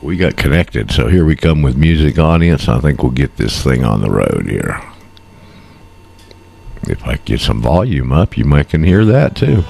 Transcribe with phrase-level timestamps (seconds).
[0.00, 2.68] We got connected, so here we come with music audience.
[2.68, 4.80] I think we'll get this thing on the road here.
[6.84, 9.60] If I get some volume up, you might can hear that too.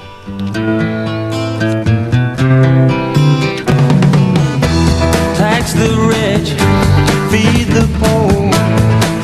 [5.35, 6.51] Tax the rich,
[7.29, 8.51] feed the poor,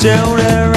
[0.01, 0.70] tell there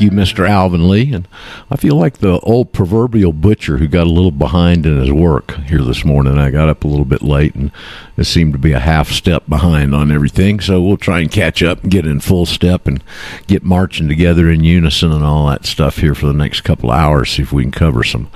[0.00, 0.48] Thank you, Mr.
[0.48, 1.12] Alvin Lee.
[1.12, 1.28] And
[1.70, 5.56] I feel like the old proverbial butcher who got a little behind in his work
[5.64, 6.38] here this morning.
[6.38, 7.70] I got up a little bit late and
[8.16, 10.58] it seemed to be a half step behind on everything.
[10.60, 13.04] So we'll try and catch up and get in full step and
[13.46, 16.96] get marching together in unison and all that stuff here for the next couple of
[16.96, 17.32] hours.
[17.32, 18.30] See if we can cover some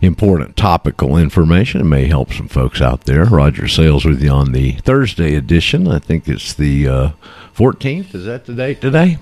[0.00, 1.82] important topical information.
[1.82, 3.26] It may help some folks out there.
[3.26, 5.86] Roger Sayles with you on the Thursday edition.
[5.86, 7.10] I think it's the uh,
[7.54, 8.14] 14th.
[8.14, 9.18] Is that the date today?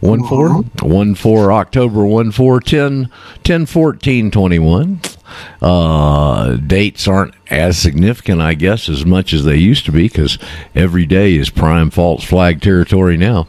[0.00, 3.10] One four one four October one four ten
[3.42, 5.00] ten fourteen twenty one.
[5.60, 10.38] Uh, dates aren't as significant, I guess, as much as they used to be because
[10.74, 13.48] every day is prime false flag territory now.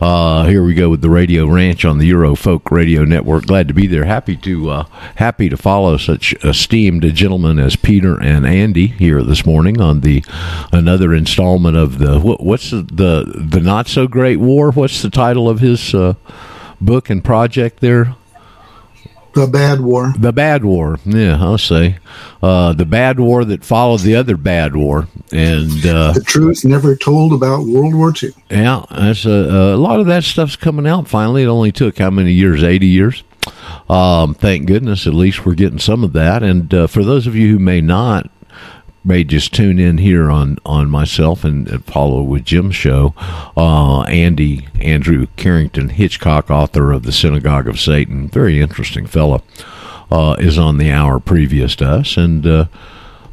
[0.00, 3.44] Uh, here we go with the Radio Ranch on the Euro Folk Radio Network.
[3.44, 4.06] Glad to be there.
[4.06, 4.84] Happy to uh,
[5.16, 10.24] happy to follow such esteemed gentlemen as Peter and Andy here this morning on the
[10.72, 14.70] another installment of the what, what's the, the the not so great war.
[14.70, 16.14] What's the title of his uh,
[16.80, 18.16] book and project there?
[19.34, 20.12] The Bad War.
[20.18, 20.98] The Bad War.
[21.04, 21.98] Yeah, I'll say.
[22.42, 25.06] Uh, the Bad War that followed the other Bad War.
[25.32, 28.30] And uh, The truth never told about World War II.
[28.50, 29.30] yeah, that's a,
[29.74, 31.42] a lot of that stuff's coming out finally.
[31.44, 32.62] It only took how many years?
[32.64, 33.22] 80 years.
[33.88, 36.42] Um, thank goodness, at least we're getting some of that.
[36.42, 38.30] And uh, for those of you who may not,
[39.04, 43.14] may just tune in here on on myself and follow with Jim's show.
[43.56, 49.42] Uh, Andy Andrew Carrington Hitchcock, author of the Synagogue of Satan, very interesting fellow,
[50.10, 52.66] uh, is on the hour previous to us, and uh,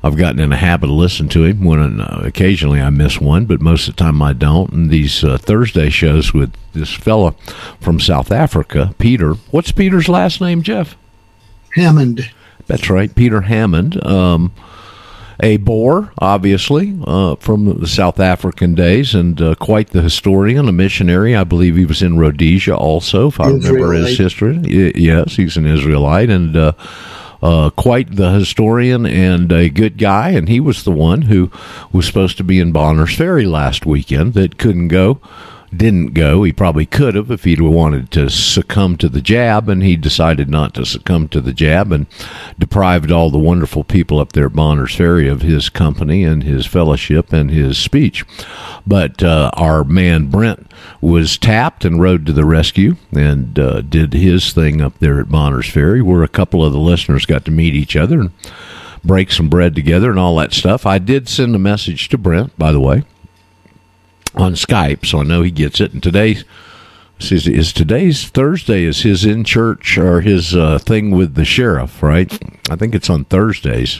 [0.03, 1.63] I've gotten in a habit of listening to him.
[1.63, 4.71] When uh, occasionally I miss one, but most of the time I don't.
[4.71, 7.31] And these uh, Thursday shows with this fellow
[7.81, 9.33] from South Africa, Peter.
[9.51, 10.95] What's Peter's last name, Jeff?
[11.75, 12.31] Hammond.
[12.67, 14.03] That's right, Peter Hammond.
[14.05, 14.53] Um,
[15.39, 20.71] a Boer, obviously, uh, from the South African days, and uh, quite the historian, a
[20.71, 21.35] missionary.
[21.35, 24.57] I believe he was in Rhodesia also, if I remember his history.
[24.95, 26.73] Yes, he's an Israelite, and uh,
[27.41, 30.29] uh, quite the historian and a good guy.
[30.29, 31.51] And he was the one who
[31.91, 35.21] was supposed to be in Bonner's Ferry last weekend that couldn't go
[35.75, 36.43] didn't go.
[36.43, 40.49] He probably could have if he'd wanted to succumb to the jab, and he decided
[40.49, 42.07] not to succumb to the jab and
[42.57, 46.65] deprived all the wonderful people up there at Bonner's Ferry of his company and his
[46.65, 48.25] fellowship and his speech.
[48.85, 54.13] But uh, our man Brent was tapped and rode to the rescue and uh, did
[54.13, 57.51] his thing up there at Bonner's Ferry, where a couple of the listeners got to
[57.51, 58.31] meet each other and
[59.03, 60.85] break some bread together and all that stuff.
[60.85, 63.03] I did send a message to Brent, by the way
[64.37, 65.93] on Skype, so I know he gets it.
[65.93, 66.37] And today
[67.19, 72.03] is, is today's Thursday is his in church or his uh, thing with the sheriff,
[72.03, 72.31] right?
[72.69, 73.97] I think it's on Thursdays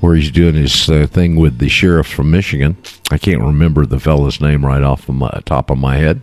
[0.00, 2.76] where he's doing his uh, thing with the sheriff from Michigan.
[3.10, 6.22] I can't remember the fellow's name right off the top of my head.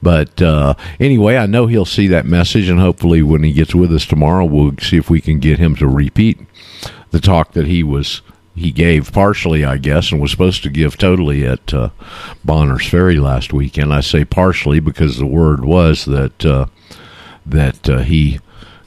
[0.00, 3.92] But uh, anyway, I know he'll see that message, and hopefully, when he gets with
[3.92, 6.38] us tomorrow, we'll see if we can get him to repeat
[7.10, 8.22] the talk that he was
[8.58, 11.90] he gave partially, I guess, and was supposed to give totally at uh,
[12.44, 13.92] Bonner's Ferry last weekend.
[13.92, 16.66] I say partially because the word was that uh,
[17.46, 18.40] that uh, he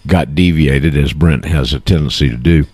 [0.07, 2.65] got deviated, as Brent has a tendency to do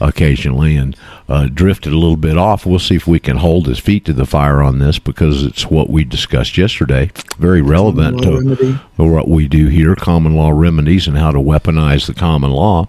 [0.00, 0.96] occasionally, and
[1.28, 2.64] uh, drifted a little bit off.
[2.64, 5.66] We'll see if we can hold his feet to the fire on this because it's
[5.66, 7.10] what we discussed yesterday.
[7.38, 8.72] Very relevant to remedy.
[8.96, 12.88] what we do here, common law remedies and how to weaponize the common law.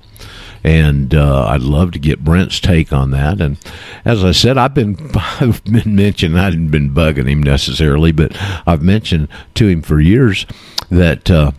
[0.64, 3.40] And uh, I'd love to get Brent's take on that.
[3.40, 3.58] And
[4.04, 8.36] as I said, I've been I've been mentioning I hadn't been bugging him necessarily, but
[8.68, 10.46] I've mentioned to him for years
[10.90, 11.52] that uh,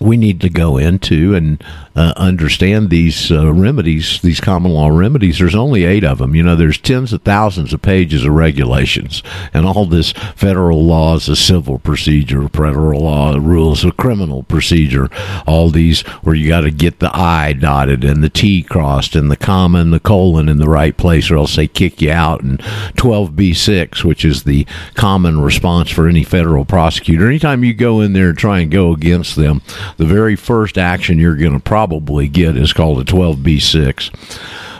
[0.00, 1.62] we need to go into and
[1.94, 5.38] uh, understand these uh, remedies, these common law remedies.
[5.38, 6.34] There's only eight of them.
[6.34, 9.22] You know, there's tens of thousands of pages of regulations,
[9.54, 15.08] and all this federal laws of civil procedure, federal law rules of criminal procedure,
[15.46, 19.30] all these where you got to get the I dotted and the T crossed and
[19.30, 22.42] the comma and the colon in the right place, or else they kick you out.
[22.42, 22.58] And
[22.96, 28.30] 12b6, which is the common response for any federal prosecutor, anytime you go in there
[28.30, 29.62] and try and go against them,
[29.96, 34.14] the very first action you're going to probably get is called a 12b6.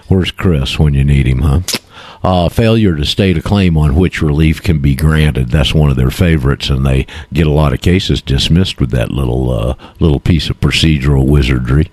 [0.09, 1.61] Where's Chris when you need him, huh?
[2.27, 5.49] uh, failure to state a claim on which relief can be granted.
[5.51, 9.13] That's one of their favorites, and they get a lot of cases dismissed with that
[9.13, 11.89] little uh, little piece of procedural wizardry.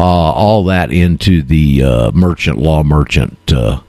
[0.00, 3.80] Uh, all that into the uh, merchant law merchant uh,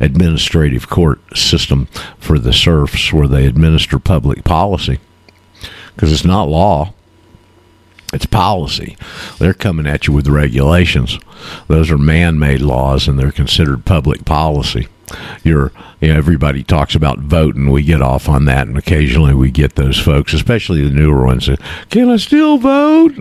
[0.00, 1.86] administrative court system
[2.18, 4.98] for the serfs, where they administer public policy
[5.94, 6.92] because it's not law.
[8.12, 8.96] It's policy.
[9.38, 11.18] They're coming at you with regulations.
[11.66, 14.88] Those are man-made laws, and they're considered public policy.
[15.44, 17.70] You're, you know, everybody talks about voting.
[17.70, 21.46] We get off on that, and occasionally we get those folks, especially the newer ones.
[21.46, 21.60] That,
[21.90, 23.14] Can I still vote?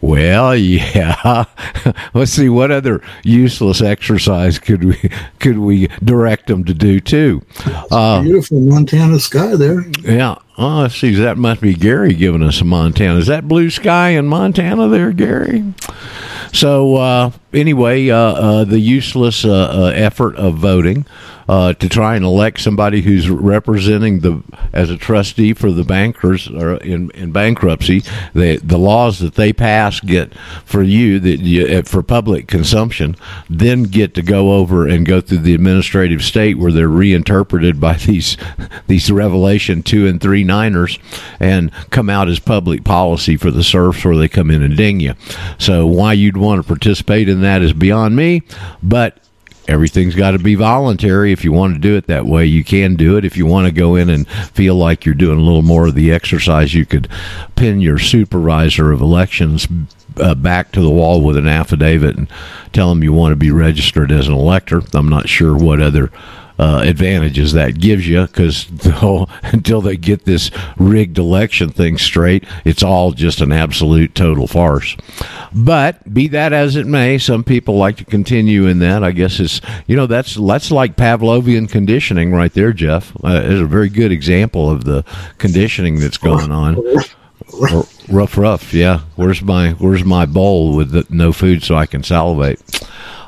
[0.00, 1.44] Well, yeah.
[2.14, 5.10] Let's see what other useless exercise could we
[5.40, 7.42] could we direct them to do too.
[7.90, 9.84] Uh, Beautiful Montana sky there.
[10.02, 10.36] yeah.
[10.58, 11.14] Oh, see.
[11.16, 13.18] That must be Gary giving us a Montana.
[13.18, 15.62] Is that blue sky in Montana there, Gary?
[16.54, 21.06] So uh, anyway, uh, uh, the useless uh, uh, effort of voting
[21.48, 24.42] uh, to try and elect somebody who's representing the
[24.72, 28.00] as a trustee for the bankers in, in bankruptcy,
[28.34, 33.16] the the laws that they pass get for you that you, for public consumption,
[33.48, 37.94] then get to go over and go through the administrative state where they're reinterpreted by
[38.06, 38.36] these
[38.86, 40.98] these Revelation two and three niners
[41.38, 45.00] and come out as public policy for the serfs where they come in and ding
[45.00, 45.14] you.
[45.58, 48.42] So why you'd want to participate in that is beyond me,
[48.82, 49.18] but
[49.68, 51.32] everything's got to be voluntary.
[51.32, 53.24] If you want to do it that way, you can do it.
[53.24, 55.94] If you want to go in and feel like you're doing a little more of
[55.94, 57.08] the exercise, you could
[57.56, 59.66] pin your supervisor of elections
[60.18, 62.28] uh, back to the wall with an affidavit and
[62.72, 64.82] tell them you want to be registered as an elector.
[64.94, 66.10] I'm not sure what other
[66.58, 68.66] uh, advantages that gives you because
[69.42, 74.96] until they get this rigged election thing straight, it's all just an absolute total farce.
[75.52, 79.02] But be that as it may, some people like to continue in that.
[79.04, 83.12] I guess it's you know that's that's like Pavlovian conditioning right there, Jeff.
[83.24, 85.04] Uh, it's a very good example of the
[85.38, 86.76] conditioning that's going on.
[88.10, 89.00] Rough, rough, yeah.
[89.14, 92.60] Where's my Where's my bowl with the, no food so I can salivate?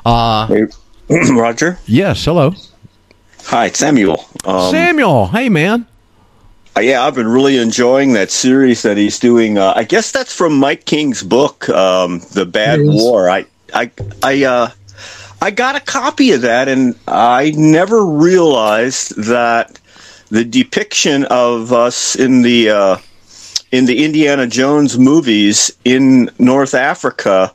[0.05, 0.65] Uh
[1.31, 1.79] Roger.
[1.85, 2.23] yes.
[2.25, 2.53] Hello,
[3.45, 4.25] Hi, it's Samuel.
[4.45, 5.27] Um, Samuel.
[5.27, 5.87] Hey, man.
[6.77, 9.57] uh, yeah, I've been really enjoying that series that he's doing.
[9.57, 13.91] Uh, I guess that's from Mike King's book, um, "The Bad War." I, I,
[14.21, 14.71] I, uh,
[15.41, 19.79] I got a copy of that, and I never realized that
[20.29, 22.97] the depiction of us in the uh,
[23.71, 27.51] in the Indiana Jones movies in North Africa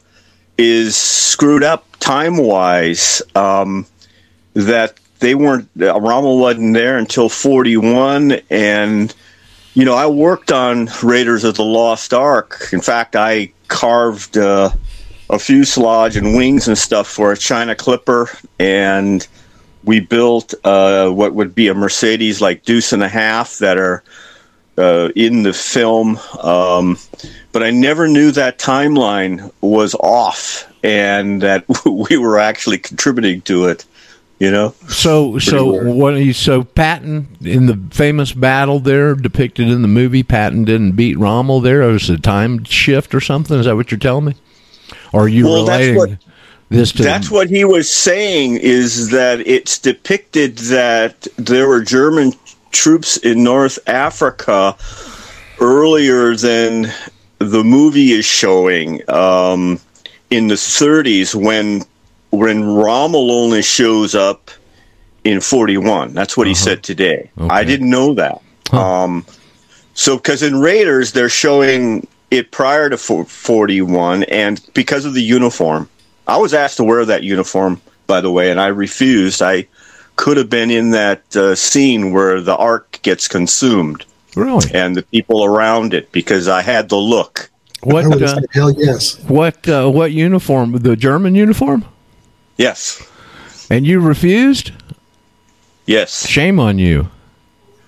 [0.58, 3.22] is screwed up time wise.
[3.36, 3.86] Um,
[4.54, 9.14] that they weren't Rommel wasn't there until 41 and
[9.72, 12.68] you know I worked on Raiders of the Lost Ark.
[12.72, 14.70] In fact I carved uh,
[15.30, 18.28] a fuselage and wings and stuff for a China Clipper
[18.58, 19.26] and
[19.82, 24.02] we built uh, what would be a Mercedes like Deuce and a half that are
[24.76, 26.18] uh, in the film.
[26.42, 26.98] Um,
[27.52, 33.66] but I never knew that timeline was off and that we were actually contributing to
[33.66, 33.86] it
[34.40, 35.86] you know So, so weird.
[35.96, 36.16] what?
[36.16, 41.19] He, so Patton in the famous battle there depicted in the movie, Patton didn't beat
[41.19, 41.60] Rommel.
[41.60, 43.58] There, it was a time shift or something.
[43.58, 44.34] Is that what you're telling me?
[45.12, 46.19] Or are you Well, that's relating what-
[46.70, 47.02] this to?
[47.02, 52.32] That's what he was saying is that it's depicted that there were German
[52.72, 54.76] troops in North Africa
[55.60, 56.91] earlier than
[57.38, 59.79] the movie is showing um,
[60.31, 61.82] in the 30s when
[62.34, 64.50] when Rommel only shows up
[65.24, 66.12] in 41.
[66.14, 67.31] That's what he said today.
[67.38, 67.64] I Uh-huh.
[67.64, 68.41] Didn't know that.
[68.72, 69.24] Um,
[69.94, 75.88] so, because in Raiders, they're showing it prior to 41, and because of the uniform,
[76.26, 79.41] I was asked to wear that uniform, by the way, and I refused.
[79.43, 79.67] I
[80.17, 84.05] could have been in that uh, scene where the ark gets consumed
[84.36, 87.50] really and the people around it because I had the look.
[87.82, 88.06] What?
[88.06, 89.19] would Uh, hell yes.
[89.29, 89.69] what?
[89.69, 90.72] Uh, what uniform?
[90.72, 91.84] The German uniform?
[92.56, 93.06] Yes.
[93.70, 94.73] And you refused?
[95.87, 96.29] Yes.
[96.29, 97.11] Shame on you.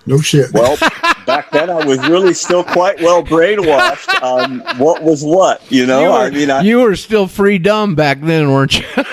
[0.05, 0.51] No shit.
[0.53, 0.77] Well,
[1.25, 6.01] back then I was really still quite well brainwashed on what was what, you know?
[6.01, 8.85] you, were, I mean, I, you were still free dumb back then, weren't you?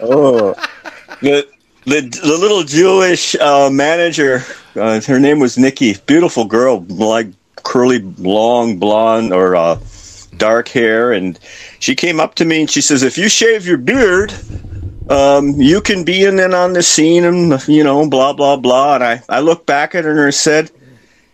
[0.00, 0.54] Oh,
[1.22, 1.48] the
[1.84, 4.44] the the little Jewish uh, manager.
[4.76, 5.96] Uh, her name was Nikki.
[6.06, 7.26] Beautiful girl, like
[7.64, 9.80] curly, long blonde or uh,
[10.36, 11.36] dark hair, and
[11.80, 14.32] she came up to me and she says, "If you shave your beard."
[15.10, 18.96] Um, you can be in and on the scene and you know blah blah blah
[18.96, 20.70] and I, I looked back at her and said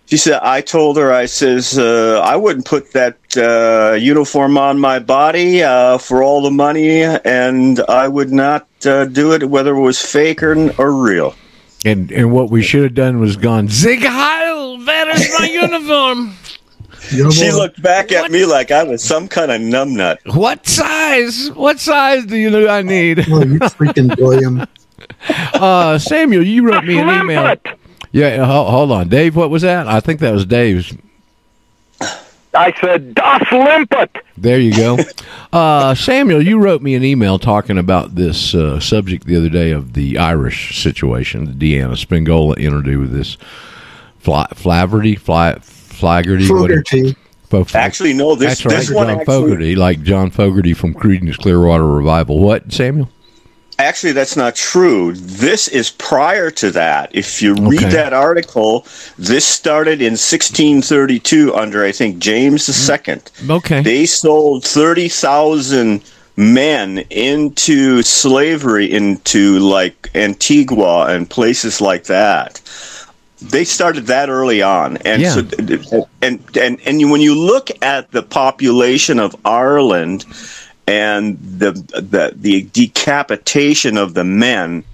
[0.06, 4.78] she said I told her I says uh, I wouldn't put that uh, uniform on
[4.78, 9.74] my body uh, for all the money and I would not uh, do it whether
[9.74, 11.34] it was fake or, or real
[11.84, 16.36] And and what we should have done was gone Sieg Heil, that is my uniform.
[17.10, 20.18] You She looked back at me like I was some kind of numbnut.
[20.34, 21.50] What size?
[21.52, 23.20] What size do you know I need?
[23.30, 24.66] Oh, you freaking William.
[25.54, 27.42] Uh, Samuel, you wrote me an email.
[27.44, 27.78] Limpet.
[28.12, 29.34] Yeah, ho- hold on, Dave.
[29.36, 29.86] What was that?
[29.88, 30.94] I think that was Dave's.
[32.56, 34.16] I said, Das Limpet.
[34.36, 34.98] There you go.
[35.52, 39.70] Uh, Samuel, you wrote me an email talking about this uh, subject the other day
[39.70, 43.36] of the Irish situation, the Deanna Spingola interview with this
[44.18, 45.52] Fla- Flaverty, Fly,
[46.04, 46.82] Flaggerty, whatever.
[46.84, 47.16] Fogarty.
[47.50, 48.34] Fo- Actually, no.
[48.34, 52.38] This That's right, this one John actually, Fogerty, like John Fogerty from Creedence Clearwater Revival.
[52.40, 53.08] What, Samuel?
[53.76, 55.12] actually that's not true.
[55.14, 57.10] This is prior to that.
[57.12, 57.90] If you read Okay.
[57.90, 58.86] that article,
[59.18, 62.74] this started in 1632 under I think James II.
[62.96, 63.50] Mm.
[63.50, 63.82] Okay.
[63.82, 66.02] They sold 30,000
[66.36, 72.60] men into slavery into like Antigua and places like that.
[73.50, 75.30] They started that early on, and Yeah.
[75.82, 80.24] so and and and when you look at the population of Ireland
[80.86, 84.84] and the the the decapitation of the men,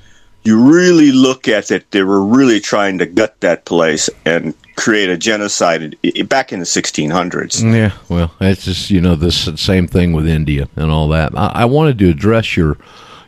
[0.45, 5.11] you really look at that they were really trying to gut that place and create
[5.11, 7.63] a genocide back in the 1600s.
[7.63, 11.37] Yeah, well, it's just you know this same thing with India and all that.
[11.37, 12.77] I, I wanted to address your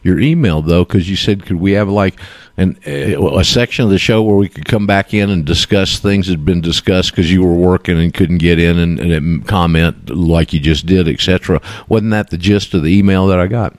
[0.02, 2.18] your email though because you said could we have like
[2.56, 5.98] an uh, a section of the show where we could come back in and discuss
[5.98, 9.48] things that had been discussed because you were working and couldn't get in and, and
[9.48, 11.60] comment like you just did, etc.
[11.88, 13.74] Wasn't that the gist of the email that I got?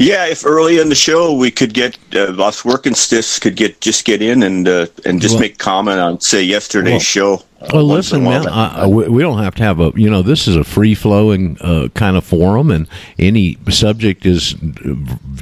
[0.00, 3.80] Yeah, if early in the show we could get uh, us working stiffs could get
[3.80, 7.34] just get in and uh, and just Well- make comment on say yesterday's Well- show.
[7.60, 10.22] uh, Well, listen, man, I, I- we we don't have to have a, you know,
[10.22, 12.86] this is a free flowing uh, kind of forum, and
[13.18, 14.54] any subject is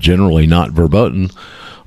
[0.00, 1.28] generally not verboten.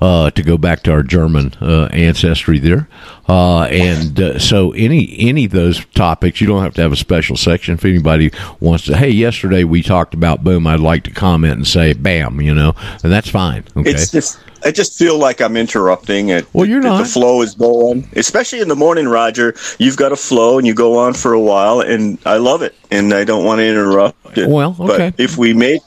[0.02, 2.88] Uh, to go back to our German uh, ancestry there,
[3.28, 6.96] uh, and uh, so any any of those topics, you don't have to have a
[6.96, 7.74] special section.
[7.74, 11.68] If anybody wants to, hey, yesterday we talked about boom, I'd like to comment and
[11.68, 13.66] say, bam, you know, and that's fine.
[13.76, 16.48] Okay, It's just I just feel like I'm interrupting it.
[16.54, 17.04] Well, you're not.
[17.04, 19.56] The flow is going, especially in the morning, Roger.
[19.78, 22.76] You've got a flow and you go on for a while, and I love it,
[22.92, 24.38] and I don't want to interrupt.
[24.38, 24.50] It.
[24.50, 25.12] Well, okay.
[25.12, 25.82] But if we make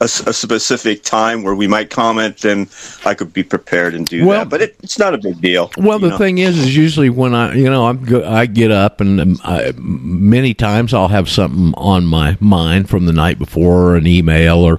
[0.00, 2.68] a, a specific time where we might comment, then
[3.04, 4.50] I could be prepared and do Well- that.
[4.50, 5.70] But it, it's not a big deal.
[5.78, 6.18] Well, the know.
[6.18, 9.40] thing is, is usually when I, you know, I'm go, I get up and um,
[9.42, 14.06] I, many times I'll have something on my mind from the night before, or an
[14.06, 14.76] email or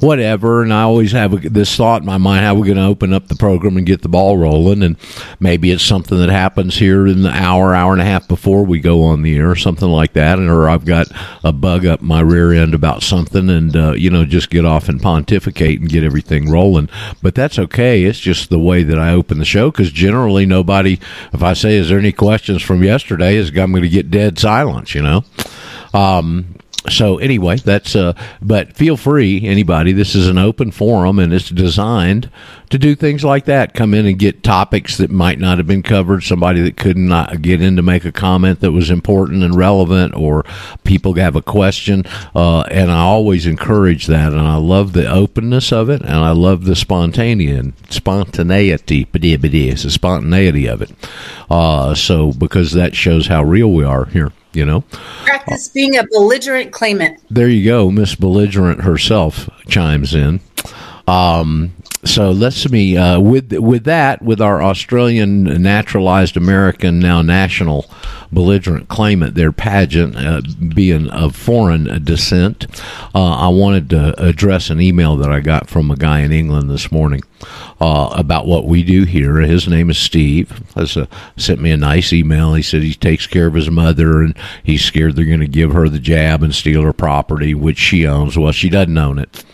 [0.00, 2.84] whatever, and I always have a, this thought in my mind: how we're going to
[2.84, 4.96] open up the program and get the ball rolling, and
[5.40, 8.78] maybe it's something that happens here in the hour, hour and a half before we
[8.78, 11.06] go on the air, or something like that, and or I've got
[11.44, 14.88] a bug up my rear end about something, and uh, you know, just get off
[14.88, 16.88] and pontificate and get everything rolling.
[17.22, 18.04] But that's okay.
[18.04, 20.98] It's just the way that I open the show because generally nobody,
[21.32, 24.38] if I say, "Is there any questions from yesterday?" is I'm going to get dead
[24.38, 24.94] silence.
[24.94, 25.24] You know.
[25.92, 26.54] Um,
[26.88, 29.92] so anyway, that's uh but feel free anybody.
[29.92, 32.30] This is an open forum and it's designed
[32.70, 33.74] to do things like that.
[33.74, 37.42] Come in and get topics that might not have been covered, somebody that could not
[37.42, 40.44] get in to make a comment that was important and relevant or
[40.84, 42.04] people have a question.
[42.34, 46.30] Uh and I always encourage that and I love the openness of it and I
[46.30, 49.06] love the spontaneity spontaneity
[49.70, 50.90] it's the spontaneity of it.
[51.50, 54.82] Uh so because that shows how real we are here, you know.
[55.24, 57.20] Practice being a belligerent claimant.
[57.30, 57.90] There you go.
[57.90, 60.40] Miss Belligerent herself chimes in.
[61.06, 61.72] Um,
[62.04, 67.90] so let's me uh, with with that with our Australian naturalized American now national
[68.32, 70.40] belligerent claimant their pageant uh,
[70.74, 72.66] being of foreign descent.
[73.14, 76.70] Uh, I wanted to address an email that I got from a guy in England
[76.70, 77.20] this morning
[77.80, 79.36] uh, about what we do here.
[79.36, 80.62] His name is Steve.
[80.74, 81.06] Has uh,
[81.36, 82.54] sent me a nice email.
[82.54, 85.72] He said he takes care of his mother and he's scared they're going to give
[85.72, 88.36] her the jab and steal her property, which she owns.
[88.36, 89.44] Well, she doesn't own it.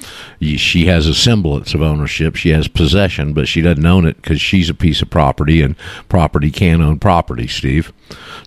[0.41, 2.37] She has a semblance of ownership.
[2.37, 5.77] She has possession, but she doesn't own it because she's a piece of property, and
[6.09, 7.93] property can't own property, Steve.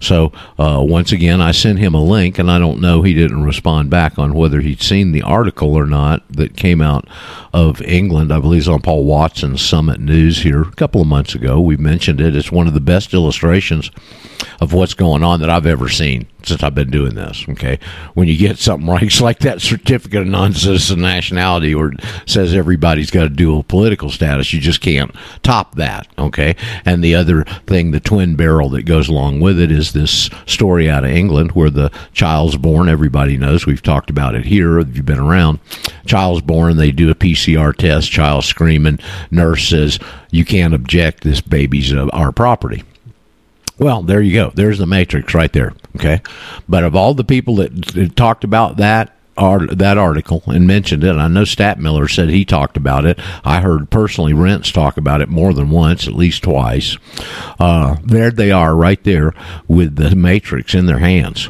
[0.02, 3.44] So uh, once again, I sent him a link, and I don't know he didn't
[3.44, 7.06] respond back on whether he'd seen the article or not that came out
[7.54, 8.32] of England.
[8.32, 11.60] I believe it's on Paul Watson's Summit News here a couple of months ago.
[11.60, 12.36] We mentioned it.
[12.36, 13.92] It's one of the best illustrations
[14.62, 16.28] of what's going on that I've ever seen.
[16.44, 17.46] Since I've been doing this.
[17.50, 17.80] Okay,
[18.14, 21.94] when you get something right, it's like that certificate of non-citizen nationality, or
[22.26, 24.54] says everybody's got a dual political status.
[24.54, 26.08] You just can't top that.
[26.18, 26.56] Okay,
[26.86, 30.90] and the other thing, the twin barrel that goes along with it, is this story
[30.90, 32.90] out of England where the child's born.
[32.90, 34.80] Everybody knows we've talked about it here.
[34.80, 35.60] If you've been around,
[36.06, 39.00] child's born, they do a PCR test, child screaming,
[39.32, 40.00] nurse says
[40.32, 41.24] you can't object.
[41.24, 42.84] This baby's uh, our property.
[43.80, 44.52] Well, there you go.
[44.54, 45.74] There's the matrix right there.
[45.96, 46.22] Okay,
[46.68, 51.16] but of all the people that, talked about that art, that article and mentioned it,
[51.16, 53.18] I know Statmiller said he talked about it.
[53.44, 56.98] I heard personally Rents talk about it more than once, at least twice.
[57.60, 59.34] Uh, there they are, right there
[59.68, 61.50] with the matrix in their hands.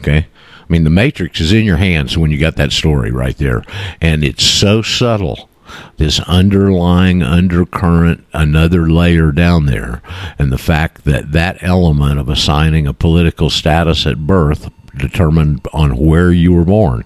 [0.00, 0.26] Okay.
[0.28, 3.62] I mean, the matrix is in your hands when you got that story right there,
[4.00, 5.48] and it's so subtle
[5.96, 10.02] this underlying undercurrent, another layer down there,
[10.38, 15.96] and the fact that that element of assigning a political status at birth, determined on
[15.96, 17.04] where you were born,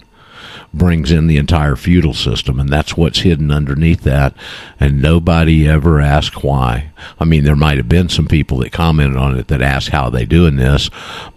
[0.73, 4.33] brings in the entire feudal system, and that's what's hidden underneath that.
[4.79, 6.91] And nobody ever asked why.
[7.19, 10.09] I mean, there might have been some people that commented on it that asked how
[10.09, 10.89] they doing this,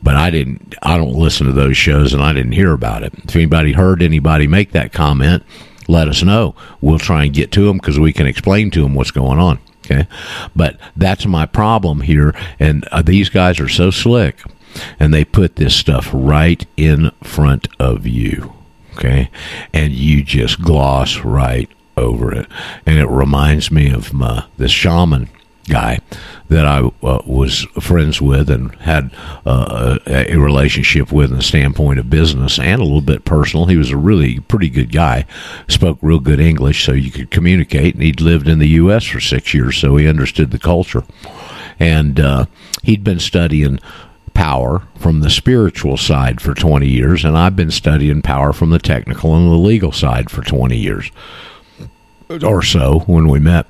[0.02, 0.74] but I didn't.
[0.82, 3.14] I don't listen to those shows, and I didn't hear about it.
[3.24, 5.42] If anybody heard anybody make that comment,
[5.90, 6.54] let us know.
[6.80, 9.58] We'll try and get to them because we can explain to them what's going on.
[9.84, 10.06] Okay,
[10.54, 14.40] but that's my problem here, and uh, these guys are so slick,
[15.00, 18.52] and they put this stuff right in front of you.
[18.94, 19.30] Okay,
[19.72, 22.46] and you just gloss right over it,
[22.86, 25.28] and it reminds me of my, this shaman
[25.70, 26.00] guy
[26.48, 29.10] that I uh, was friends with and had
[29.46, 33.66] uh, a, relationship with in the standpoint of business and a little bit personal.
[33.66, 35.26] He was a really pretty good guy,
[35.68, 37.94] spoke real good English, so you could communicate.
[37.94, 39.04] And he'd lived in the U.S.
[39.04, 41.04] for six years, so he understood the culture.
[41.78, 42.46] And uh,
[42.82, 43.78] he'd been studying
[44.34, 48.78] power from the spiritual side for 20 years, and I've been studying power from the
[48.78, 51.10] technical and the legal side for 20 years
[52.42, 53.66] or so when we met.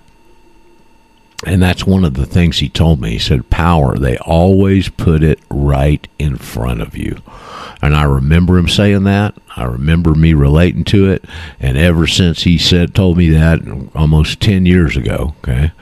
[1.47, 3.13] And that's one of the things he told me.
[3.13, 7.23] He said, Power, they always put it right in front of you.
[7.81, 9.35] And I remember him saying that.
[9.57, 11.25] I remember me relating to it.
[11.59, 13.61] And ever since he said, told me that
[13.95, 15.73] almost 10 years ago, okay,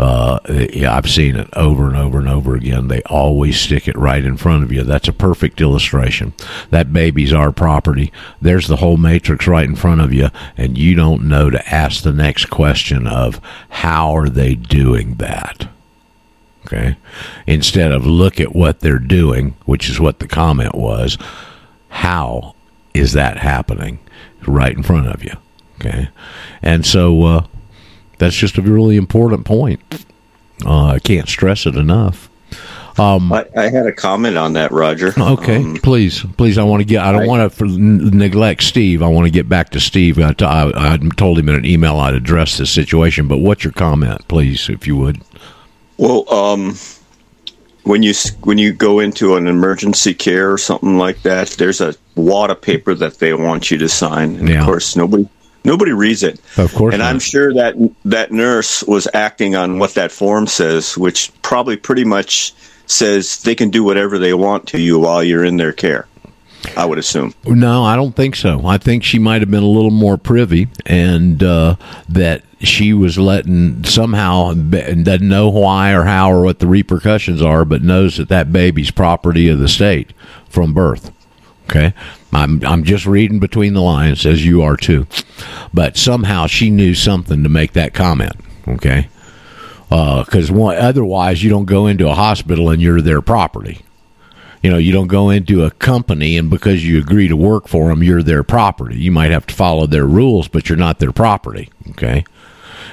[0.00, 0.38] uh,
[0.72, 2.88] yeah, I've seen it over and over and over again.
[2.88, 4.82] They always stick it right in front of you.
[4.82, 6.32] That's a perfect illustration.
[6.70, 8.10] That baby's our property.
[8.40, 12.02] There's the whole matrix right in front of you, and you don't know to ask
[12.02, 15.68] the next question of how are they doing that?
[16.64, 16.96] Okay.
[17.46, 21.18] Instead of look at what they're doing, which is what the comment was,
[21.90, 22.54] how
[22.94, 23.98] is that happening
[24.46, 25.34] right in front of you?
[25.78, 26.08] Okay.
[26.62, 27.46] And so, uh,
[28.20, 29.80] that's just a really important point.
[30.64, 32.28] Uh, I can't stress it enough.
[32.98, 35.14] Um, I, I had a comment on that, Roger.
[35.18, 36.58] okay, Um, please, please.
[36.58, 37.02] I want to get.
[37.02, 39.02] I don't want to neglect Steve.
[39.02, 40.18] I want to get back to Steve.
[40.18, 43.26] I, t- I, I told him in an email I'd address this situation.
[43.26, 45.22] But what's your comment, please, if you would?
[45.96, 46.76] Well, um,
[47.84, 51.94] when you when you go into an emergency care or something like that, there's a
[52.16, 54.36] wad of paper that they want you to sign.
[54.36, 54.60] And Yeah.
[54.60, 55.26] Of course, nobody
[55.64, 56.40] nobody reads it.
[56.56, 57.10] Of course and not.
[57.10, 62.04] I'm sure that that nurse was acting on what that form says, which probably pretty
[62.04, 62.54] much
[62.86, 66.06] says they can do whatever they want to you while you're in their care.
[66.76, 67.32] I would assume.
[67.46, 68.66] No, I don't think so.
[68.66, 71.76] I think she might have been a little more privy, and uh,
[72.10, 77.40] that she was letting somehow and doesn't know why or how or what the repercussions
[77.40, 80.12] are, but knows that that baby's property of the state
[80.50, 81.10] from birth.
[81.70, 81.94] Okay,
[82.32, 85.06] I'm I'm just reading between the lines as you are too,
[85.72, 88.32] but somehow she knew something to make that comment.
[88.66, 89.08] Okay,
[89.90, 93.82] uh, because one otherwise you don't go into a hospital and you're their property.
[94.62, 97.88] You know, you don't go into a company and because you agree to work for
[97.88, 98.98] them, you're their property.
[98.98, 101.70] You might have to follow their rules, but you're not their property.
[101.90, 102.24] Okay.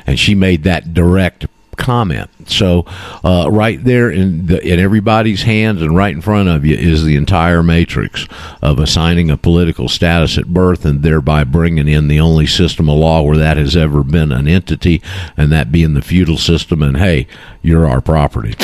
[0.05, 2.29] And she made that direct comment.
[2.47, 2.85] So,
[3.23, 7.03] uh, right there in the, in everybody's hands and right in front of you is
[7.03, 8.27] the entire matrix
[8.61, 12.97] of assigning a political status at birth and thereby bringing in the only system of
[12.97, 15.01] law where that has ever been an entity,
[15.37, 16.83] and that being the feudal system.
[16.83, 17.27] And hey,
[17.61, 18.55] you're our property.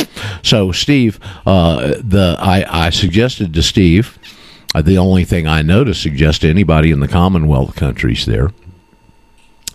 [0.41, 4.17] So, Steve, uh, the I, I suggested to Steve.
[4.75, 8.49] Uh, the only thing I know to suggest to anybody in the Commonwealth countries there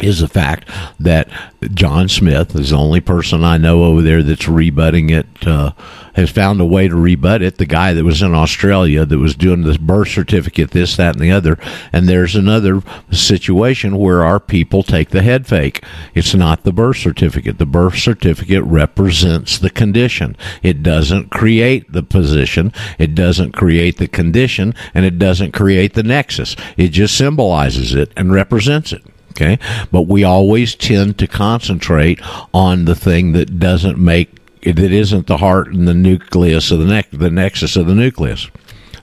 [0.01, 0.69] is the fact
[1.01, 1.29] that
[1.75, 5.73] John Smith is the only person I know over there that's rebutting it, uh,
[6.15, 7.59] has found a way to rebut it.
[7.59, 11.23] The guy that was in Australia that was doing this birth certificate, this, that, and
[11.23, 11.59] the other.
[11.93, 15.85] And there's another situation where our people take the head fake.
[16.15, 17.59] It's not the birth certificate.
[17.59, 20.37] The birth certificate represents the condition.
[20.63, 22.73] It doesn't create the position.
[22.99, 26.57] It doesn't create the condition and it doesn't create the nexus.
[26.77, 29.59] It just symbolizes it and represents it okay?
[29.91, 32.21] But we always tend to concentrate
[32.53, 36.85] on the thing that doesn't make that isn't the heart and the nucleus of the
[36.85, 38.51] neck the nexus of the nucleus.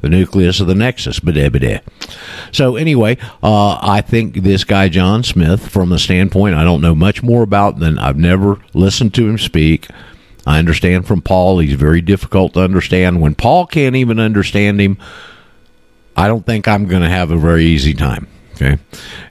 [0.02, 1.20] The nucleus of the nexus.
[1.20, 1.82] Bada
[2.52, 6.94] so anyway uh, i think this guy john smith from a standpoint i don't know
[6.94, 9.88] much more about than i've never listened to him speak.
[10.46, 13.22] I understand from paul he's very difficult to understand.
[13.22, 14.98] When paul can't even understand him
[16.16, 18.78] i don't think i'm going to have a very easy time Okay.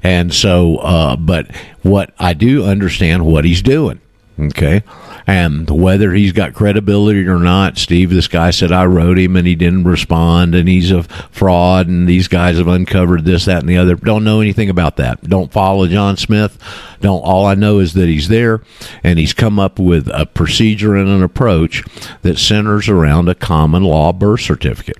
[0.02, 4.00] And so, uh, but what I do understand what he's doing.
[4.38, 4.82] Okay.
[5.26, 9.46] And whether he's got credibility or not, Steve, this guy said I wrote him and
[9.46, 13.68] he didn't respond and he's a fraud and these guys have uncovered this, that, and
[13.68, 13.94] the other.
[13.94, 15.22] Don't know anything about that.
[15.22, 16.58] Don't follow John Smith.
[17.00, 18.60] Don't, all I know is that he's there
[19.02, 21.82] and he's come up with a procedure and an approach
[22.22, 24.98] that centers around a common law birth certificate.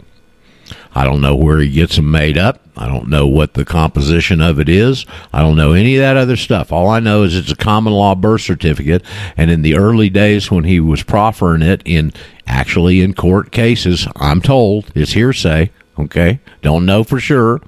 [0.95, 2.64] I don't know where he gets them made up.
[2.77, 5.07] I don't know what the composition of it is.
[5.33, 6.73] I don't know any of that other stuff.
[6.73, 9.05] All I know is it's a common law birth certificate.
[9.37, 12.13] And in the early days when he was proffering it in
[12.47, 15.71] actually in court cases, I'm told it's hearsay.
[15.99, 16.41] Okay.
[16.63, 17.61] Don't know for sure.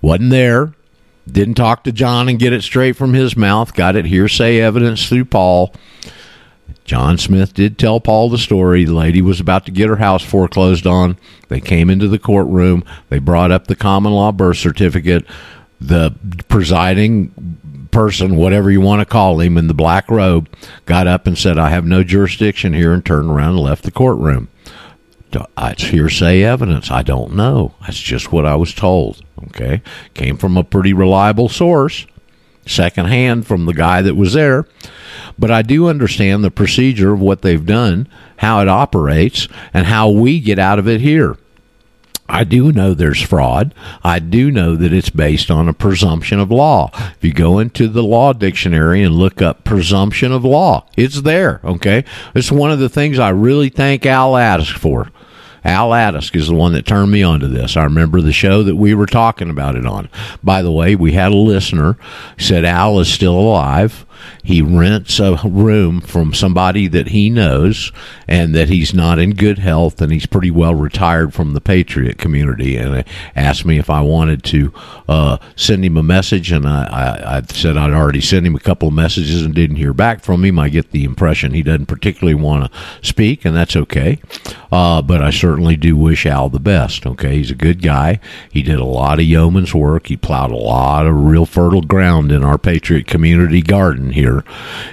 [0.00, 0.74] Wasn't there.
[1.30, 3.74] Didn't talk to John and get it straight from his mouth.
[3.74, 5.74] Got it hearsay evidence through Paul.
[6.84, 8.84] John Smith did tell Paul the story.
[8.84, 11.16] The lady was about to get her house foreclosed on.
[11.48, 12.84] They came into the courtroom.
[13.08, 15.24] They brought up the common law birth certificate.
[15.80, 16.14] The
[16.48, 20.48] presiding person, whatever you want to call him, in the black robe,
[20.86, 23.90] got up and said, I have no jurisdiction here, and turned around and left the
[23.90, 24.48] courtroom.
[25.32, 26.90] Uh, it's hearsay evidence.
[26.90, 27.74] I don't know.
[27.82, 29.22] That's just what I was told.
[29.46, 29.80] Okay.
[30.14, 32.06] Came from a pretty reliable source,
[32.66, 34.66] secondhand from the guy that was there.
[35.38, 40.10] But I do understand the procedure of what they've done, how it operates, and how
[40.10, 41.36] we get out of it here.
[42.30, 43.74] I do know there's fraud.
[44.04, 46.90] I do know that it's based on a presumption of law.
[46.94, 51.60] If you go into the law dictionary and look up presumption of law, it's there.
[51.64, 52.04] Okay.
[52.34, 55.10] It's one of the things I really thank Al Adask for.
[55.64, 57.76] Al Adask is the one that turned me onto this.
[57.76, 60.08] I remember the show that we were talking about it on.
[60.42, 61.96] By the way, we had a listener
[62.38, 64.06] said Al is still alive.
[64.42, 67.92] He rents a room from somebody that he knows
[68.28, 72.18] and that he's not in good health and he's pretty well retired from the Patriot
[72.18, 72.76] community.
[72.76, 73.04] And
[73.34, 74.72] asked me if I wanted to
[75.08, 76.52] uh, send him a message.
[76.52, 79.76] And I, I, I said I'd already sent him a couple of messages and didn't
[79.76, 80.58] hear back from him.
[80.58, 84.20] I get the impression he doesn't particularly want to speak, and that's okay.
[84.72, 87.06] Uh, but I certainly do wish Al the best.
[87.06, 88.20] Okay, he's a good guy.
[88.50, 90.06] He did a lot of yeoman's work.
[90.06, 94.44] He plowed a lot of real fertile ground in our Patriot community garden here,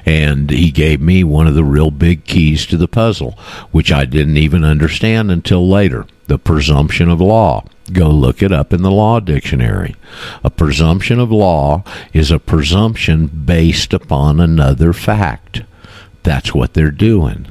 [0.05, 3.31] and he gave me one of the real big keys to the puzzle,
[3.71, 6.05] which I didn't even understand until later.
[6.27, 7.63] The presumption of law.
[7.93, 9.95] Go look it up in the law dictionary.
[10.43, 15.63] A presumption of law is a presumption based upon another fact.
[16.23, 17.47] That's what they're doing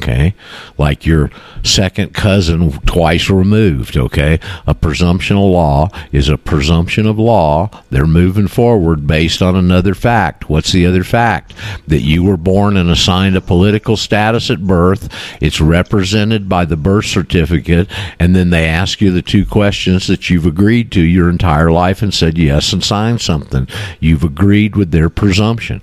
[0.00, 0.34] okay?
[0.78, 1.30] Like your
[1.62, 4.40] second cousin twice removed okay?
[4.66, 7.70] A presumption of law is a presumption of law.
[7.90, 10.48] They're moving forward based on another fact.
[10.48, 11.54] What's the other fact?
[11.86, 15.08] That you were born and assigned a political status at birth.
[15.40, 17.88] It's represented by the birth certificate.
[18.18, 22.02] And then they ask you the two questions that you've agreed to your entire life
[22.02, 23.68] and said yes and signed something.
[24.00, 25.82] You've agreed with their presumption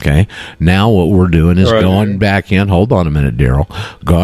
[0.00, 0.28] Okay.
[0.60, 1.82] Now what we're doing is Right.
[1.82, 2.68] going back in.
[2.68, 3.66] Hold on a minute, Daryl.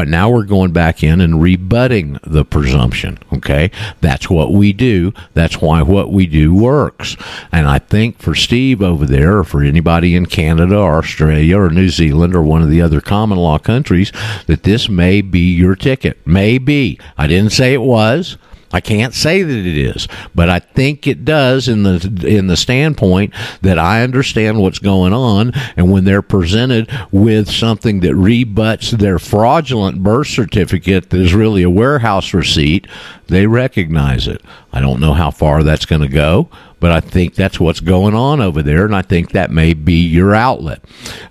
[0.07, 3.19] Now we're going back in and rebutting the presumption.
[3.33, 3.71] Okay.
[4.01, 5.13] That's what we do.
[5.35, 7.17] That's why what we do works.
[7.51, 11.71] And I think for Steve over there, or for anybody in Canada or Australia or
[11.71, 14.13] New Zealand or one of the other common law countries,
[14.47, 16.19] that this may be your ticket.
[16.25, 16.99] Maybe.
[17.19, 18.37] I didn't say it was.
[18.75, 22.57] I can't say that it is, but I think it does in the in the
[22.57, 23.33] standpoint
[23.63, 29.21] that I understand what's going on, and when they're presented with something that rebuts their
[29.21, 32.89] fraudulent birth certificate that is really a warehouse receipt,
[33.29, 34.43] they recognize it.
[34.75, 36.49] I don't know how far that's going to go,
[36.81, 40.05] but I think that's what's going on over there, and I think that may be
[40.05, 40.83] your outlet.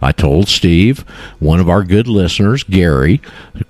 [0.01, 0.99] I told Steve,
[1.39, 3.21] one of our good listeners, Gary,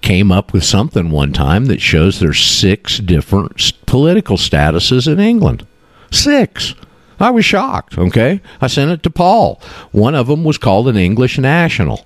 [0.02, 5.66] came up with something one time that shows there's six different political statuses in England.
[6.12, 6.76] Six.
[7.20, 7.98] I was shocked.
[7.98, 9.60] Okay, I sent it to Paul.
[9.92, 12.06] One of them was called an English national.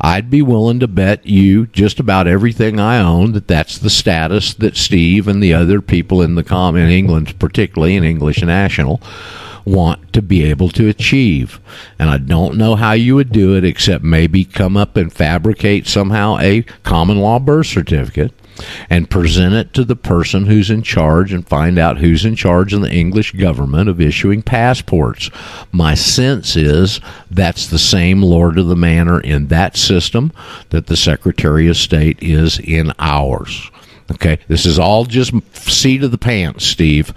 [0.00, 4.54] I'd be willing to bet you just about everything I own that that's the status
[4.54, 9.02] that Steve and the other people in the com in England, particularly in English national,
[9.66, 11.60] want to be able to achieve.
[11.98, 15.86] And I don't know how you would do it except maybe come up and fabricate
[15.86, 18.32] somehow a common law birth certificate
[18.88, 22.72] and present it to the person who's in charge and find out who's in charge
[22.72, 25.30] in the English government of issuing passports.
[25.72, 30.32] My sense is that's the same Lord of the Manor in that system
[30.70, 33.70] that the Secretary of State is in ours.
[34.12, 37.14] Okay, this is all just seat of the pants, Steve.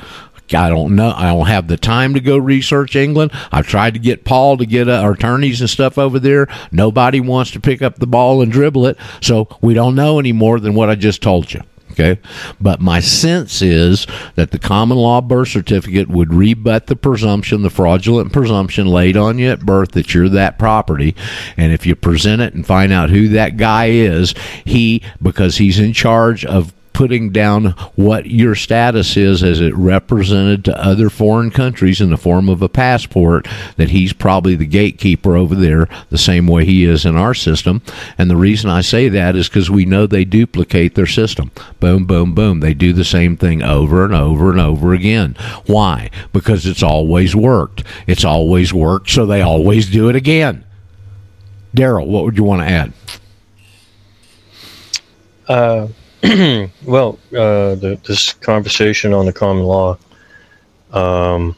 [0.52, 1.14] I don't know.
[1.16, 3.32] I don't have the time to go research England.
[3.52, 6.48] I've tried to get Paul to get uh, our attorneys and stuff over there.
[6.72, 8.98] Nobody wants to pick up the ball and dribble it.
[9.22, 11.62] So we don't know any more than what I just told you.
[11.94, 12.20] Okay.
[12.60, 17.70] But my sense is that the common law birth certificate would rebut the presumption, the
[17.70, 21.16] fraudulent presumption laid on you at birth that you're that property.
[21.56, 24.34] And if you present it and find out who that guy is,
[24.66, 30.64] he, because he's in charge of putting down what your status is as it represented
[30.64, 35.36] to other foreign countries in the form of a passport that he's probably the gatekeeper
[35.36, 37.82] over there the same way he is in our system.
[38.18, 41.52] And the reason I say that is because we know they duplicate their system.
[41.80, 42.60] Boom boom boom.
[42.60, 45.36] They do the same thing over and over and over again.
[45.66, 46.10] Why?
[46.32, 47.84] Because it's always worked.
[48.08, 50.64] It's always worked so they always do it again.
[51.76, 52.94] Daryl what would you want to add?
[55.48, 55.88] Uh
[56.86, 59.98] well, uh, the, this conversation on the common law
[60.94, 61.54] um,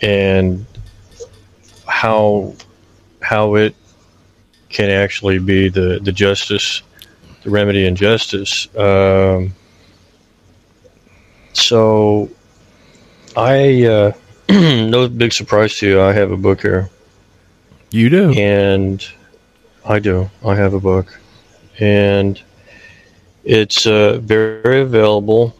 [0.00, 0.66] and
[1.86, 2.54] how
[3.20, 3.76] how it
[4.70, 6.82] can actually be the, the justice,
[7.42, 8.68] the remedy and justice.
[8.76, 9.54] Um,
[11.52, 12.28] so,
[13.36, 14.12] I uh,
[14.48, 16.00] no big surprise to you.
[16.00, 16.90] I have a book here.
[17.92, 19.06] You do, and
[19.84, 20.28] I do.
[20.44, 21.20] I have a book,
[21.78, 22.40] and
[23.44, 25.54] it's uh, very available.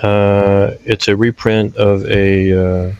[0.00, 2.92] Uh, it's a reprint of a uh,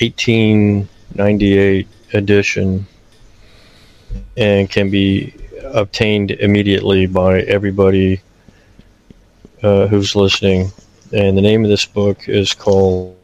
[0.00, 2.86] 1898 edition
[4.36, 8.20] and can be obtained immediately by everybody
[9.62, 10.70] uh, who's listening.
[11.12, 13.16] And the name of this book is called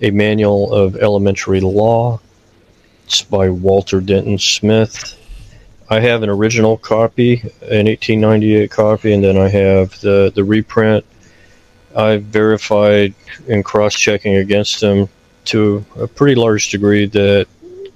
[0.00, 2.20] A Manual of Elementary Law.
[3.04, 5.16] It's by Walter Denton Smith
[5.88, 11.04] I have an original copy, an 1898 copy, and then I have the, the reprint.
[11.94, 13.14] I've verified
[13.48, 15.08] and cross checking against them
[15.46, 17.46] to a pretty large degree that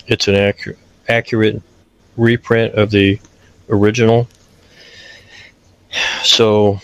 [0.06, 1.62] it's an accurate, accurate
[2.16, 3.18] reprint of the
[3.70, 4.28] original.
[6.22, 6.80] So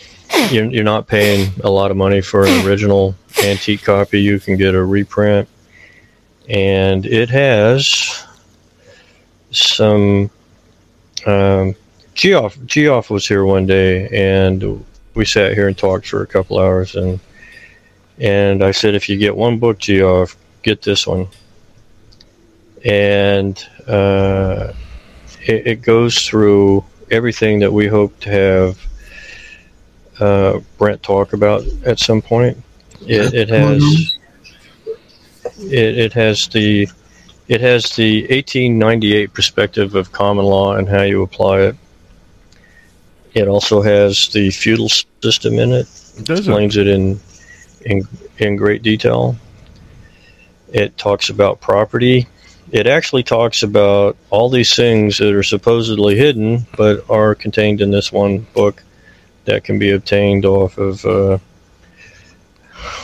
[0.50, 3.14] you're, you're not paying a lot of money for an original
[3.44, 4.20] antique copy.
[4.20, 5.48] You can get a reprint.
[6.48, 8.24] And it has
[9.50, 10.30] some
[11.26, 11.74] um,
[12.14, 14.84] Geoff Geoff was here one day, and
[15.14, 17.18] we sat here and talked for a couple hours, and
[18.18, 21.26] and I said, if you get one book, Geoff, get this one,
[22.84, 24.72] and uh,
[25.42, 28.86] it, it, goes through everything that we hope to have
[30.20, 32.56] uh, Brent talk about at some point.
[33.00, 34.16] It, it has
[35.58, 36.88] it, it has the
[37.46, 41.76] it has the 1898 perspective of common law and how you apply it.
[43.34, 45.88] It also has the feudal system in it.
[46.16, 47.20] It explains it in,
[47.84, 48.06] in
[48.38, 49.36] in great detail.
[50.72, 52.26] It talks about property.
[52.72, 57.90] It actually talks about all these things that are supposedly hidden, but are contained in
[57.90, 58.82] this one book
[59.44, 61.38] that can be obtained off of uh,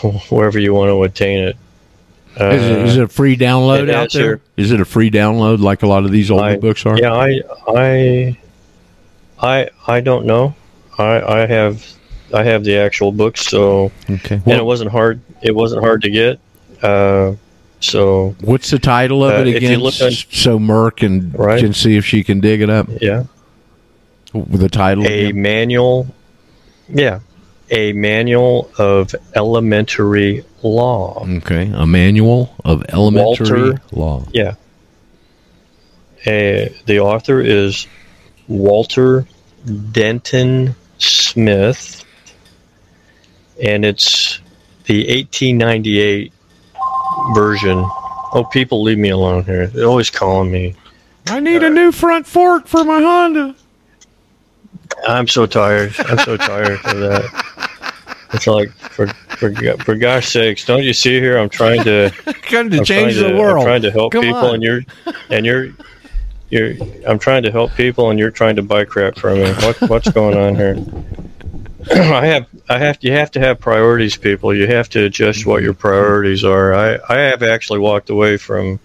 [0.30, 1.56] wherever you want to obtain it.
[2.38, 4.22] Uh, is, it, is, it a free download out there?
[4.22, 4.40] Here.
[4.56, 6.96] Is it a free download like a lot of these old I, books are?
[6.96, 8.38] Yeah, I, I,
[9.40, 10.54] I, I don't know.
[10.96, 11.84] I, I have,
[12.32, 13.46] I have the actual books.
[13.46, 14.36] So, okay.
[14.36, 15.20] Well, and it wasn't hard.
[15.42, 16.38] It wasn't hard to get.
[16.82, 17.34] Uh,
[17.80, 19.80] so, what's the title of uh, it again?
[19.80, 21.60] On, so Merc can right?
[21.60, 22.86] can see if she can dig it up.
[23.00, 23.24] Yeah.
[24.32, 25.06] The title.
[25.06, 25.42] A again?
[25.42, 26.06] manual.
[26.88, 27.20] Yeah,
[27.70, 31.24] a manual of elementary law.
[31.38, 34.24] Okay, a manual of elementary Walter, law.
[34.32, 34.54] Yeah.
[36.20, 37.86] Uh, the author is
[38.48, 39.26] Walter
[39.92, 42.04] Denton Smith,
[43.62, 44.40] and it's
[44.84, 46.32] the 1898
[47.34, 47.78] version.
[48.32, 49.66] Oh, people leave me alone here.
[49.66, 50.74] They're always calling me.
[51.26, 53.54] I need a new front fork for my Honda.
[55.06, 55.94] I'm so tired.
[55.98, 57.68] I'm so tired of that.
[58.32, 61.38] It's like for For, for gosh sakes, don't you see here?
[61.38, 62.10] I'm trying to
[62.42, 63.58] Come to I'm change trying the to, world.
[63.58, 64.54] I'm trying to help Come people, on.
[64.56, 64.80] and you're
[65.30, 65.68] and you're
[66.50, 66.74] you're.
[67.06, 69.50] I'm trying to help people, and you're trying to buy crap from me.
[69.52, 70.76] What what's going on here?
[71.90, 74.54] I have I have you have to have priorities, people.
[74.54, 76.74] You have to adjust what your priorities are.
[76.74, 78.78] I I have actually walked away from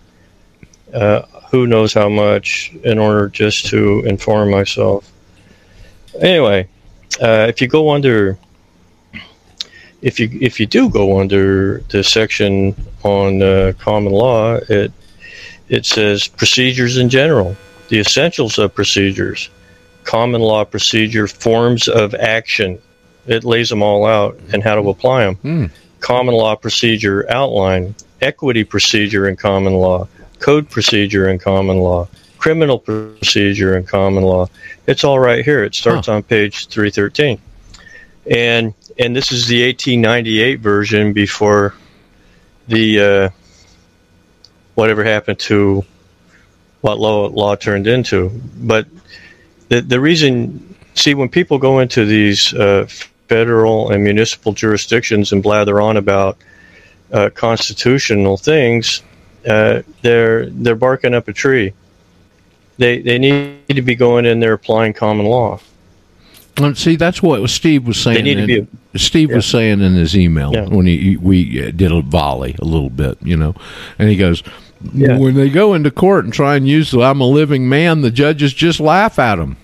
[0.93, 5.11] uh, who knows how much in order just to inform myself.
[6.21, 6.69] Anyway,
[7.21, 8.37] uh, if you go under
[10.05, 14.91] if you if you do go under the section on uh, common law, it
[15.67, 17.57] it says procedures in general,
[17.89, 19.49] the essentials of procedures,
[20.03, 22.79] common law procedure, forms of action.
[23.25, 25.35] It lays them all out and how to apply them.
[25.37, 25.65] Hmm.
[26.01, 32.77] Common law procedure outline, equity procedure in common law, code procedure in common law, criminal
[32.77, 34.47] procedure in common law.
[34.85, 35.63] It's all right here.
[35.63, 37.41] It starts on page 313
[38.27, 41.73] and and this is the 1898 version before
[42.67, 43.29] the uh,
[44.75, 45.83] whatever happened to
[46.81, 48.29] what law law turned into.
[48.57, 48.87] But
[49.69, 52.87] the the reason, see, when people go into these uh,
[53.27, 56.37] federal and municipal jurisdictions and blather on about
[57.11, 59.01] uh, constitutional things,
[59.47, 61.73] uh, they're they're barking up a tree.
[62.77, 65.59] They they need to be going in there applying common law.
[66.59, 68.23] Well, see, that's what Steve was saying.
[68.23, 70.65] They need to in- be Steve was saying in his email Yeah.
[70.67, 73.55] when he we uh, did a volley a little bit, you know,
[73.99, 74.41] and he goes,
[74.93, 75.17] Yeah.
[75.17, 78.11] when they go into court and try and use the "I'm a living man," the
[78.11, 79.57] judges just laugh at them.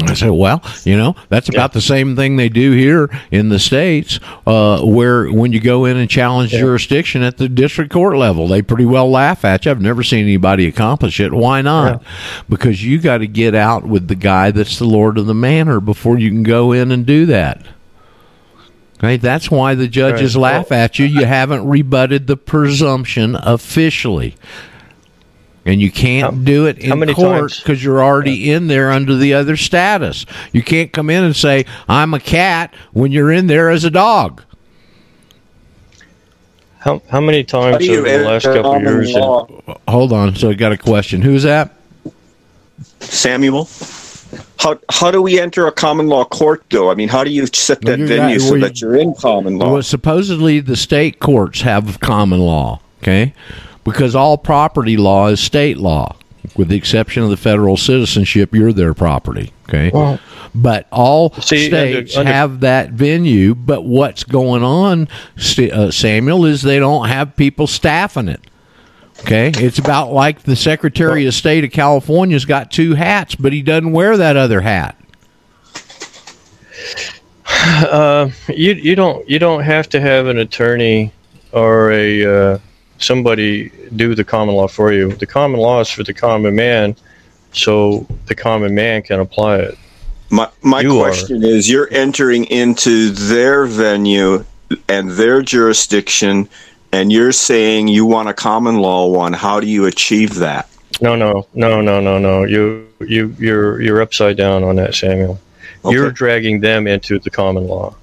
[0.00, 3.58] I said, well, you know, that's about the same thing they do here in the
[3.58, 8.48] states, uh, where when you go in and challenge jurisdiction at the district court level,
[8.48, 9.70] they pretty well laugh at you.
[9.70, 11.32] I've never seen anybody accomplish it.
[11.32, 12.02] Why not?
[12.48, 15.80] Because you got to get out with the guy that's the lord of the manor
[15.80, 17.62] before you can go in and do that.
[18.98, 20.42] Okay, that's why the judges Right.
[20.42, 21.06] laugh at you.
[21.06, 24.36] You haven't rebutted the presumption officially.
[25.64, 29.34] And you can't How- do it in court because you're already in there under the
[29.34, 30.26] other status.
[30.52, 33.90] You can't come in and say, I'm a cat when you're in there as a
[33.90, 34.42] dog.
[36.78, 39.12] How how many times How over the last couple of years?
[39.12, 39.46] law,
[39.86, 40.34] Hold on.
[40.34, 41.22] So I got a question.
[41.22, 41.72] Who's that?
[42.98, 43.68] Samuel?
[44.58, 46.90] How how do we enter a common law court, though?
[46.90, 48.96] I mean, how do you set that You got- venue so well, you- that you're
[48.96, 49.74] in common law?
[49.74, 53.32] Well, supposedly the state courts have common law, okay?
[53.84, 56.16] Because all property law is state law,
[56.56, 59.90] with the exception of the federal citizenship, you're their property, okay?
[59.92, 60.20] Well,
[60.54, 63.54] but all See, states under- have that venue.
[63.54, 68.40] But what's going on, St- uh, Samuel, is they don't have people staffing it.
[69.20, 73.62] Okay, it's about like the Secretary of State of California's got two hats, but he
[73.62, 74.96] doesn't wear that other hat.
[77.64, 81.12] Uh, you you don't you don't have to have an attorney
[81.52, 82.58] or a uh,
[83.02, 85.12] somebody do the common law for you.
[85.12, 86.96] The common law is for the common man,
[87.52, 89.78] so the common man can apply it.
[90.30, 91.08] My my You are.
[91.08, 94.44] question is: You're entering into their venue
[94.88, 96.48] and their jurisdiction,
[96.92, 99.34] and you're saying you want a common law one.
[99.34, 100.68] How do you achieve that?
[101.00, 102.44] No, no, no, no, no, no.
[102.44, 105.38] You you you're you're upside down on that, Samuel.
[105.84, 107.94] You're dragging them into the common law.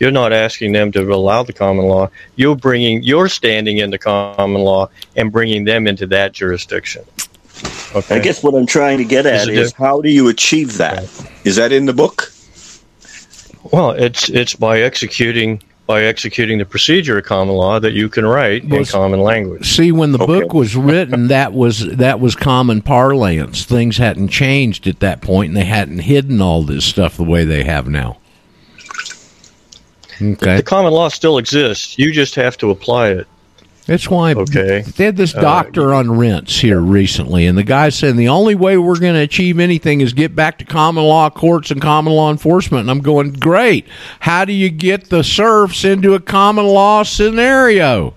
[0.00, 2.10] You're not asking them to allow the common law.
[2.36, 7.04] You're bringing you're standing in the common law and bringing them into that jurisdiction.
[7.94, 8.16] Okay.
[8.16, 10.28] I guess what I'm trying to get at Is it is diff- how do you
[10.28, 11.04] achieve that?
[11.44, 12.32] Is that in the book?
[13.72, 18.24] Well, it's it's by executing by executing the procedure of common law that you can
[18.24, 19.70] write Well, in common language.
[19.76, 20.40] See, when the Okay.
[20.40, 23.64] book was written, that was that was common parlance.
[23.64, 27.44] Things hadn't changed at that point, and they hadn't hidden all this stuff the way
[27.44, 28.16] they have now.
[30.20, 31.98] Okay, The common law still exists.
[31.98, 33.26] You just have to apply it.
[33.86, 34.32] that's why.
[34.32, 34.82] Okay.
[34.96, 38.54] They had this Uh, doctor on Rense here recently, and the guy said the only
[38.54, 42.12] way we're going to achieve anything is get back to common law courts and common
[42.14, 42.80] law enforcement.
[42.82, 43.86] And I'm going, great.
[44.20, 48.14] How do you get the serfs into a common law scenario?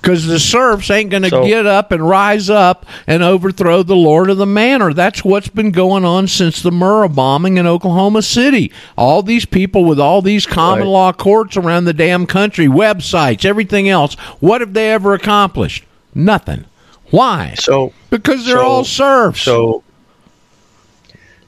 [0.00, 3.96] Because the serfs ain't going to So- get up and rise up and overthrow the
[3.96, 4.92] lord of the manor.
[4.94, 8.70] That's what's been going on since the Murrah bombing in Oklahoma City.
[8.96, 10.88] All these people with all these common Right.
[10.88, 14.14] law courts around the damn country, websites, everything else.
[14.40, 15.84] What have they ever accomplished?
[16.14, 16.64] Nothing.
[17.10, 17.54] Why?
[17.58, 19.42] So Because they're so- all serfs.
[19.42, 19.82] So,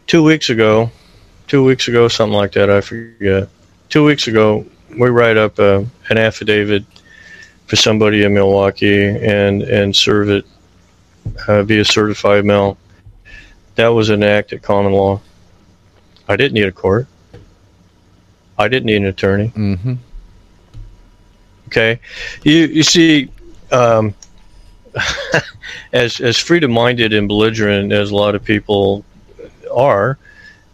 [0.06, 0.90] two weeks ago,
[1.46, 3.48] two weeks ago, something like that, I forget.
[3.88, 4.64] Two weeks ago,
[4.98, 6.84] we write up uh, an affidavit
[7.70, 10.44] for somebody in Milwaukee and and serve it
[11.46, 12.76] uh, via certified mail.
[13.76, 15.20] That was an act of common law.
[16.28, 17.06] I didn't need a court.
[18.58, 19.46] I didn't need an attorney.
[19.46, 19.94] hmm
[21.68, 22.00] Okay,
[22.42, 23.30] you you see,
[23.70, 24.16] um,
[25.92, 29.04] as as freedom minded and belligerent as a lot of people
[29.72, 30.18] are,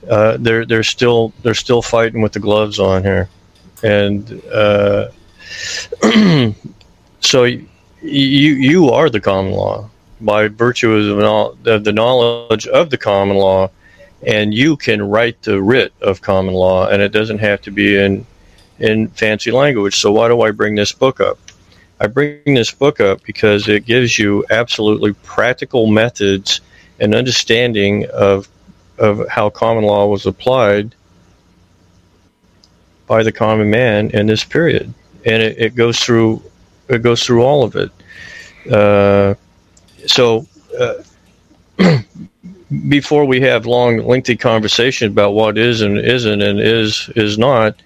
[0.09, 3.29] uh, they're they're still they're still fighting with the gloves on here,
[3.83, 5.09] and uh,
[7.27, 7.63] so you
[8.03, 9.89] you are the common law
[10.21, 13.71] by virtue of the, knowledge of the common law,
[14.27, 17.97] and you can write the writ of common law, and it doesn't have to be
[17.97, 18.27] in
[18.79, 19.97] in fancy language.
[19.97, 21.39] So why do I bring this book up?
[21.99, 26.61] I bring this book up because it gives you absolutely practical methods
[27.01, 28.49] and understanding of
[28.99, 30.95] of how common law was applied
[33.07, 34.93] by the common man in this period,
[35.25, 36.43] and it, it goes through
[36.89, 37.91] it goes through all of it.
[38.73, 39.35] Uh,
[40.07, 40.47] so.
[40.79, 41.03] Uh,
[42.89, 47.77] before we have long, lengthy conversation about what is and isn't and is is not,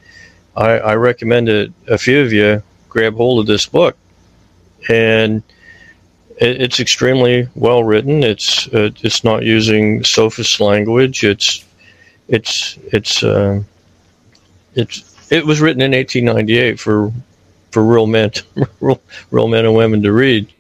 [0.57, 3.97] I, I recommend that a few of you grab hold of this book,
[4.89, 5.43] and
[6.39, 8.23] it, it's extremely well written.
[8.23, 11.25] It's uh, it's not using sophist language.
[11.25, 11.65] It's
[12.29, 13.63] it's it's uh,
[14.75, 17.13] it's it was written in 1898 for
[17.71, 18.33] for real men,
[18.81, 19.01] real,
[19.31, 20.53] real men and women to read.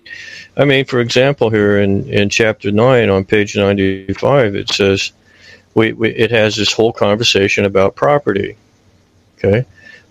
[0.56, 5.12] I mean, for example, here in, in chapter nine on page 95, it says
[5.74, 8.56] we, we it has this whole conversation about property.
[9.38, 9.64] Okay,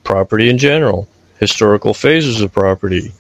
[0.04, 1.08] property in general,
[1.40, 3.12] historical phases of property.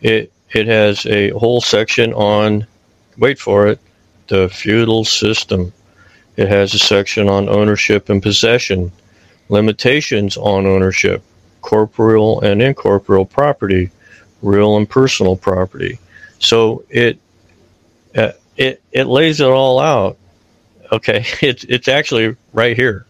[0.00, 2.66] It it has a whole section on,
[3.16, 3.78] wait for it,
[4.26, 5.72] the feudal system.
[6.36, 8.90] It has a section on ownership and possession,
[9.48, 11.22] limitations on ownership,
[11.60, 13.90] corporeal and incorporeal property,
[14.42, 15.98] real and personal property.
[16.38, 17.18] So it
[18.16, 20.18] uh, it it lays it all out.
[20.92, 23.06] Okay, it's it's actually right here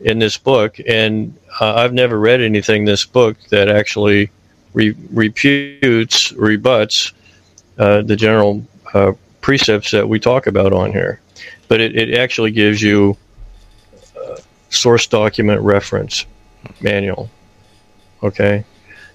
[0.00, 4.30] in this book, and uh, I've never read anything in this book that actually
[4.72, 7.12] re- reputes, rebuts
[7.78, 8.64] uh, the general
[8.94, 11.20] uh, precepts that we talk about on here.
[11.66, 13.16] But it, it actually gives you
[14.70, 16.26] source document reference
[16.80, 17.30] manual.
[18.22, 18.64] Okay,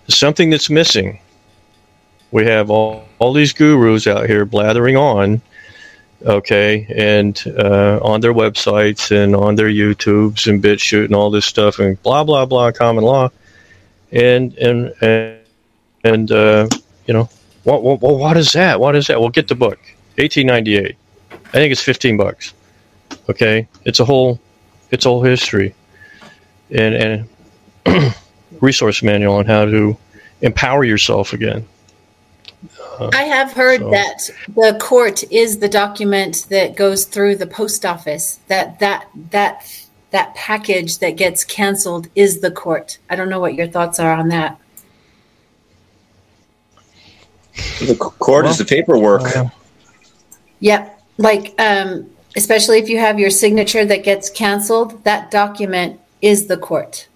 [0.08, 1.20] something that's missing.
[2.32, 5.42] We have all, all these gurus out here blathering on
[6.26, 11.46] okay, and uh, on their websites and on their YouTubes and BitChute and all this
[11.46, 13.30] stuff and blah blah blah common law,
[14.12, 15.38] and and and,
[16.04, 16.68] and uh,
[17.06, 17.30] you know
[17.64, 18.80] what, what what is that?
[18.80, 19.20] What is that?
[19.20, 19.80] Well, get the book,
[20.18, 20.96] 1898.
[21.32, 22.54] I think it's 15 bucks.
[23.30, 24.40] Okay, it's a whole
[24.92, 25.76] it's a whole history,
[26.72, 27.28] and
[27.86, 28.14] and
[28.62, 29.98] resource manual on how to
[30.42, 31.66] empower yourself again.
[33.12, 37.86] I have heard So- that the court is the document that goes through the post
[37.86, 38.40] office.
[38.48, 39.66] That that that
[40.12, 43.00] that package that gets canceled is the court.
[43.10, 44.58] I don't know what your thoughts are on that.
[47.80, 49.24] The court is the paperwork.
[50.60, 51.00] Yep.
[51.18, 56.58] Like um especially if you have your signature that gets canceled, that document is the
[56.58, 57.08] court.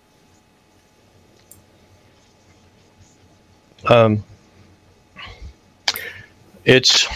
[3.86, 4.24] Um,
[6.66, 7.08] it's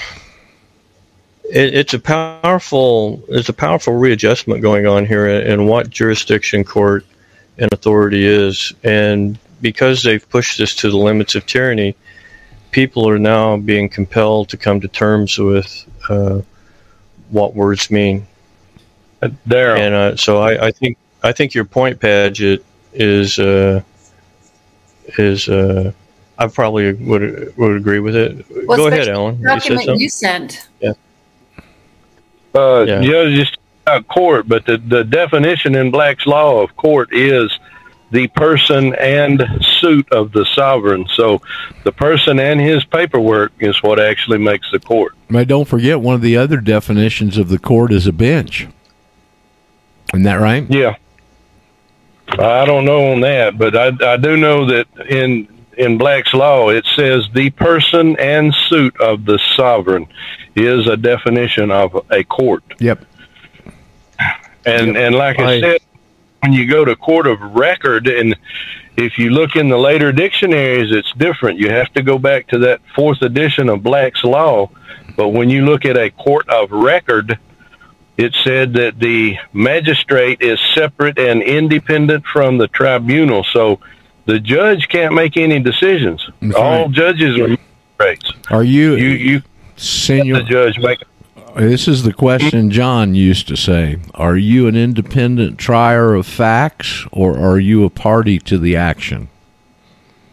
[1.44, 6.64] it, it's a powerful it's a powerful readjustment going on here in, in what jurisdiction
[6.64, 7.06] court
[7.58, 11.96] and authority is and because they've pushed this to the limits of tyranny
[12.72, 16.42] people are now being compelled to come to terms with uh,
[17.30, 18.26] what words mean
[19.48, 19.78] Daryl.
[19.78, 23.82] and uh, so I, I think I think your point, Paget, is uh,
[25.18, 25.92] is uh,
[26.42, 28.46] I probably would would agree with it.
[28.66, 29.36] Well, Go ahead, especially Alan.
[29.36, 30.68] the You document you sent.
[32.54, 33.00] Uh, Yeah.
[33.02, 37.58] yeah, just uh, court, but the, the definition in Black's law of court is
[38.10, 39.42] the person and
[39.80, 41.06] suit of the sovereign.
[41.14, 41.42] So
[41.84, 45.14] the person and his paperwork is what actually makes the court.
[45.30, 48.68] But don't forget, one of the other definitions of the court is a bench.
[50.14, 50.66] Isn't that right?
[50.70, 50.96] Yeah.
[52.28, 55.48] I don't know on that, but I, I do know that in
[55.78, 60.08] in Black's law it says the person and suit of the sovereign
[60.56, 62.64] is a definition of a court.
[62.80, 63.06] Yep.
[64.66, 65.82] And and like I, I- said,
[66.42, 68.36] when you go to court of record, and
[68.98, 71.60] if you look in the later dictionaries, it's different.
[71.60, 74.70] You have to go back to that fourth edition of Black's Law.
[75.16, 77.38] But when you look at a court of record,
[78.18, 83.44] it said that the magistrate is separate and independent from the tribunal.
[83.44, 83.80] So
[84.26, 86.30] the judge can't make any decisions.
[86.42, 86.92] That's All right.
[86.92, 87.58] judges are
[88.00, 88.32] magistrates.
[88.50, 89.42] Are you, You you
[90.36, 91.02] the judge make
[91.38, 93.98] uh, This is the question John used to say.
[94.14, 99.28] Are you an independent trier of facts or are you a party to the action?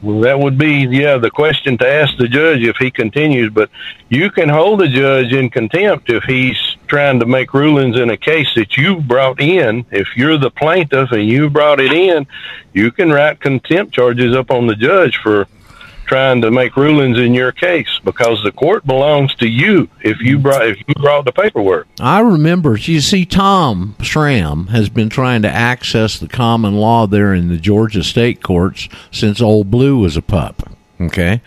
[0.00, 3.50] Well, that would be, yeah, the question to ask the judge if he continues.
[3.52, 3.68] But
[4.08, 8.16] you can hold the judge in contempt if he's trying to make rulings in a
[8.16, 9.84] case that you brought in.
[9.90, 12.26] If you're the plaintiff and you brought it in,
[12.72, 15.48] you can write contempt charges up on the judge for
[16.08, 20.38] trying to make rulings in your case because the court belongs to you if you
[20.38, 21.86] brought if you brought the paperwork.
[22.00, 27.34] I remember, you see, Tom Schramm has been trying to access the common law there
[27.34, 30.68] in the Georgia state courts since Old Blue was a pup.
[31.00, 31.42] Okay.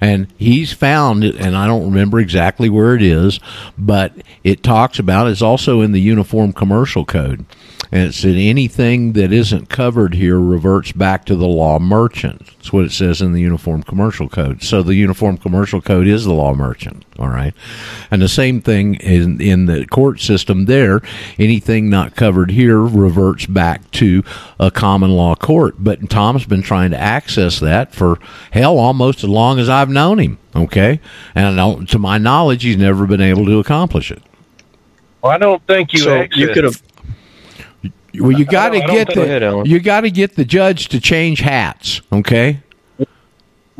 [0.00, 3.40] And he's found it, and I don't remember exactly where it is,
[3.78, 4.12] but
[4.44, 7.46] it talks about it's also in the Uniform Commercial Code.
[7.92, 12.46] And it said anything that isn't covered here reverts back to the law merchant.
[12.46, 14.62] That's what it says in the Uniform Commercial Code.
[14.62, 17.04] So the Uniform Commercial Code is the law merchant.
[17.18, 17.52] All right.
[18.10, 21.00] And the same thing in, in the court system there.
[21.36, 24.22] Anything not covered here reverts back to
[24.60, 25.76] a common law court.
[25.78, 28.18] But Tom's been trying to access that for
[28.52, 30.38] hell almost as long as I've known him.
[30.54, 31.00] Okay.
[31.34, 34.22] And I don't, to my knowledge, he's never been able to accomplish it.
[35.22, 36.80] Well, I don't think you so you could have
[38.14, 39.66] Well, you got to get the Go ahead, Alan.
[39.66, 42.00] you got to get the judge to change hats.
[42.12, 42.60] Okay.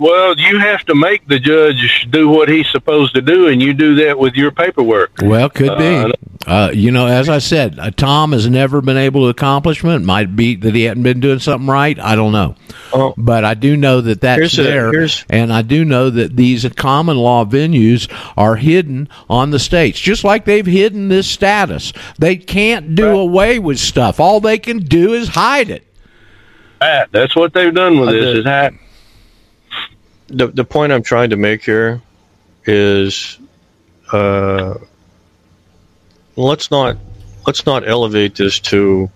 [0.00, 3.74] Well, you have to make the judge do what he's supposed to do, and you
[3.74, 5.12] do that with your paperwork.
[5.22, 5.76] Well, could Uh,
[6.06, 6.12] be.
[6.46, 9.98] Uh, you know, as I said, uh, Tom has never been able to accomplish it.
[10.00, 12.00] Might be that he hadn't been doing something right.
[12.00, 12.54] I don't know.
[12.94, 13.12] Oh.
[13.18, 14.90] But I do know that that's a- there,
[15.28, 20.24] and I do know that these common law venues are hidden on the states, just
[20.24, 21.92] like they've hidden this status.
[22.18, 24.18] They can't do away with stuff.
[24.18, 25.84] All they can do is hide it.
[26.80, 28.38] That, that's what they've done with I this.
[28.38, 28.78] Is hide.
[30.30, 32.00] The the point I'm trying to make here
[32.64, 33.38] is
[34.12, 34.74] uh,
[36.36, 36.96] let's not
[37.46, 39.10] let's not elevate this to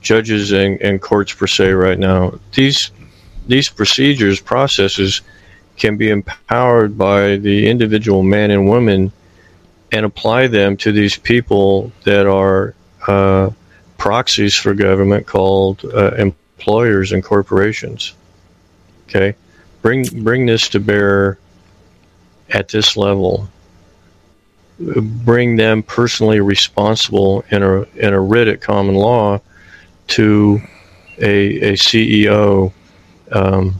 [0.00, 2.38] judges and, and courts per se right now.
[2.52, 2.90] These
[3.46, 5.22] these procedures processes
[5.76, 9.12] can be empowered by the individual man and woman
[9.92, 12.74] and apply them to these people that are
[13.06, 13.50] uh,
[13.96, 18.12] proxies for government called uh, employers and corporations.
[19.08, 19.34] Okay
[19.88, 21.38] bring bring this to bear
[22.50, 23.48] at this level.
[24.78, 29.40] Bring them personally responsible in a in a writ at common law
[30.08, 30.60] to
[31.16, 32.70] a a CEO,
[33.32, 33.76] um,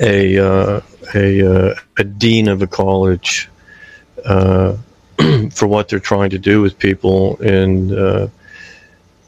[0.00, 0.80] a uh,
[1.14, 1.26] a
[1.70, 3.48] uh, a dean of a college
[4.26, 4.76] uh,
[5.50, 8.28] for what they're trying to do with people and uh,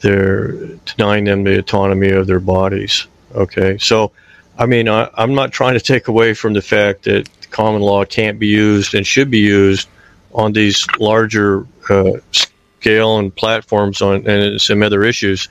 [0.01, 0.51] they're
[0.85, 3.07] denying them the autonomy of their bodies.
[3.33, 4.11] Okay, so
[4.57, 8.05] I mean, I, I'm not trying to take away from the fact that common law
[8.05, 9.87] can't be used and should be used
[10.33, 15.49] on these larger uh, scale and platforms on and some other issues.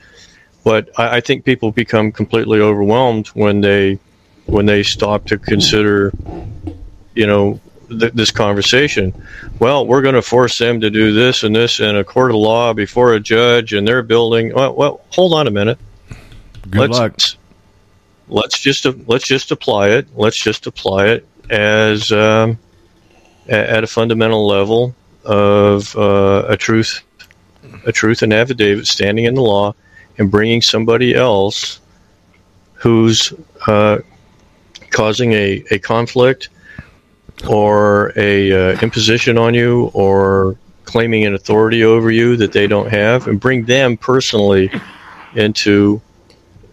[0.63, 3.99] But I, I think people become completely overwhelmed when they
[4.45, 6.13] when they stop to consider,
[7.15, 9.13] you know, th- this conversation.
[9.57, 12.37] Well, we're going to force them to do this and this in a court of
[12.37, 14.53] law before a judge, and they're building.
[14.53, 15.79] Well, well hold on a minute
[16.69, 17.19] Good let's, luck.
[18.27, 20.07] Let's just let's just apply it.
[20.15, 22.57] Let's just apply it as um,
[23.47, 27.01] at a fundamental level of uh, a truth,
[27.85, 29.75] a truth and affidavit standing in the law,
[30.17, 31.79] and bringing somebody else
[32.73, 33.33] who's
[33.67, 33.99] uh,
[34.89, 36.49] causing a, a conflict
[37.47, 42.89] or a uh, imposition on you or claiming an authority over you that they don't
[42.89, 44.71] have, and bring them personally
[45.35, 46.01] into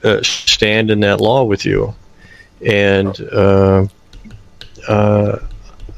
[0.05, 1.95] uh, stand in that law with you.
[2.65, 3.87] And uh,
[4.89, 5.39] uh,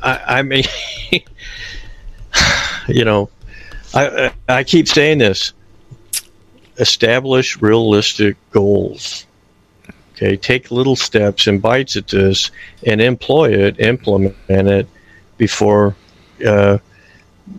[0.02, 0.64] I, I mean,
[2.88, 3.30] you know,
[3.94, 5.52] I, I keep saying this:
[6.78, 9.26] establish realistic goals.
[10.12, 12.50] Okay, take little steps and bites at this,
[12.86, 14.88] and employ it, implement it
[15.36, 15.96] before
[16.46, 16.78] uh,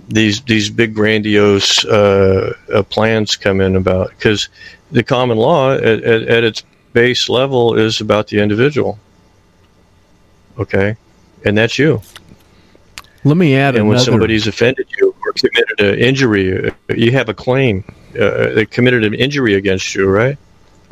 [0.08, 4.50] these these big grandiose uh, uh, plans come in about because
[4.92, 6.64] the common law at, at, at its
[6.94, 9.00] base level is about the individual.
[10.58, 10.96] Okay,
[11.44, 12.02] and that's you.
[13.24, 14.12] Let me add and when another.
[14.12, 17.84] somebody's offended you or committed an injury, uh, you have a claim.
[18.14, 20.38] Uh, they committed an injury against you, right?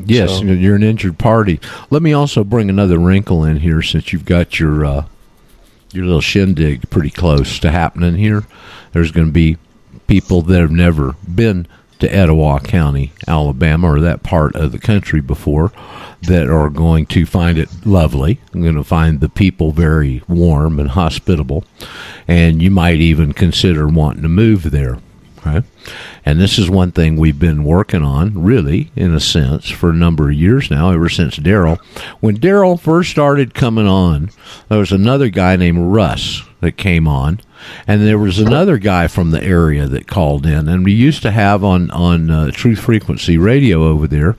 [0.03, 1.59] Yes, So- you're an injured party.
[1.91, 5.05] Let me also bring another wrinkle in here since you've got your uh,
[5.91, 8.43] your little shindig pretty close to happening here.
[8.91, 9.57] There's going to be
[10.07, 11.67] people that have never been
[12.03, 15.71] to Etowah County, Alabama, or that part of the country before
[16.21, 18.39] that are going to find it lovely.
[18.53, 21.63] I'm going to find the people very warm and hospitable,
[22.27, 24.99] and you might even consider wanting to move there.
[25.45, 25.67] Okay.
[26.25, 29.95] And this is one thing we've been working on, really, in a sense, for a
[29.95, 31.81] number of years now, ever since Daryl.
[32.21, 34.29] When Daryl first started coming on,
[34.69, 37.41] there was another guy named Russ that came on,
[37.87, 40.67] and there was another guy from the area that called in.
[40.67, 44.37] And we used to have on on uh, Truth Frequency Radio over there,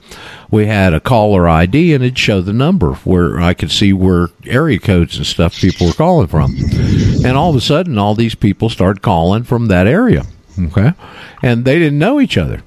[0.51, 4.29] we had a caller ID, and it'd show the number where I could see where
[4.45, 6.55] area codes and stuff people were calling from.
[7.25, 10.25] And all of a sudden, all these people started calling from that area.
[10.59, 10.93] Okay,
[11.43, 12.61] and they didn't know each other.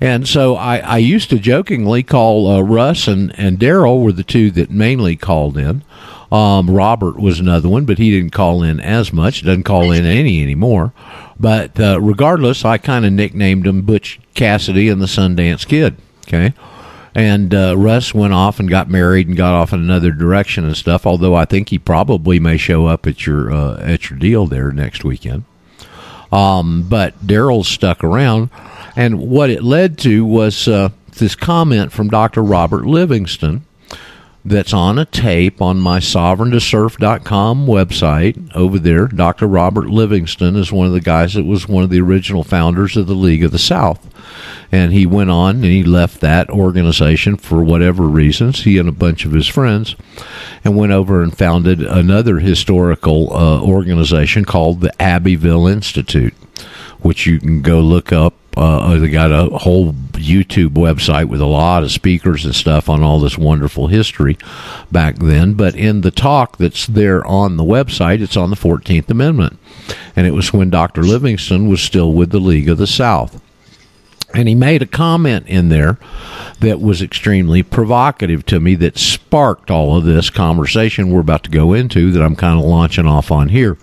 [0.00, 4.24] And so I, I used to jokingly call uh, Russ and, and Daryl were the
[4.24, 5.82] two that mainly called in.
[6.30, 9.44] Um, Robert was another one, but he didn't call in as much.
[9.44, 10.92] Doesn't call in any anymore.
[11.38, 15.96] But uh, regardless, I kind of nicknamed him Butch Cassidy and the Sundance Kid.
[16.22, 16.54] Okay.
[17.12, 20.76] And uh, Russ went off and got married and got off in another direction and
[20.76, 21.06] stuff.
[21.06, 24.70] Although I think he probably may show up at your uh, at your deal there
[24.70, 25.44] next weekend.
[26.30, 28.50] Um, but Daryl stuck around,
[28.94, 32.44] and what it led to was uh, this comment from Dr.
[32.44, 33.64] Robert Livingston
[34.44, 39.06] that's on a tape on my sovereigntosurf.com website over there.
[39.06, 39.46] Dr.
[39.46, 43.06] Robert Livingston is one of the guys that was one of the original founders of
[43.06, 44.06] the League of the South.
[44.72, 48.92] And he went on and he left that organization for whatever reasons, he and a
[48.92, 49.96] bunch of his friends,
[50.64, 56.34] and went over and founded another historical uh, organization called the Abbeville Institute,
[57.00, 61.46] which you can go look up uh, they got a whole YouTube website with a
[61.46, 64.36] lot of speakers and stuff on all this wonderful history
[64.90, 65.54] back then.
[65.54, 69.58] But in the talk that's there on the website, it's on the 14th Amendment.
[70.16, 71.02] And it was when Dr.
[71.02, 73.40] Livingston was still with the League of the South.
[74.32, 75.98] And he made a comment in there
[76.60, 81.50] that was extremely provocative to me that sparked all of this conversation we're about to
[81.50, 83.76] go into that I'm kind of launching off on here.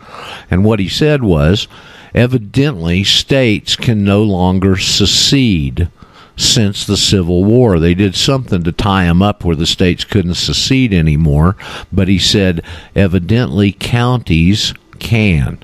[0.49, 1.67] And what he said was,
[2.13, 5.89] evidently states can no longer secede
[6.35, 7.79] since the Civil War.
[7.79, 11.57] They did something to tie them up where the states couldn't secede anymore,
[11.91, 12.63] but he said
[12.95, 15.59] evidently counties can.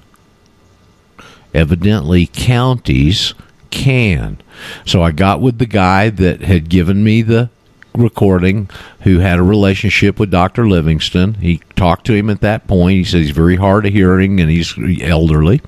[1.54, 3.36] Evidently counties
[3.70, 4.39] can.
[4.86, 7.50] So I got with the guy that had given me the
[7.96, 8.70] recording
[9.02, 10.68] who had a relationship with Dr.
[10.68, 11.36] Livingston.
[11.36, 12.98] He talked to him at that point.
[12.98, 15.62] He said he's very hard of hearing and he's elderly.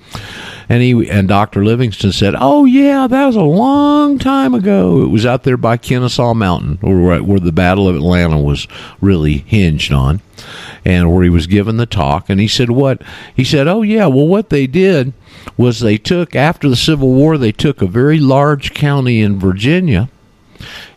[0.68, 1.64] And he and Dr.
[1.64, 5.04] Livingston said, "Oh yeah, that was a long time ago.
[5.04, 8.68] It was out there by Kennesaw Mountain, where, where the Battle of Atlanta was
[9.00, 10.22] really hinged on,
[10.84, 13.04] and where he was given the talk." And he said, "What?"
[13.36, 15.14] He said, "Oh yeah, well what they did
[15.56, 20.10] was they took after the Civil War, they took a very large county in Virginia."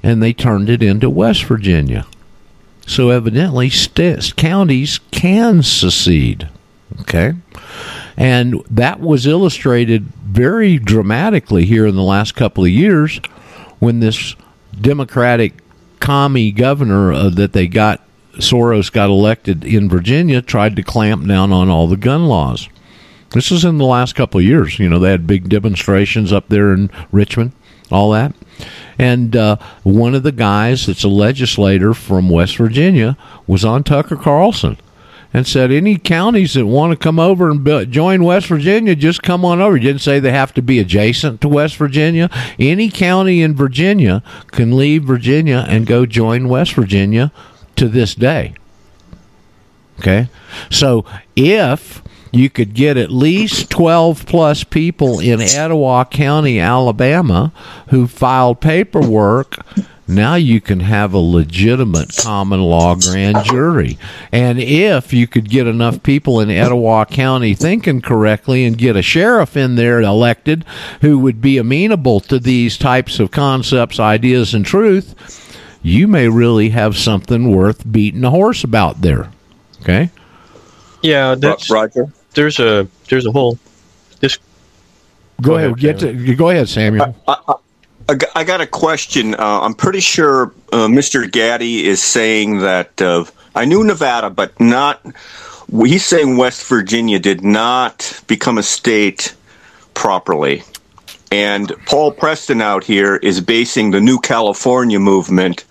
[0.02, 2.06] And they turned it into West Virginia.
[2.86, 6.48] So evidently, st- counties can secede.
[7.00, 7.34] Okay.
[8.16, 13.20] And that was illustrated very dramatically here in the last couple of years
[13.78, 14.34] when this
[14.80, 15.54] Democratic
[16.00, 18.02] commie governor uh, that they got,
[18.34, 22.68] Soros got elected in Virginia, tried to clamp down on all the gun laws.
[23.30, 24.78] This is in the last couple of years.
[24.78, 27.52] You know, they had big demonstrations up there in Richmond,
[27.90, 28.34] all that.
[28.98, 33.16] And uh, one of the guys that's a legislator from West Virginia
[33.46, 34.76] was on Tucker Carlson
[35.32, 39.22] and said, any counties that want to come over and be- join West Virginia, just
[39.22, 39.76] come on over.
[39.76, 42.30] He didn't say they have to be adjacent to West Virginia.
[42.58, 47.30] Any county in Virginia can leave Virginia and go join West Virginia
[47.76, 48.54] to this day.
[50.00, 50.28] Okay?
[50.70, 51.04] So
[51.36, 57.52] if you could get at least 12 plus people in Etowah County, Alabama,
[57.88, 59.56] who filed paperwork.
[60.10, 63.98] Now you can have a legitimate common law grand jury.
[64.32, 69.02] And if you could get enough people in Etowah County thinking correctly and get a
[69.02, 70.64] sheriff in there elected
[71.02, 75.14] who would be amenable to these types of concepts, ideas, and truth,
[75.82, 79.30] you may really have something worth beating a horse about there.
[79.82, 80.10] Okay?
[81.02, 82.10] Yeah, that's Roger.
[82.38, 83.58] There's a there's a whole
[84.20, 84.38] this
[85.40, 85.66] Go, Go ahead.
[85.70, 87.14] ahead, Get to, go ahead, Samuel.
[87.26, 89.34] I got- I got a question.
[89.34, 91.30] Uh, I'm pretty sure uh, Mr.
[91.30, 93.24] Gaddy is saying that uh,
[93.54, 95.04] I knew Nevada, but not.
[95.70, 99.34] He's saying West Virginia did not become a state
[99.94, 100.62] properly.
[101.30, 105.64] And Paul Preston out here is basing the New California movement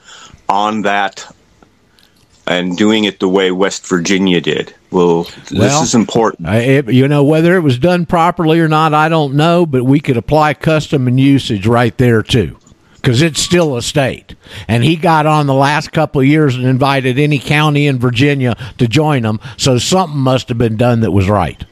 [0.47, 1.25] on that
[2.45, 4.73] and doing it the way West Virginia did.
[4.89, 6.47] Well, this Well, is important.
[6.47, 9.83] I, it, you know, whether it was done properly or not, I don't know, but
[9.83, 12.57] we could apply custom and usage right there too.
[12.95, 14.35] Because it's still a state.
[14.67, 18.55] And he got on the last couple of years and invited any county in Virginia
[18.79, 19.39] to join him.
[19.55, 21.63] So something must have been done that was right.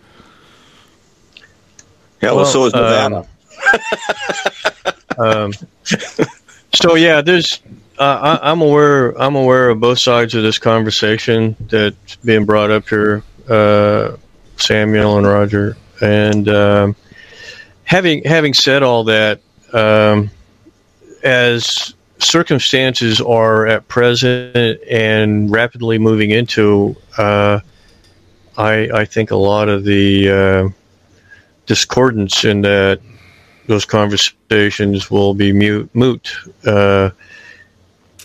[2.22, 3.28] Yeah, well, well, so is Nevada.
[5.18, 5.54] um, um,
[6.74, 7.62] so yeah, there's.
[7.98, 9.20] Uh, I, I'm aware.
[9.22, 14.18] I'm aware of both sides of this conversation that's being brought up here, uh,
[14.58, 15.78] Samuel and Roger.
[16.02, 16.96] And um,
[17.86, 19.40] having having said all that,
[19.72, 20.30] um,
[21.24, 27.62] as circumstances are at present and rapidly moving into, uh,
[28.58, 30.70] I, I think a lot of the uh,
[31.66, 33.00] discordance in that
[33.68, 36.36] those conversations will be mute, moot
[36.66, 37.10] uh,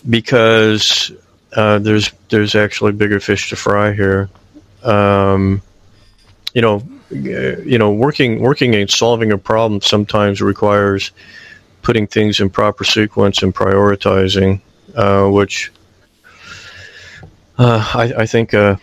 [0.09, 1.11] because
[1.53, 4.29] uh, there's there's actually bigger fish to fry here.
[4.83, 5.61] Um,
[6.53, 11.11] you know, you know, working working and solving a problem sometimes requires
[11.81, 14.61] putting things in proper sequence and prioritizing,
[14.95, 15.71] uh, which
[17.57, 18.75] uh, I, I, think uh,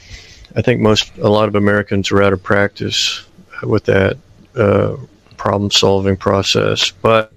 [0.57, 3.25] I think most a lot of Americans are out of practice
[3.63, 4.19] with that
[4.57, 4.97] uh,
[5.37, 6.91] problem solving process.
[6.91, 7.33] But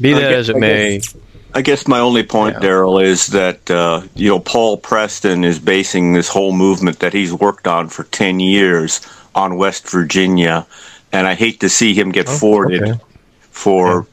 [0.00, 0.98] be that guess, as it I may.
[0.98, 1.16] Guess,
[1.54, 2.68] I guess my only point, yeah.
[2.68, 7.32] Daryl, is that uh, you know Paul Preston is basing this whole movement that he's
[7.32, 9.00] worked on for ten years
[9.34, 10.66] on West Virginia,
[11.12, 13.00] and I hate to see him get oh, forwarded okay.
[13.50, 14.06] for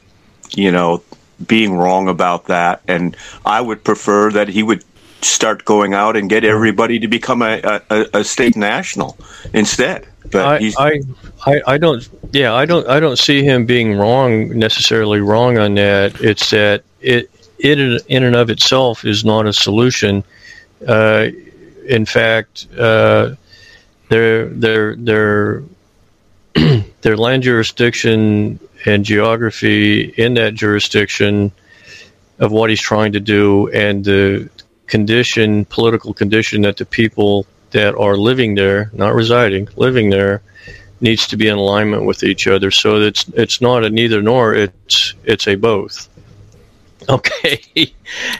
[0.54, 1.02] you know,
[1.46, 2.82] being wrong about that.
[2.88, 4.84] And I would prefer that he would
[5.22, 9.16] start going out and get everybody to become a, a, a state national
[9.52, 10.06] instead.
[10.30, 11.00] But I,
[11.46, 15.74] I, I, don't, yeah, I don't, I don't see him being wrong necessarily wrong on
[15.74, 16.20] that.
[16.20, 17.30] It's that it,
[17.62, 20.24] it in and of itself is not a solution.
[20.86, 21.28] Uh,
[21.86, 23.34] in fact, uh,
[24.08, 25.62] their their their
[27.02, 31.52] their land jurisdiction and geography in that jurisdiction
[32.38, 34.50] of what he's trying to do and the
[34.86, 40.42] condition, political condition that the people that are living there, not residing, living there,
[41.00, 42.70] needs to be in alignment with each other.
[42.70, 44.54] So it's it's not a neither nor.
[44.54, 46.08] It's it's a both.
[47.08, 47.60] Okay,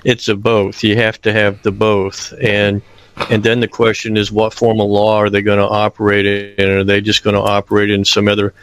[0.05, 0.83] it's a both.
[0.83, 2.83] You have to have the both, and
[3.31, 6.27] and then the question is, what form of law are they going to operate
[6.59, 6.69] in?
[6.69, 8.55] Are they just going to operate in some other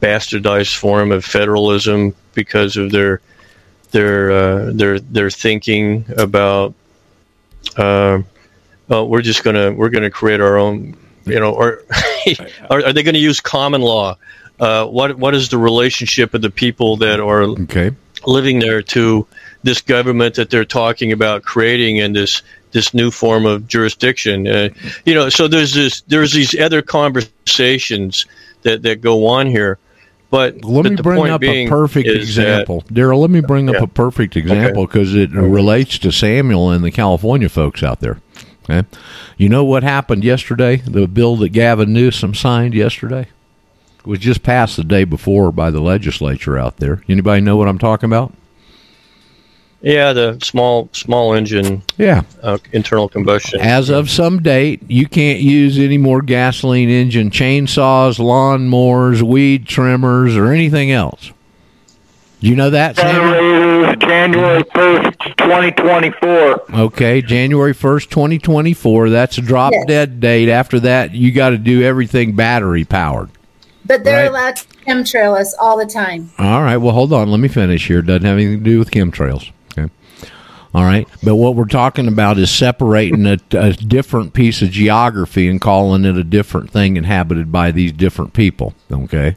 [0.00, 3.20] bastardized form of federalism because of their
[3.90, 6.74] their uh, their their thinking about
[7.76, 8.20] uh,
[8.88, 11.82] well, we're just gonna we're gonna create our own you know or
[12.70, 14.16] are, are they going to use common law
[14.60, 17.90] uh, what what is the relationship of the people that are okay.
[18.26, 19.26] living there to
[19.64, 24.68] this government that they're talking about creating and this this new form of jurisdiction uh,
[25.04, 28.26] you know so there's this there's these other conversations
[28.62, 29.78] that that go on here
[30.34, 33.20] but let me bring up a perfect example, Daryl.
[33.20, 33.84] Let me bring up yeah.
[33.84, 35.22] a perfect example because okay.
[35.22, 38.20] it relates to Samuel and the California folks out there.
[38.68, 38.84] Okay,
[39.36, 40.78] you know what happened yesterday?
[40.78, 43.28] The bill that Gavin Newsom signed yesterday
[44.04, 47.04] was just passed the day before by the legislature out there.
[47.08, 48.34] Anybody know what I'm talking about?
[49.84, 51.82] Yeah, the small small engine.
[51.98, 53.60] Yeah, uh, internal combustion.
[53.60, 60.38] As of some date, you can't use any more gasoline engine chainsaws, lawnmowers, weed trimmers,
[60.38, 61.32] or anything else.
[62.40, 63.98] Do you know that, Sam?
[64.00, 66.64] January first, twenty twenty four.
[66.74, 69.10] Okay, January first, twenty twenty four.
[69.10, 69.84] That's a drop yes.
[69.86, 70.48] dead date.
[70.48, 73.28] After that, you got to do everything battery powered.
[73.84, 74.30] But they're right?
[74.30, 76.30] allowed to chemtrail us all the time.
[76.38, 76.78] All right.
[76.78, 77.30] Well, hold on.
[77.30, 77.98] Let me finish here.
[77.98, 79.50] It doesn't have anything to do with chemtrails.
[80.74, 81.06] All right.
[81.22, 86.04] But what we're talking about is separating a, a, different piece of geography and calling
[86.04, 88.74] it a different thing inhabited by these different people.
[88.90, 89.36] Okay.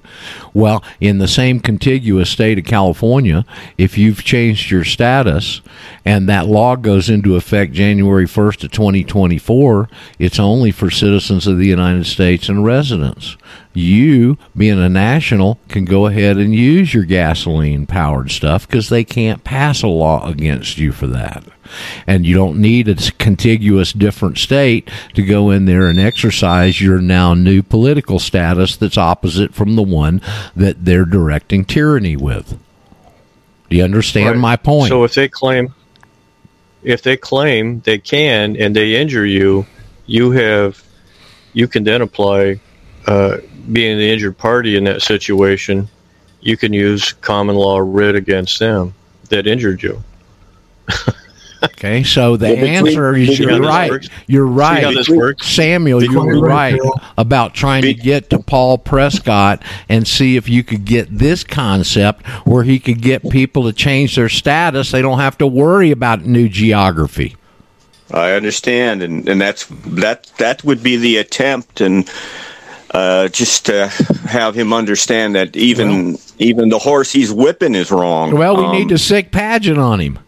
[0.56, 3.46] Well, in the same contiguous state of California,
[3.78, 5.62] if you've changed your status
[6.04, 11.60] and that law goes into effect January 1st of 2024, it's only for citizens of
[11.60, 13.38] the United States and residents
[13.78, 19.04] you, being a national, can go ahead and use your gasoline powered stuff because they
[19.04, 21.44] can't pass a law against you for that.
[22.06, 27.00] And you don't need a contiguous different state to go in there and exercise your
[27.00, 30.22] now new political status that's opposite from the one
[30.56, 32.58] that they're directing tyranny with.
[33.70, 34.38] Do you understand right.
[34.38, 34.90] my point?
[34.90, 35.74] So if they claim
[36.84, 39.66] if they claim they can and they injure you,
[40.06, 40.82] you have
[41.54, 42.60] you can then apply
[43.08, 43.38] uh,
[43.72, 45.88] being the injured party in that situation,
[46.42, 48.94] you can use common law writ against them
[49.30, 50.02] that injured you.
[51.64, 54.08] okay, so the answer is you're right.
[54.28, 54.96] You're right.
[55.42, 56.80] Samuel, you were right
[57.18, 62.26] about trying to get to Paul Prescott and see if you could get this concept
[62.46, 64.92] where he could get people to change their status.
[64.92, 67.36] They don't have to worry about new geography.
[68.12, 72.10] I understand, and, and that's that that would be the attempt, and
[72.92, 73.88] uh, just to
[74.28, 78.32] have him understand that even even the horse he's whipping is wrong.
[78.36, 80.20] Well, we Um, need to sick Paget on him.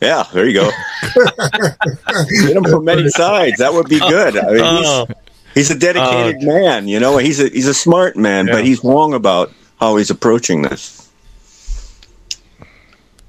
[0.00, 0.70] Yeah, there you go.
[1.14, 3.58] Get him from many sides.
[3.58, 4.36] That would be good.
[4.36, 5.06] I mean, Oh,
[5.54, 6.88] he's, he's a dedicated man.
[6.88, 8.54] You know, he's a he's a smart man, Yeah.
[8.54, 11.08] but he's wrong about how he's approaching this.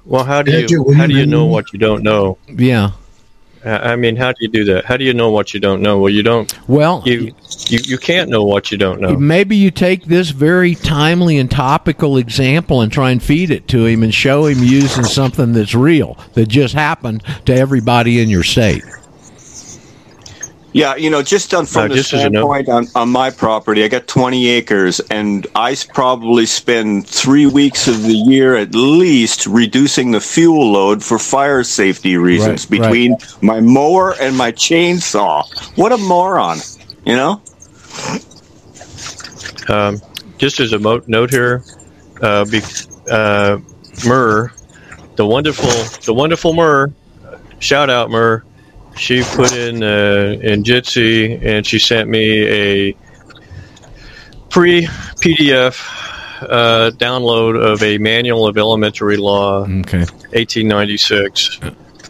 [0.04, 2.38] well, how do Andrew, you how do you know what you don't know?
[2.48, 2.90] Yeah.
[3.64, 4.84] I I mean, how do you do that?
[4.84, 5.98] How do you know what you don't know?
[5.98, 6.52] Well, you don't.
[6.68, 7.34] Well, You
[7.68, 9.16] you, you can't know what you don't know.
[9.16, 13.86] maybe you take this very timely and topical example and try and feed it to
[13.86, 18.42] him and show him using something that's real that just happened to everybody in your
[18.42, 18.82] state.
[20.76, 23.30] Yeah, you know, just on from Uh, the just a note- standpoint on, on my
[23.30, 28.74] property, I got 20 acres, and I probably spend three weeks of the year at
[28.74, 32.88] least reducing the fuel load for fire safety reasons Right, right.
[32.90, 35.44] between my mower and my chainsaw.
[35.76, 36.58] What a moron,
[37.06, 37.40] you know?
[39.68, 40.00] Um,
[40.38, 41.62] just as a mo- note here,
[42.20, 42.60] uh, be,
[43.08, 43.58] uh,
[44.04, 44.50] Murr,
[45.14, 45.70] the wonderful,
[46.04, 46.92] the wonderful Murr,
[47.60, 48.42] shout out Murr.
[48.96, 52.96] She put in uh, in Jitsi and she sent me a
[54.50, 54.82] pre
[55.20, 55.76] PDF
[56.42, 60.04] uh, download of a manual of elementary law, Okay.
[60.32, 61.60] 1896.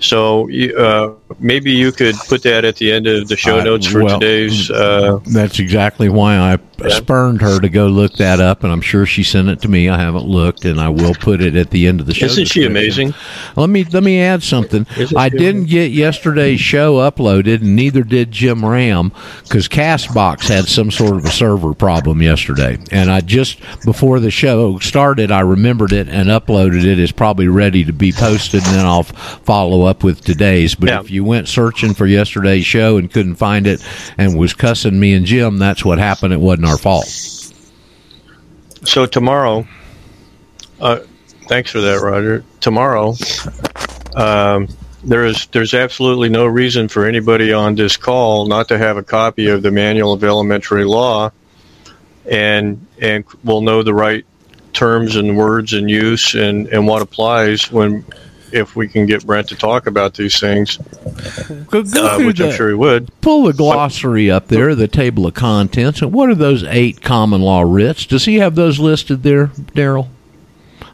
[0.00, 3.86] So you, uh, maybe you could put that at the end of the show notes
[3.86, 4.70] for well, today's.
[4.70, 6.58] Uh, That's exactly why I
[6.88, 9.88] spurned her to go look that up, and I'm sure she sent it to me.
[9.88, 12.26] I haven't looked, and I will put it at the end of the show.
[12.26, 13.14] isn't she amazing?
[13.56, 14.86] Let me let me add something.
[14.96, 19.12] Isn't I didn't get yesterday's show uploaded, and neither did Jim Ram,
[19.42, 22.78] because Castbox had some sort of a server problem yesterday.
[22.90, 26.98] And I just before the show started, I remembered it and uploaded it.
[26.98, 30.74] It's probably ready to be posted, and then I'll follow up with today's.
[30.74, 31.00] But Yeah.
[31.00, 33.84] if you went searching for yesterday's show and couldn't find it,
[34.18, 36.32] and was cussing me and Jim, that's what happened.
[36.32, 37.06] It wasn't our fault.
[38.84, 39.66] So tomorrow,
[40.80, 41.00] uh,
[41.48, 42.44] thanks for that, Roger.
[42.60, 43.14] Tomorrow,
[44.14, 44.68] um,
[45.02, 49.02] there is there's absolutely no reason for anybody on this call not to have a
[49.02, 51.30] copy of the Manual of Elementary Law,
[52.30, 54.24] and and will know the right
[54.72, 58.04] terms and words and use and and what applies when
[58.54, 60.76] if we can get Brent to talk about these things,
[61.70, 63.10] Go, go uh, which I'm sure he would.
[63.20, 67.40] pull the glossary up there, the table of contents, and what are those eight common
[67.42, 68.06] law writs?
[68.06, 70.08] Does he have those listed there, Daryl?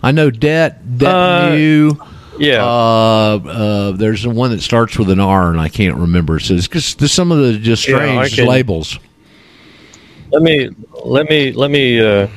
[0.03, 1.93] I know debt, debt Uh, new.
[2.39, 2.65] Yeah.
[2.65, 6.39] Uh, uh, there's the one that starts with an R, and I can't remember.
[6.39, 8.99] It says because some of the just Yeah, strange can- labels.
[10.33, 10.71] Let me
[11.05, 12.29] let me let me uh,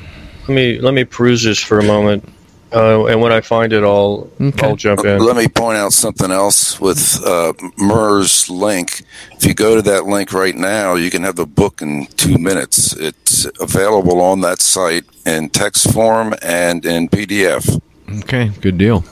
[0.48, 2.28] let me let me peruse this for a moment,
[2.74, 4.68] uh, and when I find it, I'll Okay.
[4.68, 5.20] I'll jump in.
[5.20, 9.04] Let me point out something else with uh, Murr's link.
[9.34, 12.38] If you go to that link right now, you can have the book in two
[12.38, 12.94] minutes.
[12.96, 17.82] It's available on that site in text form and in PDF.
[18.22, 19.04] Okay, good deal.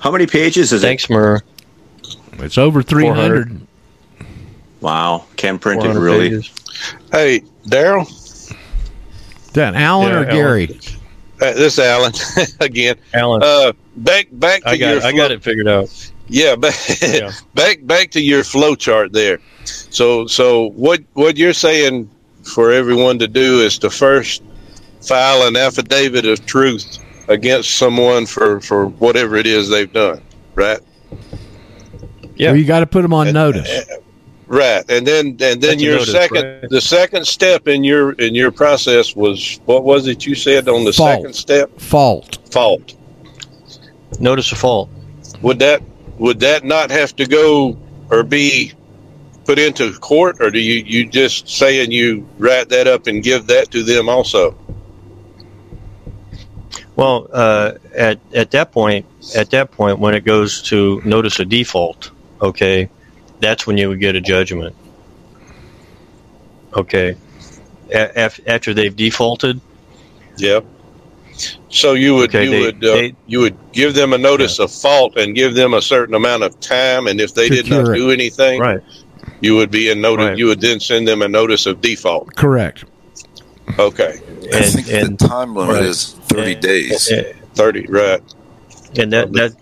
[0.00, 0.86] How many pages is it?
[0.86, 1.40] Thanks, Murr.
[2.38, 3.48] It's over three hundred.
[3.48, 3.66] 400.
[4.80, 6.30] Wow, can print it really.
[6.30, 6.50] pages.
[7.12, 8.08] Hey, Daryl.
[9.52, 10.34] That Alan Yeah, or Alan.
[10.34, 10.80] Gary?
[11.42, 12.12] Uh, this is Alan
[12.60, 12.96] again.
[13.14, 16.10] Alan, Uh, back back to I got your it, I flow- got it figured out.
[16.28, 17.32] Yeah, back, Yeah.
[17.54, 19.38] back back to your flow chart there.
[19.64, 22.08] So so what what you're saying
[22.44, 24.42] for everyone to do is to first
[25.00, 30.22] file an affidavit of truth against someone for for whatever it is they've done,
[30.54, 30.78] right?
[32.36, 32.50] Yeah.
[32.50, 33.84] Well, you got to put them on Uh, notice.
[34.48, 36.68] Right, and then and then That's your notice, second right?
[36.70, 40.84] the second step in your in your process was what was it you said on
[40.84, 41.20] the Fault.
[41.20, 41.80] second step?
[41.80, 42.38] Fault.
[42.50, 42.94] Fault.
[44.20, 44.90] Notice a fault.
[45.40, 45.82] Would that
[46.18, 47.78] would that not have to go
[48.10, 48.72] or be
[49.44, 53.46] put into court, or do you you just saying you write that up and give
[53.46, 54.56] that to them also?
[56.94, 61.44] Well, uh, at at that point, at that point, when it goes to notice a
[61.44, 62.90] default, okay,
[63.42, 64.74] that's when you would get a judgment.
[66.74, 67.14] Okay,
[67.92, 69.60] a- af- after they've defaulted,
[70.38, 70.64] Yep.
[71.70, 74.58] So you would Okay, you they- would uh, they- you would give them a notice
[74.58, 77.68] of fault and give them a certain amount of time, and if they To did
[77.70, 77.94] not it.
[77.96, 78.80] do anything, right?
[79.40, 80.26] you would be in notice.
[80.28, 80.38] Right.
[80.38, 82.34] You would then send them a notice of default.
[82.36, 82.84] Correct.
[83.78, 84.18] Okay,
[84.54, 85.84] I think and the time limit right.
[85.84, 87.10] is 30 days.
[87.54, 87.86] thirty.
[87.88, 88.20] Right.
[88.98, 89.52] and that that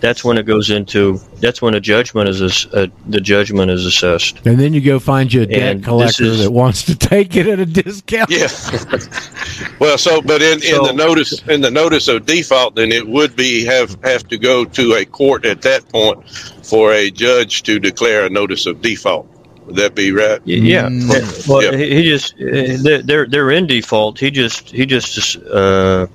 [0.00, 3.84] that's when it goes into that's when a judgment is ass- uh, the judgment is
[3.84, 4.44] assessed.
[4.46, 7.36] And then you go find you a debt And collector is- that wants to take
[7.36, 8.30] it at a discount.
[8.30, 8.48] Yeah.
[9.78, 13.06] well, so but in, in So- the notice in the notice of default, then it
[13.06, 16.28] would be have have to go to a court at that point
[16.64, 19.28] for a judge to declare a notice of default.
[19.66, 20.40] Would that be right?
[20.44, 20.88] Yeah.
[20.88, 21.48] Mm.
[21.48, 21.74] Well, Yep.
[21.74, 24.18] he he just uh, they're- they're they're in default.
[24.18, 26.06] He just he just uh,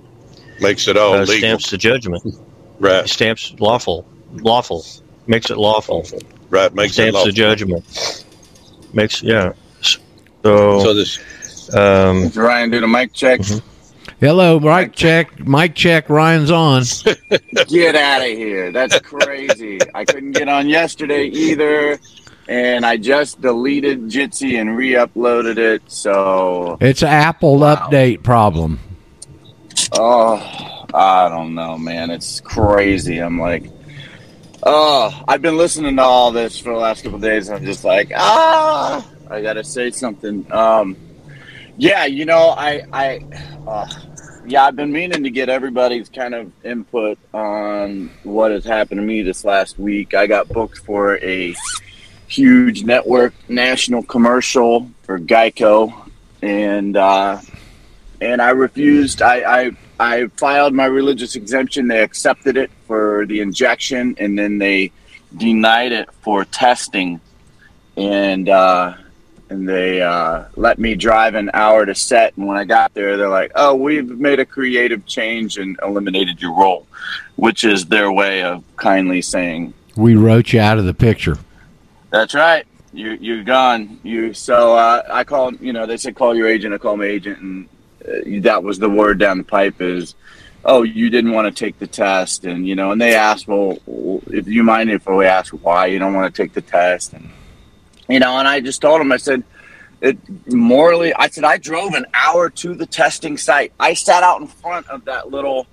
[0.59, 1.37] Makes it all uh, legal.
[1.37, 2.23] stamps the judgment.
[2.79, 3.07] Right.
[3.07, 4.85] Stamps lawful, lawful,
[5.27, 6.05] makes it lawful.
[6.49, 6.73] Right.
[6.73, 7.25] Makes it Stamps lawful.
[7.27, 8.25] the judgment.
[8.93, 9.53] Makes yeah.
[10.43, 11.19] So So this
[11.75, 13.41] um, Ryan, do the mic check.
[14.19, 15.39] Hello, mic check.
[15.45, 16.09] Mic check.
[16.09, 16.83] Ryan's on.
[17.67, 18.71] Get out of here.
[18.71, 19.79] That's crazy.
[19.93, 21.99] I couldn't get on yesterday either.
[22.47, 25.81] And I just deleted Jitsi and re uploaded it.
[25.87, 28.79] So, It's an Apple update problem.
[29.93, 32.09] oh, I don't know, man.
[32.09, 33.19] It's crazy.
[33.19, 33.69] I'm like,
[34.63, 37.49] oh, I've been listening to all this for the last couple days.
[37.49, 40.49] And I'm just like, ah, I got to say something.
[40.51, 40.95] Um,
[41.77, 43.25] yeah, you know, I, I,
[43.67, 43.87] uh,
[44.45, 49.05] yeah, I've been meaning to get everybody's kind of input on what has happened to
[49.05, 50.13] me this last week.
[50.13, 51.53] I got booked for a
[52.27, 56.09] huge network national commercial for Geico,
[56.41, 57.41] and uh,
[58.21, 59.21] and I refused.
[59.21, 61.87] I, I I filed my religious exemption.
[61.87, 64.91] They accepted it for the injection, and then they
[65.35, 67.21] denied it for testing,
[67.95, 68.95] and uh,
[69.49, 72.35] and they uh, let me drive an hour to set.
[72.35, 76.41] And when I got there, they're like, "Oh, we've made a creative change and eliminated
[76.41, 76.87] your role,"
[77.35, 81.37] which is their way of kindly saying, We wrote you out of the picture.
[82.09, 85.61] "That's right, you you're gone." You so uh, I called.
[85.61, 86.73] You know, they said call your agent.
[86.73, 87.69] I called my agent, and
[88.41, 90.15] that was the word down the pipe is.
[90.67, 93.77] Oh, you didn't want to take the test, and you know, and they asked, well,
[94.31, 97.29] if you mind if we ask why you don't want to take the test, and
[98.09, 99.43] you know, and I just told them I said,
[100.01, 100.17] it
[100.51, 103.73] morally, I said, I drove an hour to the testing site.
[103.79, 105.67] I sat out in front of that little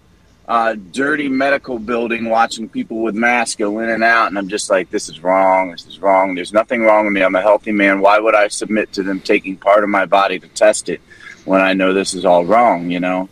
[0.49, 4.29] uh, dirty medical building watching people with masks go in and out.
[4.29, 5.71] And I'm just like, this is wrong.
[5.71, 6.35] This is wrong.
[6.35, 7.23] There's nothing wrong with me.
[7.23, 8.01] I'm a healthy man.
[8.01, 11.01] Why would I submit to them taking part of my body to test it
[11.45, 13.29] when I know this is all wrong, you know?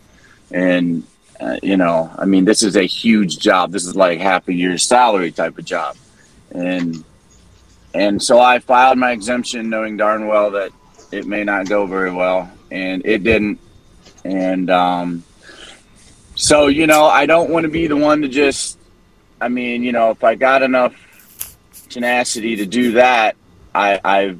[0.51, 1.03] And,
[1.39, 3.71] uh, you know, I mean, this is a huge job.
[3.71, 5.95] This is like half a year's salary type of job.
[6.51, 7.03] And,
[7.93, 10.71] and so I filed my exemption knowing darn well that
[11.11, 12.51] it may not go very well.
[12.69, 13.59] And it didn't.
[14.23, 15.23] And, um,
[16.35, 18.77] so, you know, I don't want to be the one to just,
[19.39, 20.95] I mean, you know, if I got enough
[21.89, 23.35] tenacity to do that,
[23.75, 24.35] I, I,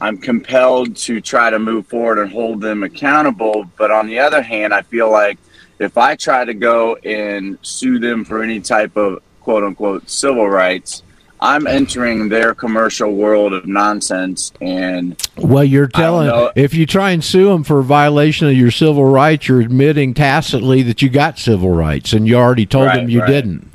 [0.00, 3.64] I'm compelled to try to move forward and hold them accountable.
[3.78, 5.38] But on the other hand, I feel like
[5.78, 10.48] if I try to go and sue them for any type of quote unquote civil
[10.48, 11.02] rights,
[11.40, 14.52] I'm entering their commercial world of nonsense.
[14.60, 18.70] And Well, you're telling if you try and sue them for a violation of your
[18.70, 22.96] civil rights, you're admitting tacitly that you got civil rights, and you already told Right,
[22.96, 23.28] them you right.
[23.28, 23.70] didn't.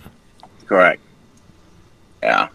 [0.68, 1.02] correct.
[2.24, 2.48] Yeah.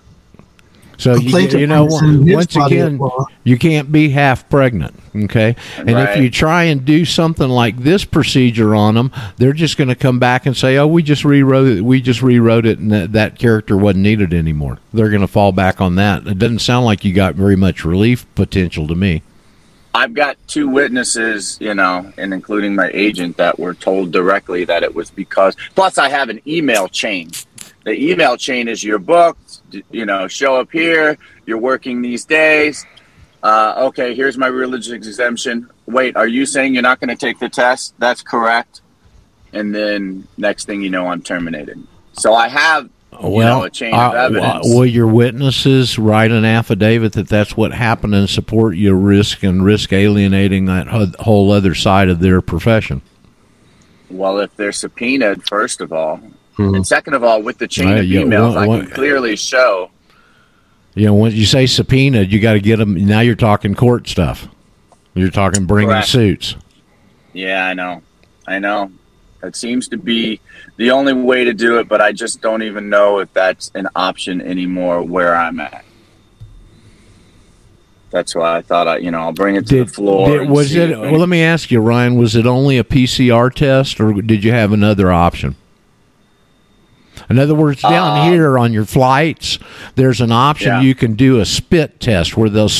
[0.99, 3.01] So you, you know, might sue his once again,
[3.44, 4.94] you can't be half pregnant.
[5.14, 9.78] Okay, and if you try and do something like this procedure on them, they're just
[9.78, 11.80] going to come back and say, "Oh, we just rewrote it.
[11.82, 15.53] We just rewrote it, and that, that character wasn't needed anymore." They're going to fall
[15.53, 16.26] back on that.
[16.26, 19.22] It doesn't sound like you got very much relief potential to me.
[19.97, 24.82] I've got two witnesses, you know, and including my agent that were told directly that
[24.82, 25.57] it was because.
[25.74, 27.30] Plus, I have an email chain.
[27.84, 29.45] The email chain is you're booked, d-
[29.91, 32.85] you know, show up here, you're working these days.
[33.43, 35.71] Uh, okay, here's my religious exemption.
[35.87, 37.95] Wait, are you saying you're not going to take the test?
[37.99, 38.81] That's correct.
[39.53, 41.87] And then next thing you know, I'm terminated.
[42.12, 44.67] So I have, you well, know, a chain of uh, evidence.
[44.67, 49.64] will your witnesses write an affidavit that that's what happened and support your risk and
[49.64, 50.89] risk alienating that
[51.21, 53.01] whole other side of their profession?
[54.11, 56.21] Well, if they're subpoenaed, first of all,
[56.57, 56.74] Hmm.
[56.74, 59.36] and second of all, with the chain Right, of yeah, emails, one- I can clearly
[59.36, 59.90] show.
[60.94, 62.94] You know, when you say subpoenaed, you got to get them.
[63.07, 64.48] Now you're talking court stuff.
[65.14, 66.09] You're talking bringing Correct.
[66.09, 66.57] suits.
[67.34, 68.02] Yeah, I know,
[68.46, 68.90] I know.
[69.42, 70.40] That seems to be
[70.78, 73.88] the only way to do it, but I just don't even know if that's an
[73.94, 75.84] option anymore where I'm at.
[78.11, 80.30] That's why I thought I, you know, I'll bring it to the floor.
[80.38, 80.98] did- was it?
[80.98, 82.16] Well, let me ask you, Ryan.
[82.16, 85.57] Was it only a PCR test, or did you have another option?
[87.31, 89.59] In other words, down Uh, here on your flights,
[89.95, 90.81] there's an option Yeah.
[90.83, 92.71] you can do a spit test where they'll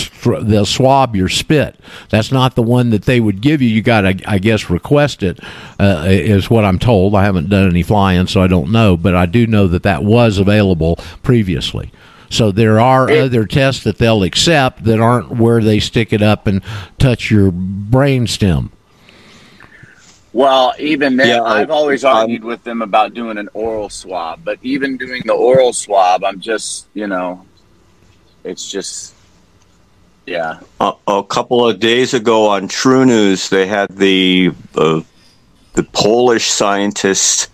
[0.43, 1.76] they'll swab your spit.
[2.11, 3.68] That's not the one that they would give you.
[3.68, 5.39] You got to, I guess, request it.
[5.80, 7.14] Uh, is what I'm told.
[7.14, 10.05] I haven't done any flying, so I don't know, but I do know that that
[10.05, 11.91] was available previously.
[12.28, 16.47] So there are other tests that they'll accept that aren't where they stick it up
[16.49, 16.61] and
[16.99, 18.70] touch your brain stem.
[20.37, 24.59] Well, even then, Yeah, I've always argued with them about doing an oral swab, but
[24.61, 27.47] even doing the oral swab, I'm just, you know,
[28.45, 29.14] it's just,
[30.26, 30.59] Yeah.
[30.78, 35.01] a, a couple of days ago on TruNews, they had the uh,
[35.72, 37.49] the Polish scientists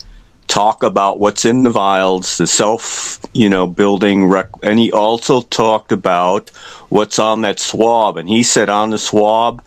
[0.48, 5.42] talk about what's in the vials, the self, you know, building, rec- and he also
[5.42, 6.50] talked about
[6.88, 8.16] what's on that swab.
[8.16, 9.62] And he said on the swab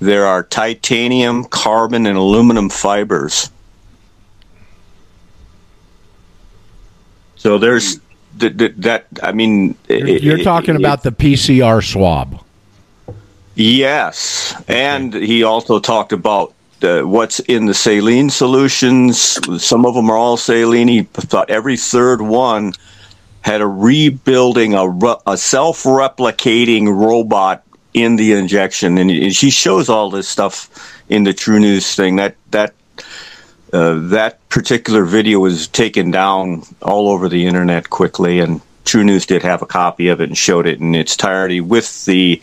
[0.00, 3.50] there are titanium, carbon, and aluminum fibers.
[7.36, 8.00] So there's
[8.38, 9.06] th- th- that.
[9.22, 12.42] I mean, You're, you're talking about the PCR swab.
[13.54, 19.18] Yes, and he also talked about uh, what's in the saline solutions.
[19.62, 20.88] Some of them are all saline.
[20.88, 22.72] He thought every third one
[23.40, 24.86] had a rebuilding, a,
[25.26, 27.64] a self-replicating robot
[28.02, 30.68] in the injection, and he he shows all this stuff
[31.08, 32.16] in the TruNews thing.
[32.16, 32.74] That that
[33.72, 39.42] uh, that particular video was taken down all over the internet quickly, and TruNews did
[39.42, 42.40] have a copy of it and showed it in its entirety with the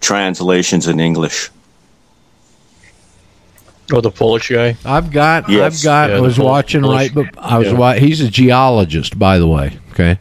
[0.00, 1.50] translations in English.
[3.92, 4.76] Oh, the Polish guy.
[4.84, 5.48] I've got.
[5.48, 5.78] Yes.
[5.78, 6.10] I've got.
[6.10, 7.68] Yeah, I was the Pol- watching Polish- right, but I was.
[7.68, 7.74] yeah.
[7.74, 9.78] wa- He's a geologist, by the way.
[9.92, 10.18] Okay.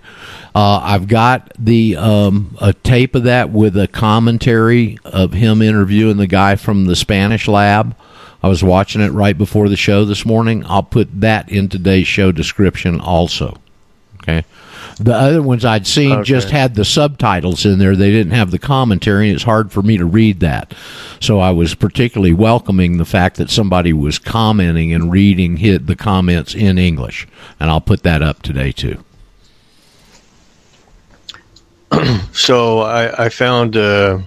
[0.55, 6.15] Uh, I've got the um, a tape of that with a commentary of him interviewing
[6.15, 7.93] the guy from the Spanish lab.
[8.41, 10.63] I was watching it right before the show this morning.
[10.67, 13.57] I'll put that in today's show description also.
[14.23, 14.45] Okay.
[14.97, 16.23] The other ones I'd seen Okay.
[16.23, 17.97] just had the subtitles in there.
[17.97, 20.73] They didn't have the commentary, and it's hard for me to read that.
[21.19, 25.97] So I was particularly welcoming the fact that somebody was commenting and reading hit the
[25.97, 27.27] comments in English,
[27.59, 29.03] and I'll put that up today too.
[32.33, 34.19] So I, I found uh,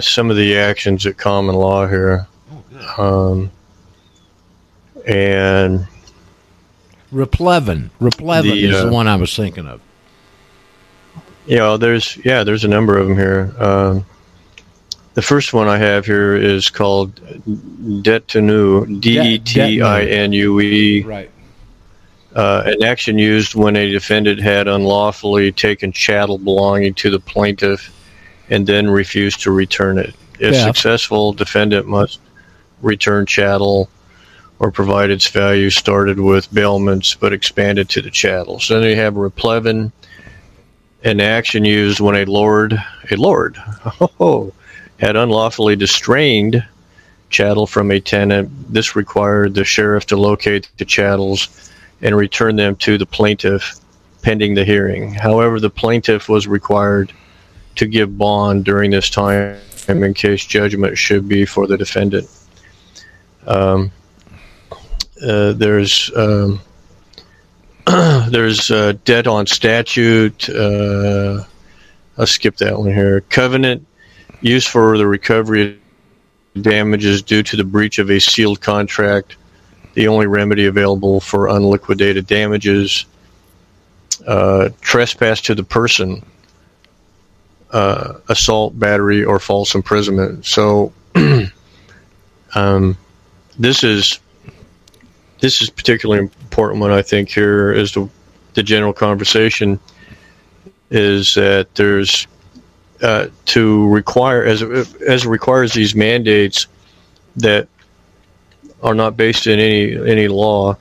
[0.00, 2.26] some of the actions at common law here,
[2.96, 3.50] um,
[5.06, 5.86] and
[7.12, 9.82] Replevin, Replevin The, is uh, the one I was thinking of.
[11.46, 13.54] you know, there's yeah, there's a number of them here.
[13.58, 14.06] Um,
[15.14, 17.20] the first one I have here is called
[18.02, 21.02] detinue, D E T I N U E.
[21.02, 21.30] Right.
[22.38, 27.92] Uh, an action used when a defendant had unlawfully taken chattel belonging to the plaintiff
[28.48, 30.14] and then refused to return it.
[30.38, 30.66] If Yeah.
[30.66, 32.20] successful, defendant must
[32.80, 33.90] return chattel
[34.60, 38.60] or provide its value started with bailments but expanded to the chattel.
[38.60, 39.90] So then you have replevin,
[41.02, 42.80] an action used when a lord,
[43.10, 43.60] a lord,
[44.20, 44.52] oh,
[45.00, 46.64] had unlawfully distrained
[47.30, 48.72] chattel from a tenant.
[48.72, 51.48] This required the sheriff to locate the chattels
[52.00, 53.74] and return them to the plaintiff
[54.22, 55.14] pending the hearing.
[55.14, 57.12] However, the plaintiff was required
[57.76, 62.28] to give bond during this time in case judgment should be for the defendant.
[63.46, 63.90] Um,
[65.22, 66.60] uh, there's um,
[67.86, 70.48] there's uh, debt on statute.
[70.50, 71.44] Uh,
[72.18, 73.22] I'll skip that one here.
[73.22, 73.86] Covenant
[74.40, 75.78] used for the recovery
[76.54, 79.36] of damages due to the breach of a sealed contract
[79.98, 83.04] the only remedy available for unliquidated damages,
[84.28, 86.24] uh, trespass to the person,
[87.72, 90.46] uh, assault, battery, or false imprisonment.
[90.46, 90.92] So,
[92.54, 92.96] um,
[93.58, 94.20] this is
[95.40, 98.08] this is particularly important one I think here is the
[98.54, 99.80] the general conversation
[100.90, 102.28] is that there's
[103.02, 106.68] uh, to require as as it requires these mandates
[107.34, 107.66] that
[108.82, 110.76] are not based in any any law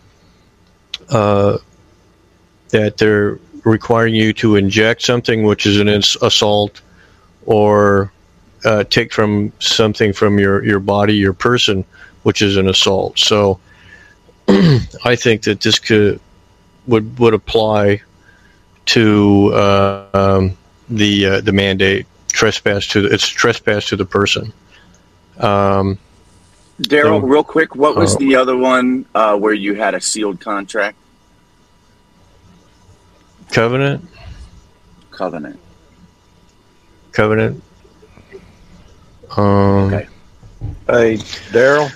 [1.10, 1.58] uh,
[2.70, 6.82] that they're requiring you to inject something which is an ins- assault
[7.46, 8.12] or
[8.66, 11.84] uh, take from something from your, your body your person
[12.24, 13.18] which is an assault.
[13.18, 13.60] So
[14.50, 16.20] I think that this could
[16.86, 18.02] would would apply
[18.88, 20.58] to uh, um,
[20.90, 24.54] the uh, the mandate trespass to the, it's trespass to the person.
[25.38, 26.00] Um,
[26.82, 28.20] Daryl, So- real quick, what was Oh.
[28.20, 30.98] the other one uh, where you had a sealed contract?
[33.52, 34.06] covenant
[35.12, 35.58] Covenant.
[37.14, 37.64] covenant.
[39.36, 40.08] Um, Okay.
[40.88, 41.18] Hey,
[41.52, 41.90] Daryl.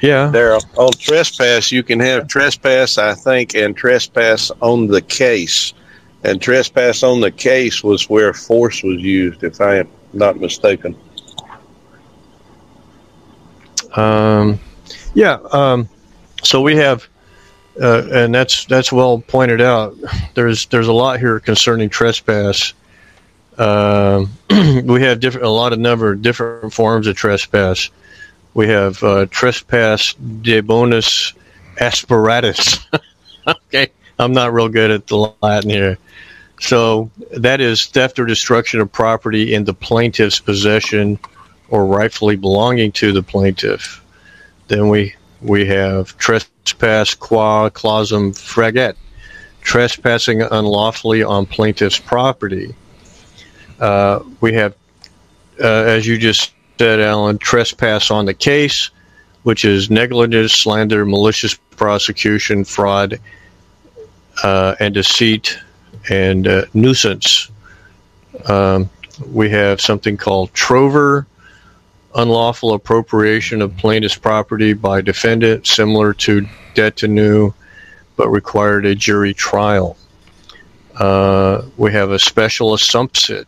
[0.00, 0.30] Yeah.
[0.32, 5.72] Daryl, on trespass, you can have trespass, I think, and trespass on the case.
[6.24, 10.94] And trespass on the case was where force was used, if I am not mistaken.
[13.94, 14.60] Um,
[15.14, 15.38] yeah.
[15.52, 15.88] Um,
[16.42, 17.08] so we have,
[17.80, 19.96] uh, and that's that's well pointed out.
[20.34, 22.74] There's there's a lot here concerning trespass.
[23.58, 24.30] Um,
[24.84, 27.90] we have different a lot of number of different forms of trespass.
[28.54, 31.32] We have uh, trespass de bonus
[31.76, 32.84] asperatus.
[33.48, 33.88] okay,
[34.18, 35.98] I'm not real good at the Latin here.
[36.60, 41.18] So that is theft or destruction of property in the plaintiff's possession
[41.72, 44.04] or rightfully belonging to the plaintiff.
[44.68, 48.94] Then we we have trespass qua clausum fregit,
[49.62, 52.74] trespassing unlawfully on plaintiff's property.
[53.80, 54.74] Uh, we have,
[55.60, 58.90] uh, as you just said, Alan, trespass on the case,
[59.42, 63.18] which is negligence, slander, malicious prosecution, fraud,
[64.44, 65.58] uh, and deceit,
[66.10, 67.50] and uh, nuisance.
[68.46, 68.90] Um,
[69.32, 71.26] we have something called trover,
[72.14, 77.52] unlawful appropriation of plaintiff's property by defendant, similar to detinue,
[78.16, 79.96] but required a jury trial.
[80.96, 83.46] Uh, we have a special assumpsit,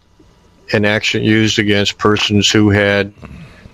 [0.72, 3.12] an action used against persons who had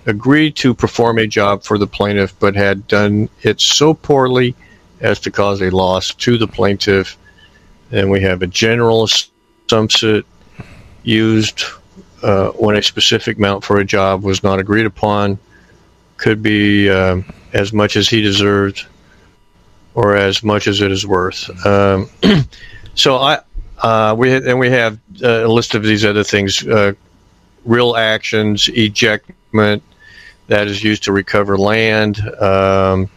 [0.05, 4.55] agreed to perform a job for the plaintiff but had done it so poorly
[4.99, 7.17] as to cause a loss to the plaintiff.
[7.91, 10.23] And we have a general assumpsit
[11.03, 11.63] used
[12.23, 15.39] uh, when a specific amount for a job was not agreed upon.
[16.17, 18.85] Could be um, as much as he deserved
[19.95, 21.49] or as much as it is worth.
[21.65, 22.09] Um,
[22.95, 23.39] so I
[23.79, 26.93] uh, we and we have uh, a list of these other things: uh,
[27.65, 29.81] real actions, ejectment
[30.47, 33.09] that is used to recover land, um,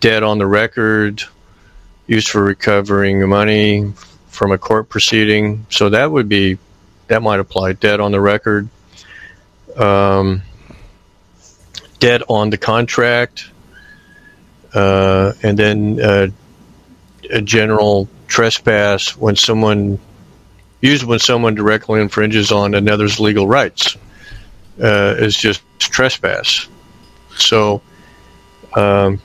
[0.00, 1.22] debt on the record,
[2.06, 3.92] used for recovering money
[4.28, 5.66] from a court proceeding.
[5.70, 6.58] So that would be
[7.08, 7.72] that might apply.
[7.74, 8.68] Debt on the record,
[9.76, 10.42] um,
[11.98, 13.50] debt on the contract,
[14.74, 16.28] uh, and then uh,
[17.30, 19.98] a general trespass when someone
[20.80, 23.96] used when someone directly infringes on another's legal rights
[24.82, 26.68] uh, is just trespass.
[27.36, 27.82] So
[28.74, 29.20] um,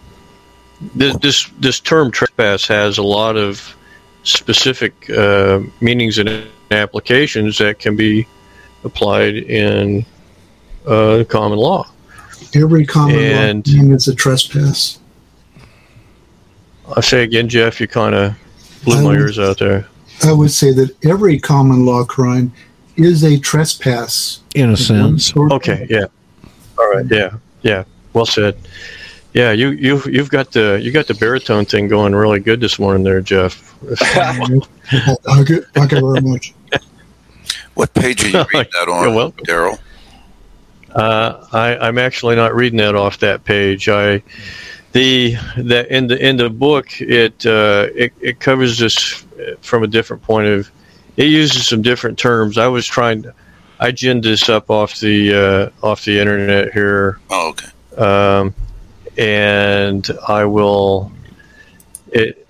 [0.95, 3.76] this this this term trespass has a lot of
[4.24, 8.26] specific uh, meanings and applications that can be
[8.84, 10.06] applied in
[10.88, 11.88] uh, common law.
[12.56, 14.99] Every common And- law crime is a trespass.
[16.95, 18.35] I say again, Jeff, you kind of
[18.84, 19.88] blew my I- ears out there.
[20.23, 22.52] I would say that every common law crime
[22.95, 24.41] is a trespass.
[24.53, 25.35] In a sense.
[25.35, 26.06] Okay, yeah.
[26.77, 27.85] All right, yeah, yeah.
[28.14, 28.56] Well said.
[29.34, 32.77] Yeah, you you've you've got the you got the baritone thing going really good this
[32.77, 33.73] morning there, Jeff.
[33.95, 34.49] Thank
[35.49, 36.53] you thank you very much.
[37.76, 39.31] What page are you reading that on.
[39.45, 39.80] Daryl?
[40.93, 43.88] Uh, I, I'm actually not reading that off that page.
[43.88, 44.22] I
[44.91, 49.26] the that in the in the book it uh, it it covers this
[49.61, 50.69] from a different point of.
[51.18, 52.57] It uses some different terms.
[52.57, 53.23] I was trying.
[53.23, 53.34] to-
[53.80, 57.19] I ginned this up off the uh, off the internet here.
[57.31, 57.68] Oh, okay.
[57.98, 58.53] um,
[59.18, 61.11] and I will.
[62.11, 62.45] It.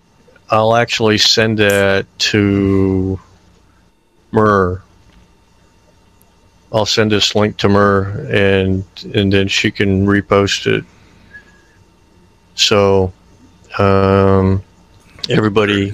[0.49, 3.17] I'll actually send that to
[4.31, 4.81] Myrrh.
[6.73, 8.83] I'll send this link to Myrrh, and
[9.13, 10.85] and then she can repost it.
[12.55, 13.11] So,
[13.77, 14.63] um,
[15.29, 15.93] everybody.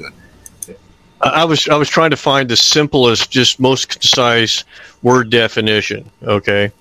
[1.21, 4.63] I I was I was trying to find the simplest, just most concise
[5.01, 6.09] word definition.
[6.23, 6.71] Okay,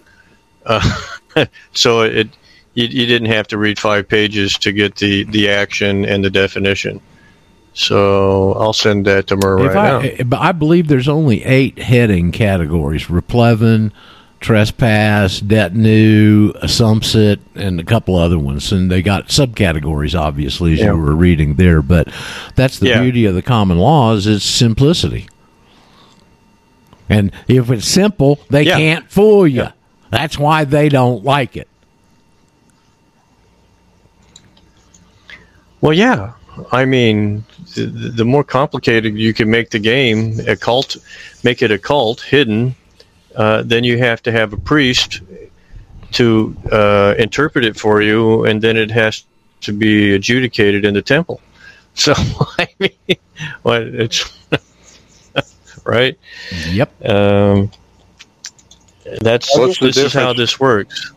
[0.66, 1.00] uh,
[1.72, 2.28] so it
[2.74, 6.30] you, you didn't have to read five pages to get the the action and the
[6.30, 7.00] definition.
[7.78, 9.98] So I'll send that to Murray right now.
[10.00, 13.92] I, but I believe there's only eight heading categories: replevin,
[14.40, 18.72] trespass, detinue, assumpsit, and a couple other ones.
[18.72, 20.92] And they got subcategories, obviously, as Yeah.
[20.92, 21.82] you were reading there.
[21.82, 22.08] But
[22.54, 23.02] that's the Yeah.
[23.02, 25.28] beauty of the common laws is simplicity.
[27.10, 28.78] And if it's simple, they Yeah.
[28.78, 29.66] can't fool you.
[30.10, 31.68] That's why they don't like it.
[35.82, 36.30] Well, yeah.
[36.72, 40.96] I mean, the, the more complicated you can make the game, a cult,
[41.44, 42.74] make it a cult, hidden,
[43.34, 45.20] uh, then you have to have a priest
[46.12, 49.24] to uh, interpret it for you, and then it has
[49.62, 51.40] to be adjudicated in the temple.
[51.98, 52.12] So,
[52.58, 53.16] I mean,
[53.62, 54.30] what it's
[55.86, 56.18] right.
[56.68, 57.06] Yep.
[57.08, 57.70] Um,
[59.22, 61.12] that's What's the this is how this works.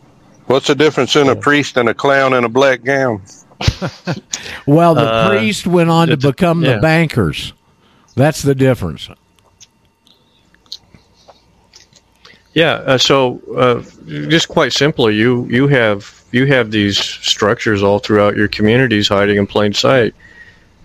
[0.46, 3.20] What's the difference in a priest and a clown in a black gown?
[4.66, 6.74] Well, the Uh, priest went on to become yeah.
[6.76, 7.52] the bankers.
[8.14, 9.08] That's the difference.
[12.54, 12.72] Yeah.
[12.74, 13.82] Uh, so, uh,
[14.28, 19.36] just quite simply, you you have you have these structures all throughout your communities hiding
[19.36, 20.14] in plain sight.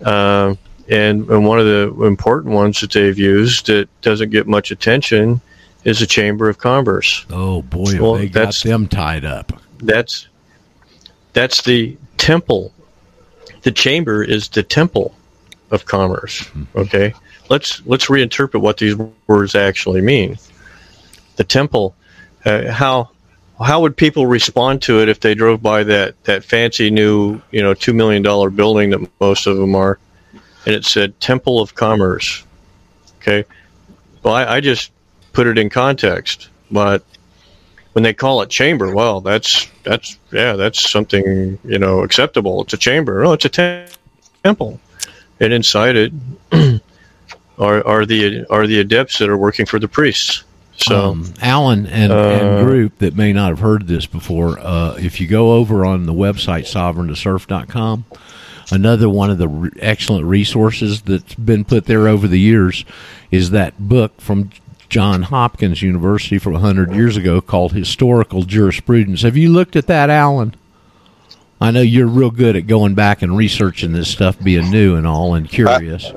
[0.04, 0.58] Um,
[0.88, 5.42] and, and one of the important ones that they've used that doesn't get much attention
[5.84, 7.26] is the Chamber of Commerce.
[7.32, 9.52] Oh boy, Well, they got that's- them tied up.
[9.80, 10.28] That's
[11.34, 12.74] that's the temple.
[13.62, 15.16] The chamber is the temple
[15.72, 16.50] of Commerce.
[16.76, 17.14] Okay,
[17.50, 18.96] let's let's reinterpret what these
[19.28, 20.38] words actually mean.
[21.36, 21.96] The temple,
[22.46, 23.10] uh, how
[23.62, 27.62] how would people respond to it if they drove by that that fancy new you
[27.62, 30.00] know two million dollar building that most of them are,
[30.66, 32.44] and it said Temple of Commerce.
[33.18, 33.46] Okay,
[34.24, 34.92] well I, I just
[35.34, 37.04] put it in context, but
[37.96, 42.62] when they call it chamber, well, that's that's yeah, that's something you know acceptable.
[42.64, 43.24] It's a chamber.
[43.24, 43.88] Oh, it's a tem-
[44.44, 44.82] temple,
[45.40, 46.12] and inside it
[47.58, 50.44] are are the are the adepts that are working for the priests.
[50.76, 54.96] So, um, Alan and, Uh, and group that may not have heard this before, uh,
[54.96, 58.04] if you go over on the website sovereigntosurf.com,
[58.72, 62.84] another one of the re- excellent resources that's been put there over the years
[63.32, 64.50] is that book from
[64.90, 69.24] John Hopkins University from 100 years ago called Historical Jurisprudence.
[69.24, 70.56] Have you looked at that, Alan?
[71.60, 75.08] I know you're real good at going back and researching this stuff, being new and
[75.08, 76.12] all and curious.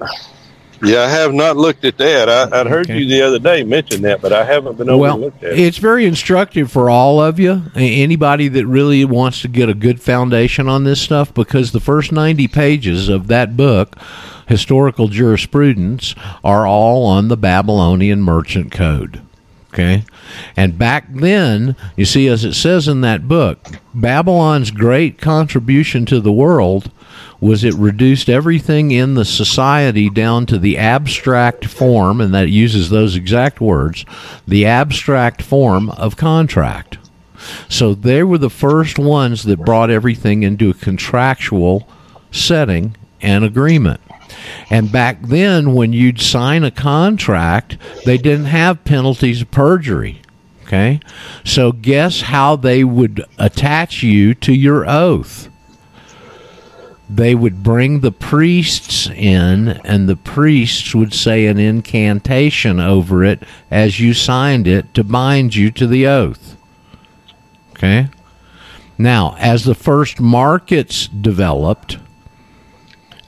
[0.82, 2.28] Yeah, I have not looked at that.
[2.28, 5.24] I, heard you the other day mention that, but I haven't been able well, to
[5.26, 5.58] look at it.
[5.58, 10.00] it's very instructive for all of you, anybody that really wants to get a good
[10.00, 13.96] foundation on this stuff, because the first 90 pages of that book,
[14.46, 16.14] Historical Jurisprudence,
[16.44, 19.22] are all on the Babylonian Merchant Code.
[19.72, 20.04] Okay?
[20.56, 26.20] And back then, you see, as it says in that book, Babylon's great contribution to
[26.20, 26.90] the world
[27.40, 32.90] was it reduced everything in the society down to the abstract form, and that uses
[32.90, 34.04] those exact words,
[34.46, 36.98] the abstract form of contract.
[37.68, 41.88] So they were the first ones that brought everything into a contractual
[42.32, 44.00] setting and agreement.
[44.70, 50.22] And back then, when you'd sign a contract, they didn't have penalties of perjury.
[50.64, 51.00] Okay?
[51.44, 55.48] So, guess how they would attach you to your oath?
[57.10, 63.42] They would bring the priests in, and the priests would say an incantation over it
[63.70, 66.56] as you signed it to bind you to the oath.
[67.70, 68.08] Okay?
[68.98, 71.98] Now, as the first markets developed,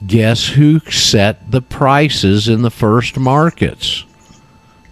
[0.07, 4.05] guess who set the prices in the first markets?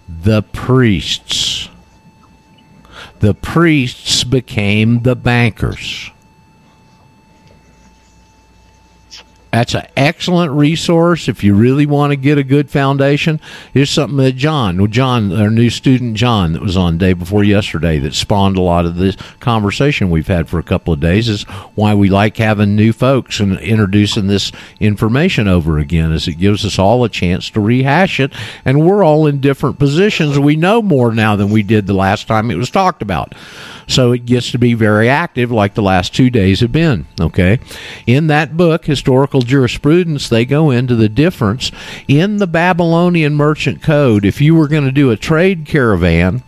[0.07, 1.69] The priests.
[3.19, 6.11] The priests became the bankers.
[9.51, 13.39] That's an excellent resource if you really want to get a good foundation.
[13.73, 17.97] Here's something that John, John, our new student John, that was on day before yesterday,
[17.99, 21.27] that spawned a lot of this conversation we've had for a couple of days.
[21.27, 21.43] Is
[21.73, 26.63] why we like having new folks and introducing this information over again, as it gives
[26.63, 28.31] us all a chance to rehash it,
[28.65, 30.37] and we're all in different positions.
[30.37, 33.33] We know more now than we did the last time it was talked about.
[33.89, 37.07] So it gets to be very active, like the last two days have been.
[37.19, 37.59] Okay.
[38.05, 41.71] In that book, Historical Jurisprudence, they go into the difference
[42.07, 44.25] in the Babylonian Merchant Code.
[44.25, 46.43] If you were going to do a trade caravan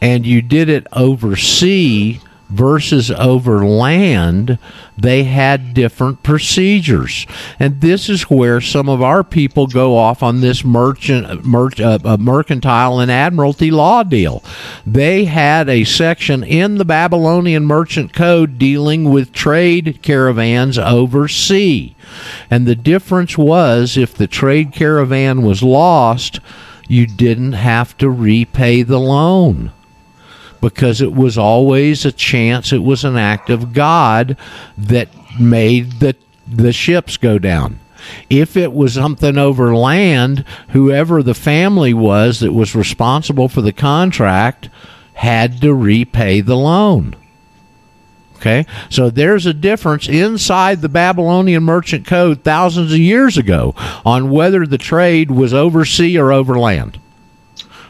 [0.00, 2.20] and you did it over sea,
[2.50, 4.58] versus over land,
[4.98, 7.26] they had different procedures.
[7.58, 11.98] And this is where some of our people go off on this merchant, mer- uh,
[12.04, 14.42] uh, mercantile and admiralty law deal.
[14.84, 21.94] They had a section in the Babylonian Merchant Code dealing with trade caravans over sea.
[22.50, 26.40] And the difference was if the trade caravan was lost,
[26.88, 29.70] you didn't have to repay the loan
[30.60, 34.36] because it was always a chance it was an act of God
[34.76, 35.08] that
[35.38, 36.16] made the
[36.46, 37.78] the ships go down.
[38.28, 43.72] If it was something over land, whoever the family was that was responsible for the
[43.72, 44.68] contract
[45.14, 47.14] had to repay the loan.
[48.36, 53.74] Okay, so there's a difference inside the Babylonian Merchant Code thousands of years ago
[54.04, 56.98] on whether the trade was over sea or over land.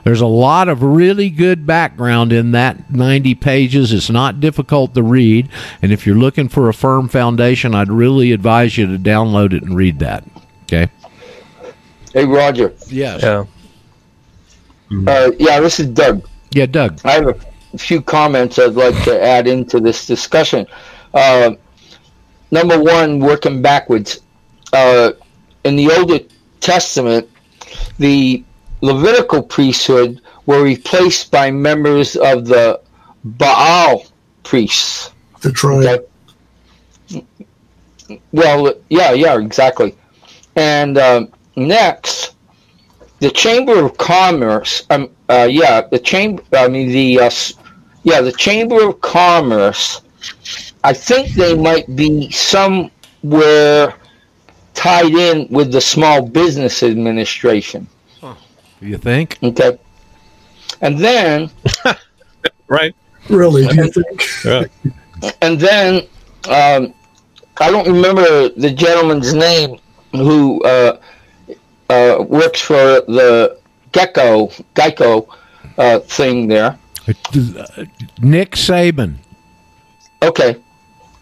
[0.05, 3.93] There's a lot of really good background in that 90 pages.
[3.93, 5.49] It's not difficult to read.
[5.83, 9.63] And if you're looking for a firm foundation, I'd really advise you to download it
[9.63, 10.25] and read that.
[10.65, 10.91] Okay?
[12.13, 12.75] Hey, Roger.
[12.89, 13.23] Yes.
[13.23, 13.45] Yeah.
[15.07, 16.27] Uh, yeah, this is Doug.
[16.53, 17.01] Yeah, Doug.
[17.05, 17.29] I have
[17.75, 20.67] a few comments I'd like to add into this discussion.
[21.15, 21.53] Uh,
[22.51, 24.21] number one, working backwards.
[24.73, 25.13] Uh,
[25.65, 26.13] in the Old
[26.61, 27.29] Testament,
[27.99, 28.43] the
[28.81, 32.81] Levitical priesthood were replaced by members of the
[33.25, 34.05] Baal
[34.43, 35.13] priests.
[35.41, 36.07] The tribe.
[38.33, 39.97] Well, yeah, yeah, exactly.
[40.57, 42.35] And um, next,
[43.21, 44.85] the Chamber of Commerce.
[44.91, 46.43] Um, uh, yeah, the chamber.
[46.53, 47.31] I mean, the uh,
[48.03, 50.01] yeah, the Chamber of Commerce.
[50.83, 53.95] I think they might be somewhere
[54.75, 57.87] tied in with the Small Business Administration.
[58.81, 59.39] You think?
[59.43, 59.79] Okay.
[60.81, 61.51] And then,
[62.69, 62.95] right?
[63.29, 63.67] Really?
[63.67, 64.45] Do you think?
[64.45, 64.65] Yeah.
[65.43, 65.97] and then,
[66.49, 66.95] um,
[67.61, 69.79] I don't remember the gentleman's name
[70.13, 70.99] who uh,
[71.91, 73.59] uh, works for the
[73.93, 75.29] Gecko Geico
[75.77, 76.79] uh, thing there.
[78.21, 79.17] Nick Saban.
[80.23, 80.57] Okay,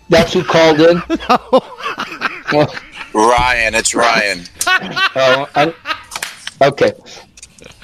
[0.08, 1.02] that's who called in.
[2.50, 2.74] Well,
[3.14, 4.42] Ryan, it's Ryan.
[4.66, 5.74] oh, I-
[6.62, 6.92] okay.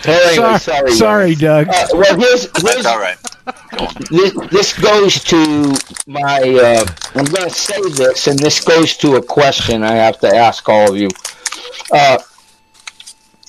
[0.07, 1.67] Well, Sorry- anyway, sorry, sorry, guys.
[1.67, 1.69] Doug.
[1.69, 3.17] Uh, well, here's, here's That's all right.
[4.11, 5.75] this, this goes to
[6.07, 6.41] my.
[6.41, 10.29] Uh, I'm going to say this, and this goes to a question I have to
[10.29, 11.09] ask all of you.
[11.93, 12.19] Uh,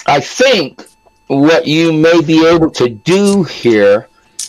[0.07, 0.85] I think
[1.27, 4.07] what you may be able to do here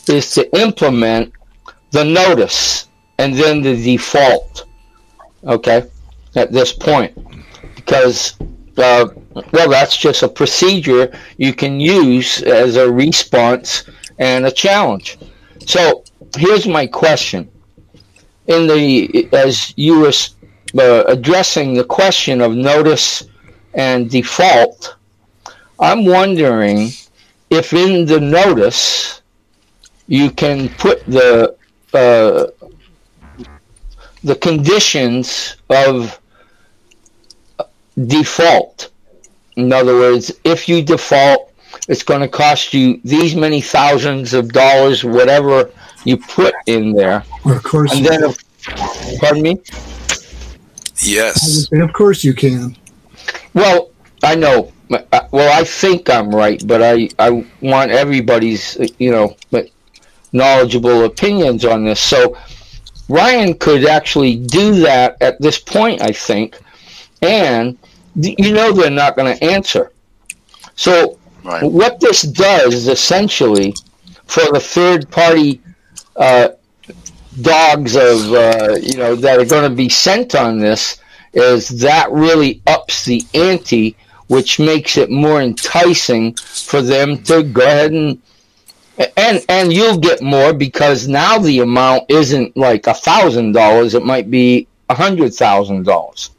[0.09, 1.33] is to implement
[1.91, 2.89] the notice
[3.19, 4.65] and then the default.
[5.45, 5.85] Okay,
[6.35, 7.17] at this point,
[7.77, 8.37] because
[8.79, 9.09] uh,
[9.53, 13.85] well, that's just a procedure you can use as a response
[14.19, 15.19] and a challenge.
[15.67, 16.05] So
[16.37, 17.49] here's my question:
[18.47, 20.13] in the as you were
[20.79, 23.25] uh, addressing the question of notice
[23.75, 24.97] and default,
[25.79, 26.91] I'm wondering
[27.51, 29.23] if in the notice
[30.07, 31.57] you can put the
[31.93, 32.47] uh,
[34.23, 36.21] the conditions of
[38.07, 38.91] default.
[39.57, 41.53] In other words, if you default,
[41.89, 45.71] it's going to cost you these many thousands of dollars, whatever
[46.05, 47.25] you put in there.
[47.45, 47.93] Of course.
[47.93, 49.19] And you then, can.
[49.19, 49.61] pardon me?
[51.03, 51.69] Yes.
[51.71, 52.77] And of course you can.
[53.55, 53.91] Well,
[54.23, 54.73] I know.
[54.91, 59.37] Uh, Well, I think I'm right, but I, I want everybody's, uh, you know,
[60.33, 62.01] knowledgeable opinions on this.
[62.01, 62.37] So
[63.09, 66.59] Ryan could actually do that at this point, I think,
[67.23, 67.86] and th-
[68.17, 69.93] you know they're not going to answer.
[70.75, 71.63] So Right.
[71.63, 73.75] what this does is essentially
[74.27, 75.63] for the third party
[76.17, 76.49] uh,
[77.41, 80.99] dogs of uh, you know that are going to be sent on this
[81.35, 83.97] is that really ups the ante,
[84.29, 88.21] which makes it more enticing for them to go ahead and
[89.17, 94.05] and and you'll get more because now the amount isn't like a thousand dollars; it
[94.05, 96.31] might be a hundred thousand dollars.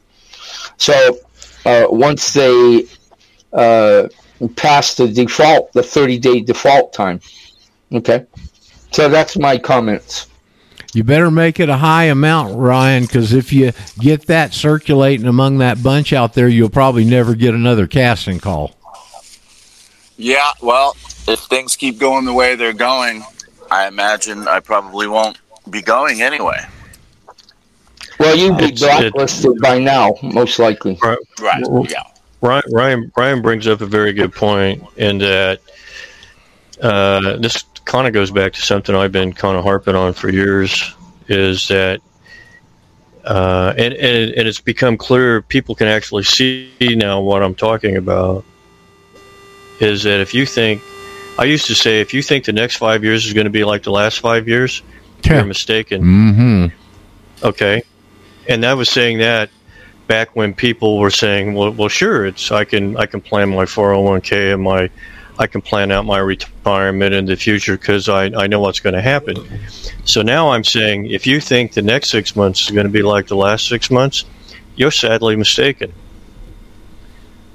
[0.76, 1.18] So
[1.68, 2.84] uh, once they
[3.52, 4.08] uh,
[4.56, 7.20] pass the default, the thirty-day default time,
[7.92, 8.26] okay.
[8.92, 10.26] So that's my comments.
[10.94, 15.58] You better make it a high amount, Ryan, because if you get that circulating among
[15.58, 18.74] that bunch out there, you'll probably never get another casting call.
[20.16, 20.96] Yeah, well,
[21.28, 23.22] if things keep going the way they're going,
[23.70, 25.38] I imagine I probably won't
[25.68, 26.64] be going anyway.
[28.18, 30.98] Well, you'd be It's- it- blacklisted by now, most likely.
[31.02, 31.18] Right.
[31.40, 31.64] Right.
[31.88, 32.02] Yeah.
[32.40, 35.60] Ryan, Ryan, Ryan brings up a very good point in that
[36.80, 40.28] uh, this kind of goes back to something I've been kind of harping on for
[40.28, 40.94] years.
[41.26, 42.00] Is that
[43.24, 47.96] uh, and, and and it's become clear people can actually see now what I'm talking
[47.96, 48.44] about.
[49.80, 50.80] Is that if you think
[51.38, 53.64] I used to say if you think the next five years is going to be
[53.64, 54.82] like the last five years,
[55.24, 56.02] you're mistaken.
[56.02, 57.46] Mm-hmm.
[57.46, 57.82] Okay,
[58.48, 59.50] and I was saying that
[60.06, 63.64] back when people were saying, "Well, well, sure, it's I can I can plan my
[63.64, 64.90] 401k and my
[65.38, 68.94] I can plan out my retirement in the future because I I know what's going
[68.94, 69.36] to happen."
[70.04, 73.02] So now I'm saying, if you think the next six months is going to be
[73.02, 74.24] like the last six months,
[74.76, 75.92] you're sadly mistaken.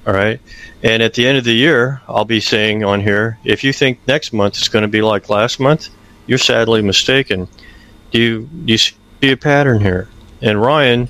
[0.05, 0.39] All right.
[0.83, 3.99] And at the end of the year, I'll be saying on here, if you think
[4.05, 5.89] next month is going to be like last month,
[6.27, 7.47] you're sadly mistaken.
[8.11, 8.93] Do you, do you see
[9.23, 10.09] a pattern here?
[10.43, 11.09] And Ryan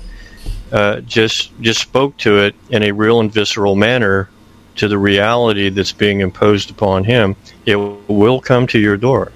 [0.72, 4.30] uh, just just spoke to it in a real and visceral manner
[4.76, 7.36] to the reality that's being imposed upon him.
[7.66, 9.32] It will come to your door.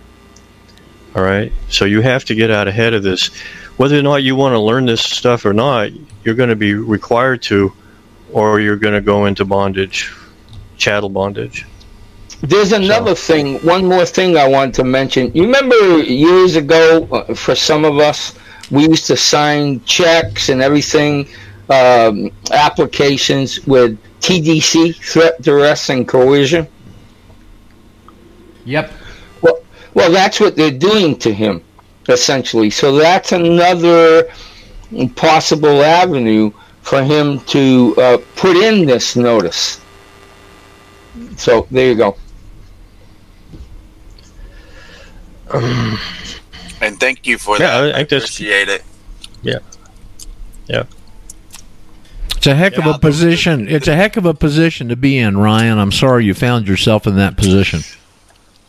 [1.15, 1.53] All right.
[1.69, 3.29] So you have to get out ahead of this.
[3.77, 5.91] Whether or not you want to learn this stuff or not,
[6.25, 7.73] you're going to be required to,
[8.33, 10.13] or you're going to go into bondage,
[10.77, 11.67] chattel bondage.
[12.41, 15.33] There's another thing, one more thing I want to mention.
[15.35, 18.35] You remember years ago, uh, for some of us,
[18.71, 21.29] we used to sign checks and everything,
[21.71, 26.67] um, applications with TDC, threat, duress, and coercion.
[28.65, 28.93] Yep.
[29.41, 29.61] Well,
[29.95, 31.63] well, that's what they're doing to him,
[32.09, 32.71] essentially.
[32.71, 34.31] So that's another
[35.17, 39.81] possible avenue for him to uh, put in this notice.
[41.37, 42.17] So there you go.
[46.81, 47.95] And thank you for Yeah, that.
[47.95, 48.85] I think that's- appreciate it.
[49.43, 49.59] Yeah.
[50.67, 50.85] Yeah.
[52.37, 53.69] It's a heck of a position.
[53.69, 55.79] It's a heck of a position to be in, Ryan.
[55.79, 57.83] I'm sorry you found yourself in that position.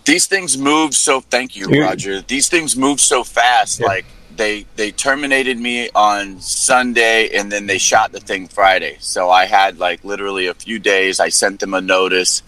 [0.05, 1.21] These things move so.
[1.21, 2.21] Thank you, Roger.
[2.21, 3.79] These things move so fast.
[3.79, 4.05] Like
[4.35, 8.97] they they terminated me on Sunday, and then they shot the thing Friday.
[9.01, 11.19] So I had like literally a few days.
[11.19, 12.41] I sent them a notice,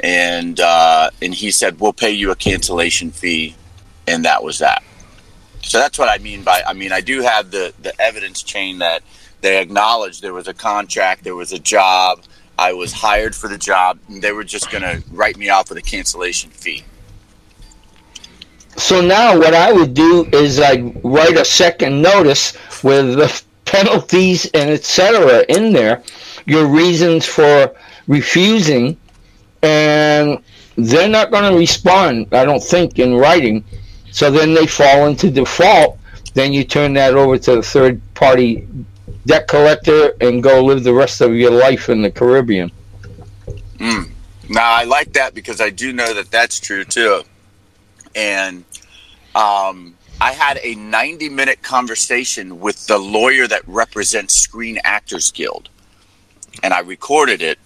[0.00, 3.54] and uh, and he said we'll pay you a cancellation fee,
[4.08, 4.82] and that was that.
[5.66, 8.78] So that's what I mean by I mean I do have the the evidence chain
[8.78, 9.02] that
[9.40, 12.22] they acknowledged there was a contract, there was a job,
[12.58, 15.68] I was hired for the job, and they were just going to write me off
[15.68, 16.84] with a cancellation fee.
[18.76, 24.48] So now what I would do is I'd write a second notice with the penalties
[24.54, 25.44] and etc.
[25.48, 26.02] in there,
[26.46, 27.74] your reasons for
[28.06, 28.96] refusing,
[29.62, 30.38] and
[30.76, 33.64] they're not going to respond, I don't think, in writing.
[34.16, 35.98] So then they fall into default.
[36.32, 38.66] Then you turn that over to the third party
[39.26, 42.72] debt collector and go live the rest of your life in the Caribbean.
[43.76, 44.08] Mm.
[44.48, 47.24] Now I like that because I do know that that's true too.
[48.14, 48.64] And
[49.34, 55.68] um, I had a 90 minute conversation with the lawyer that represents Screen Actors Guild,
[56.62, 57.58] and I recorded it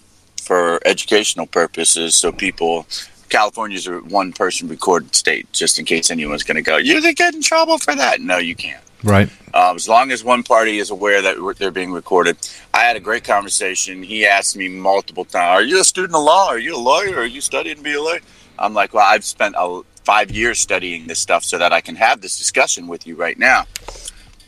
[0.43, 2.89] for educational purposes so people.
[3.31, 7.17] California's a one person recorded state, just in case anyone's going to go, you could
[7.17, 8.21] get in trouble for that.
[8.21, 8.83] No, you can't.
[9.03, 9.31] Right.
[9.55, 12.37] Um, as long as one party is aware that they're being recorded.
[12.75, 14.03] I had a great conversation.
[14.03, 16.49] He asked me multiple times, "Are you a student of law?
[16.49, 17.21] Are you a lawyer?
[17.21, 18.21] Are you studying to be a lawyer?"
[18.59, 21.97] I'm like, "Well, I've spent a, five years studying this stuff so that I can
[21.97, 23.67] have this discussion with you right now."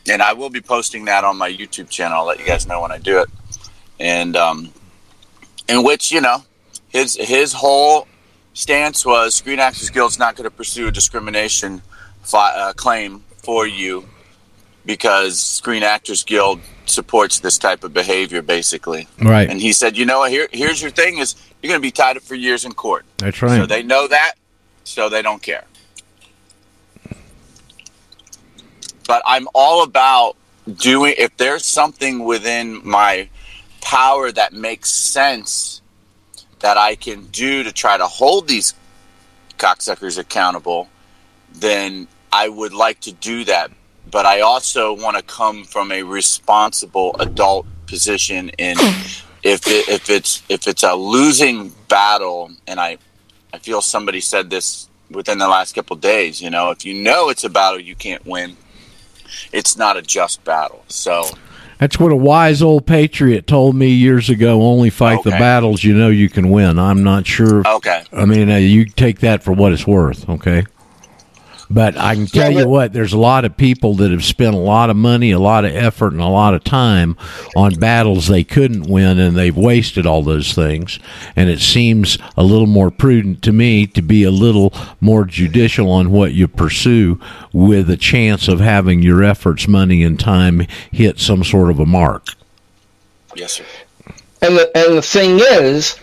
[0.07, 2.19] And I will be posting that on my YouTube channel.
[2.19, 3.29] I'll let you guys know when I do it.
[3.99, 4.71] And um,
[5.67, 6.43] in which you know,
[6.89, 8.07] his his whole
[8.53, 11.81] stance was Screen Actors Guild's not going to pursue a discrimination
[12.21, 14.05] fi- uh, claim for you
[14.85, 19.07] because Screen Actors Guild supports this type of behavior, basically.
[19.21, 19.49] Right.
[19.49, 20.31] And he said, you know, what?
[20.31, 23.05] here here's your thing: is you're going to be tied up for years in court.
[23.17, 23.57] That's right.
[23.57, 24.33] So they know that,
[24.83, 25.65] so they don't care.
[29.07, 30.37] But I'm all about
[30.75, 33.29] doing if there's something within my
[33.81, 35.81] power that makes sense
[36.63, 38.73] that I can do to try to hold these
[39.57, 40.87] cocksuckers accountable,
[41.51, 43.69] then I would like to do that.
[44.09, 48.77] But I also want to come from a responsible adult position in
[49.43, 52.97] if it, if it's if it's a losing battle, and I
[53.53, 56.41] I feel somebody said this within the last couple days.
[56.41, 58.55] You know, if you know it's a battle you can't win,
[59.51, 60.85] it's not a just battle.
[60.87, 61.25] So
[61.83, 64.61] That's what a wise old patriot told me years ago.
[64.61, 66.79] Only fight the battles you know you can win.
[66.79, 67.61] I'm not sure.
[67.67, 68.05] Okay.
[68.13, 70.63] I mean, uh, you take that for what it's worth, okay?
[71.73, 74.59] But I can tell you what, there's a lot of people that have spent a
[74.59, 77.17] lot of money, a lot of effort, and a lot of time
[77.55, 80.99] on battles they couldn't win, and they've wasted all those things.
[81.35, 84.71] And it seems a little more prudent to me to be a little
[85.01, 87.19] more judicial on what you pursue
[87.51, 91.87] with a chance of having your efforts, money, and time hit some sort of a
[91.87, 92.27] mark.
[93.35, 93.65] yes, sir.
[94.43, 95.97] And the, and the thing is,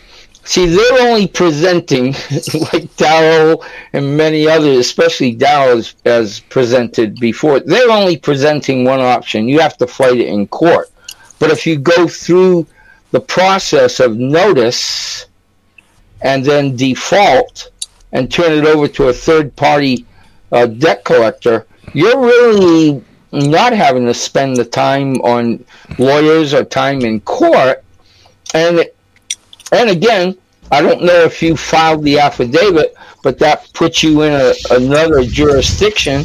[0.51, 2.15] see, they're only presenting,
[2.73, 3.61] like Darrow
[3.93, 9.49] and many others, especially Darrow as, as presented before, they're only presenting one option.
[9.49, 10.91] You have to fight it in court.
[11.39, 12.67] But if you go through
[13.13, 15.27] the process of notice
[16.21, 17.71] and then default
[18.13, 20.05] and turn it over to a third party
[20.51, 25.65] uh, debt collector, you're really not having to spend the time on
[25.99, 27.85] lawyers or time in court.
[28.53, 28.85] And
[29.73, 30.37] and again,
[30.73, 35.25] I don't know if you filed the affidavit, but that puts you in a, another
[35.25, 36.25] jurisdiction,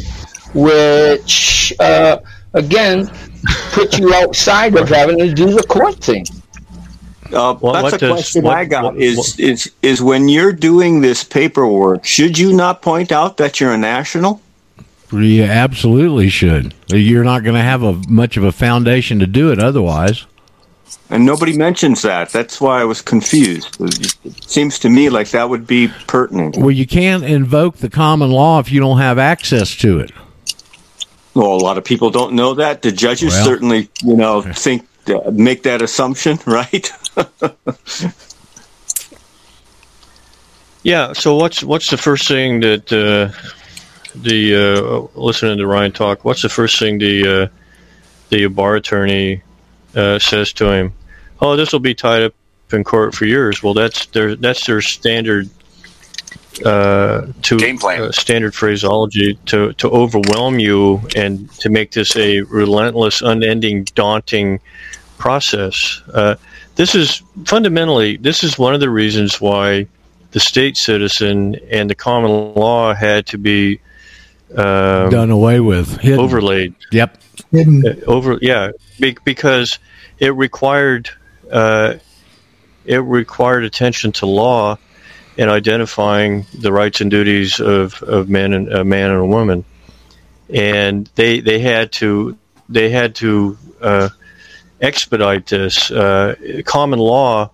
[0.54, 2.18] which uh,
[2.54, 3.10] again
[3.72, 6.24] puts you outside of having to do the court thing.
[7.32, 8.84] Uh, What- that's a does- question what- I got.
[8.84, 13.36] what- is what- is is when you're doing this paperwork, should you not point out
[13.38, 14.40] that you're a national?
[15.12, 16.74] You absolutely should.
[16.88, 20.24] You're not going to have a much of a foundation to do it otherwise.
[21.08, 22.30] And nobody mentions that.
[22.30, 23.76] That's why I was confused.
[23.80, 26.56] It seems to me like that would be pertinent.
[26.56, 30.10] Well, you can't invoke the common law if you don't have access to it.
[31.34, 32.82] Well, a lot of people don't know that.
[32.82, 33.44] The judges Well.
[33.44, 36.90] certainly, you know, think uh, make that assumption, right?
[40.82, 41.12] Yeah.
[41.12, 43.36] So what's what's the first thing that uh,
[44.14, 44.56] the
[45.14, 46.24] uh, listening to Ryan talk?
[46.24, 47.48] What's the first thing the uh,
[48.30, 49.42] the bar attorney
[49.96, 50.92] uh, says to him?
[51.40, 52.34] Oh, this will be tied up
[52.72, 53.62] in court for years.
[53.62, 55.48] Well, that's their that's their standard
[56.64, 58.02] uh, to Game plan.
[58.02, 64.60] Uh, standard phraseology to to overwhelm you and to make this a relentless, unending, daunting
[65.18, 66.02] process.
[66.12, 66.36] Uh,
[66.76, 69.86] this is fundamentally this is one of the reasons why
[70.32, 73.80] the state citizen and the common law had to be
[74.54, 75.98] um, Done away with.
[75.98, 76.20] Hidden.
[76.20, 76.74] overlaid.
[76.92, 77.18] Yep.
[77.50, 77.86] Hidden.
[77.86, 79.78] Uh, over yeah be, because
[80.18, 81.10] it required
[81.50, 81.94] uh,
[82.84, 84.78] it required attention to law
[85.38, 89.64] and identifying the rights and duties of, of men and a man and a woman
[90.48, 92.36] and they they had to
[92.68, 94.08] they had to uh,
[94.80, 97.50] expedite this uh, common law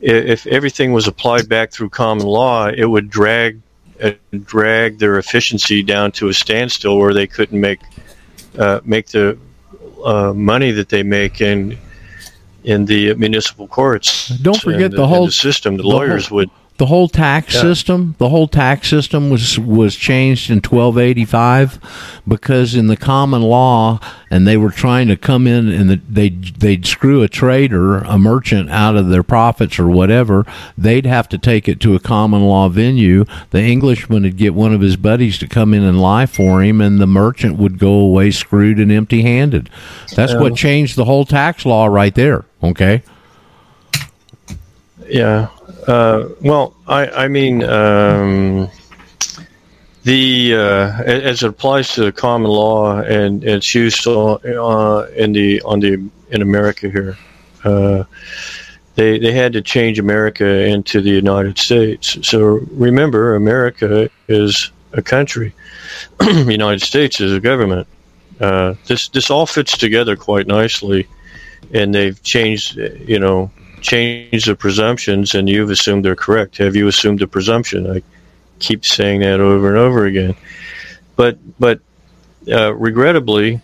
[0.00, 3.60] if everything was applied back through common law it would drag
[4.02, 4.12] uh,
[4.44, 7.80] drag their efficiency down to a standstill where they couldn't make
[8.58, 9.38] uh, make the
[10.04, 11.78] uh, money that they make in
[12.64, 14.28] in the municipal courts.
[14.28, 15.76] Don't forget the and whole- system.
[15.76, 16.50] The the lawyers whole- would.
[16.76, 17.60] The whole tax Yeah.
[17.60, 21.78] system, the whole tax system was was changed in 1285
[22.26, 26.56] because in the common law, and they were trying to come in and the, they'd
[26.58, 30.44] they'd screw a trader, a merchant, out of their profits or whatever.
[30.76, 33.24] They'd have to take it to a common law venue.
[33.52, 36.80] The Englishman would get one of his buddies to come in and lie for him,
[36.80, 39.70] and the merchant would go away screwed and empty handed.
[40.16, 42.46] That's what changed the whole tax law right there.
[42.64, 43.02] Okay.
[45.08, 45.48] Yeah.
[45.86, 48.70] Uh, well, I, I mean, um,
[50.04, 55.32] the uh, as it applies to the common law and its use on, uh, in
[55.32, 57.18] the on the in America here,
[57.64, 58.04] uh,
[58.94, 62.18] they they had to change America into the United States.
[62.26, 62.40] So
[62.70, 65.54] remember, America is a country.
[66.22, 67.88] United States is a government.
[68.40, 71.08] Uh, this this all fits together quite nicely,
[71.72, 72.76] and they've changed.
[72.76, 73.50] You know,
[73.84, 76.56] changed the presumptions, and you've assumed they're correct.
[76.56, 77.88] Have you assumed the presumption?
[77.88, 78.02] I
[78.58, 80.34] keep saying that over and over again.
[81.16, 81.80] But but
[82.50, 83.60] uh, regrettably,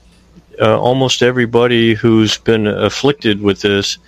[0.60, 3.98] uh, almost everybody who's been afflicted with this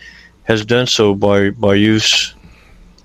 [0.45, 2.35] has done so by by use,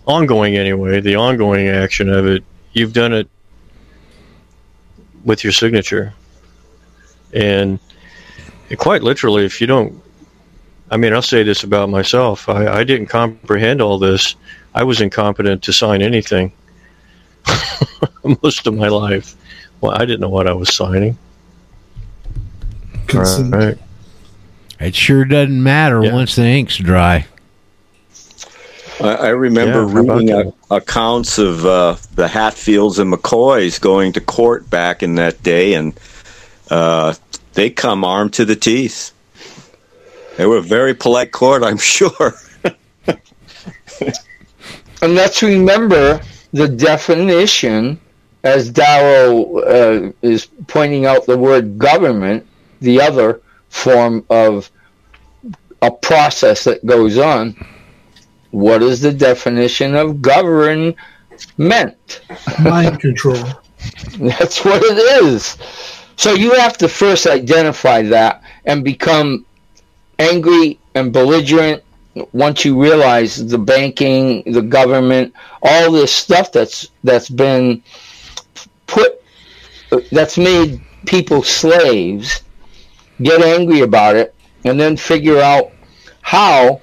[0.05, 0.99] ongoing anyway.
[0.99, 2.43] The ongoing action of it,
[2.73, 3.29] you've done it
[5.23, 6.13] with your signature,
[7.33, 7.79] and
[8.77, 10.03] quite literally, if you don't
[10.89, 12.47] I mean, I'll say this about myself.
[12.47, 14.35] I, I didn't comprehend all this.
[14.73, 16.51] I was incompetent to sign anything
[18.43, 19.35] most of my life.
[19.81, 21.17] Well, I didn't know what I was signing.
[23.07, 23.53] Consent.
[23.53, 23.77] Right.
[24.79, 27.25] It sure doesn't matter once the ink's dry.
[28.99, 34.21] I, I remember Yeah, reading a, accounts of uh, the Hatfields and McCoys going to
[34.21, 35.99] court back in that day, and
[36.69, 37.13] uh,
[37.53, 39.11] they come armed to the teeth.
[40.37, 42.33] They were a very polite court, I'm sure.
[45.01, 46.21] And let's remember
[46.53, 47.99] the definition,
[48.43, 52.47] as Darrow uh, is pointing out the word government,
[52.81, 54.71] the other form of
[55.81, 57.55] a process that goes on.
[58.51, 60.95] What is the definition of government?
[62.59, 63.35] Mind control.
[64.19, 65.57] That's what it is.
[66.15, 69.45] So you have to first identify that and become
[70.19, 71.83] angry and belligerent
[72.31, 77.83] once you realize the banking, the government, all this stuff that's that's been
[78.87, 79.21] put
[80.11, 82.41] that's made people slaves.
[83.21, 85.71] Get angry about it and then figure out
[86.21, 86.81] how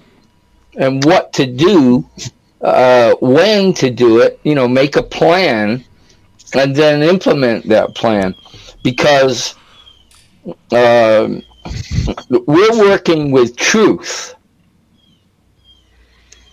[0.76, 2.08] and what to do,
[2.60, 4.40] uh, when to do it.
[4.42, 5.84] You know, make a plan
[6.54, 8.34] and then implement that plan
[8.82, 9.54] because
[10.72, 11.42] um
[12.30, 14.34] we're working with truth,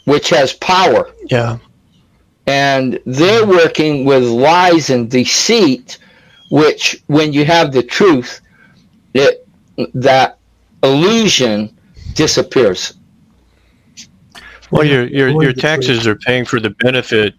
[0.05, 1.57] which has power, Yeah.
[2.47, 5.97] and they're working with lies and deceit,
[6.49, 8.41] which, when you have the truth,
[9.13, 9.47] it
[9.93, 10.37] that
[10.83, 11.77] illusion
[12.13, 12.93] disappears.
[14.69, 17.35] Well, your your your taxes are paying for the benefit.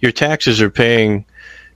[0.00, 1.24] Your taxes are paying,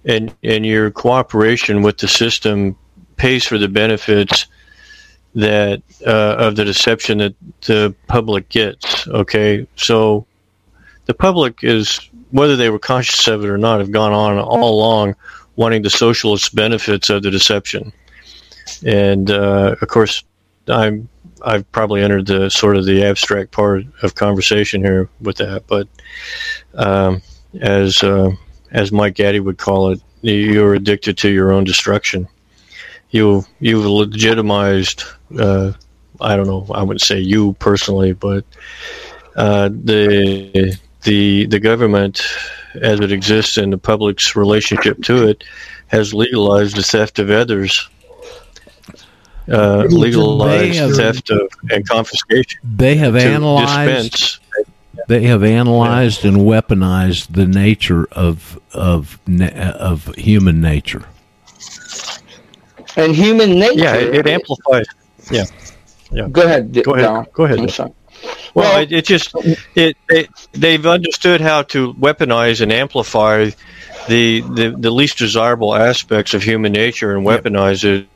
[0.05, 2.77] and and your cooperation with the system
[3.16, 4.47] pays for the benefits
[5.34, 9.06] that uh, of the deception that the public gets.
[9.09, 10.26] Okay, so
[11.06, 12.00] the public is
[12.30, 15.14] whether they were conscious of it or not have gone on all along
[15.56, 17.92] wanting the socialist benefits of the deception,
[18.84, 20.24] and uh, of course,
[20.68, 21.09] I'm
[21.44, 25.88] I've probably entered the sort of the abstract part of conversation here with that, but
[26.74, 27.22] um,
[27.60, 28.30] as uh,
[28.70, 32.28] as Mike Gaddy would call it, you're addicted to your own destruction.
[33.12, 35.05] You you've legitimized.
[35.39, 35.72] Uh,
[36.20, 36.66] I don't know.
[36.74, 38.44] I wouldn't say you personally, but
[39.36, 42.22] uh, the the the government,
[42.80, 45.44] as it exists, and the public's relationship to it,
[45.89, 47.89] has legalized the theft of others.
[49.51, 52.60] uh, legalized have- theft of, and confiscation.
[52.64, 54.12] They have analyzed.
[54.12, 54.39] dispense.
[55.09, 61.05] They have analyzed and weaponized the nature of of of human nature.
[62.97, 63.78] And human nature.
[63.78, 64.86] Yeah, it, it amplifies.
[65.31, 65.44] Yeah,
[66.10, 66.28] yeah.
[66.28, 66.73] Go ahead.
[66.85, 67.05] Go ahead.
[67.05, 67.27] Don.
[67.32, 67.59] Go ahead.
[67.59, 67.93] I'm sorry.
[68.55, 69.35] Well, it, it just
[69.74, 73.51] it, it they've understood how to weaponize and amplify
[74.09, 78.06] the, the the least desirable aspects of human nature and weaponize it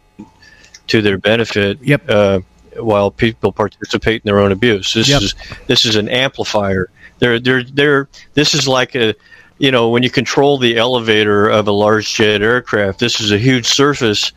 [0.88, 1.78] to their benefit.
[1.82, 2.02] Yep.
[2.08, 2.40] Uh,
[2.78, 5.22] while people participate in their own abuse, this Yep.
[5.22, 5.34] is
[5.66, 6.90] this is an amplifier.
[7.18, 9.14] They're they're they're this is like a
[9.58, 12.98] you know when you control the elevator of a large jet aircraft.
[12.98, 14.32] This is a huge surface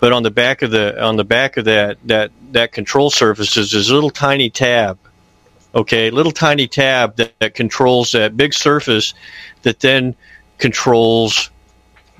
[0.00, 3.56] but on the back of the on the back of that that that control surface
[3.56, 4.98] is this little tiny tab
[5.76, 6.10] okay?
[6.10, 9.14] Little tiny tab that, that controls that big surface
[9.62, 10.16] that then
[10.58, 11.50] controls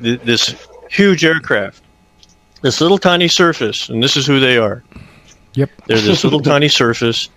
[0.01, 0.55] th- this
[0.91, 1.83] huge aircraft.
[2.63, 4.85] This little tiny surface and this is who they are.
[5.55, 5.71] Yep.
[5.87, 7.31] they're this little tiny surface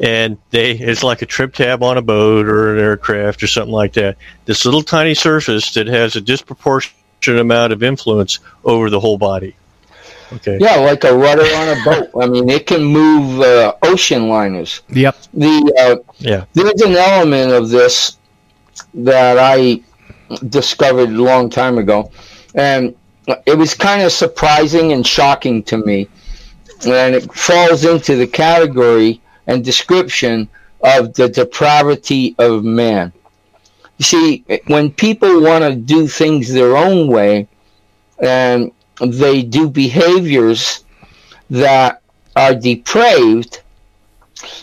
[0.00, 3.72] and they it's like a trip tab on a boat or an aircraft or something
[3.72, 4.16] like that.
[4.44, 6.96] This little tiny surface that has a disproportionate
[7.28, 9.54] amount of influence over the whole body
[10.32, 12.10] okay Yeah, like a rudder on a boat.
[12.20, 14.82] I mean, it can move uh, ocean liners.
[14.88, 15.16] Yep.
[15.34, 18.16] The uh, yeah there's an element of this
[18.94, 19.80] that I
[20.48, 22.10] discovered a long time ago,
[22.54, 22.94] and
[23.46, 26.08] it was kind of surprising and shocking to me,
[26.86, 30.48] and it falls into the category and description
[30.82, 33.12] of the depravity of man.
[34.02, 37.46] You see, when people want to do things their own way,
[38.18, 40.84] and they do behaviors
[41.50, 42.02] that
[42.34, 43.62] are depraved,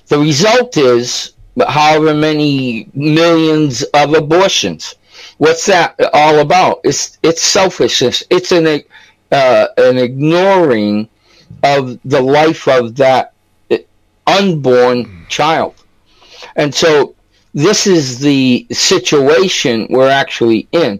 [0.07, 1.35] the result is
[1.69, 4.95] however many millions of abortions.
[5.37, 6.81] What's that all about?
[6.83, 8.23] It's it's selfishness.
[8.29, 8.83] It's an
[9.31, 11.07] uh, an ignoring
[11.63, 13.31] of the life of that
[14.27, 15.75] unborn child,
[16.57, 17.15] and so
[17.53, 20.99] this is the situation we're actually in.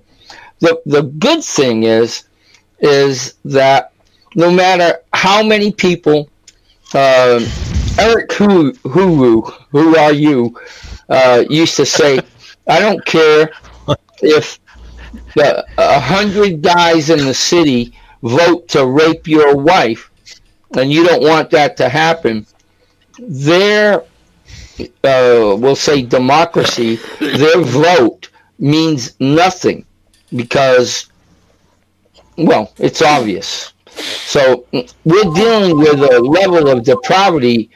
[0.60, 2.24] the The good thing is
[2.80, 3.94] is that
[4.36, 6.30] no matter how many people,
[6.94, 7.40] uh,
[8.00, 10.58] Eric Hu- Huru, who are you,
[11.10, 12.20] uh, used to say,
[12.68, 13.52] I don't care
[14.22, 14.60] if
[15.78, 20.12] a hundred guys in the city vote to rape your wife,
[20.78, 22.46] and you don't want that to happen.
[23.20, 24.04] Their,
[25.04, 29.86] uh, we'll say democracy, their vote means nothing
[30.36, 31.10] because
[32.38, 33.74] well, it's obvious.
[33.92, 37.70] So we're dealing with a level of depravity,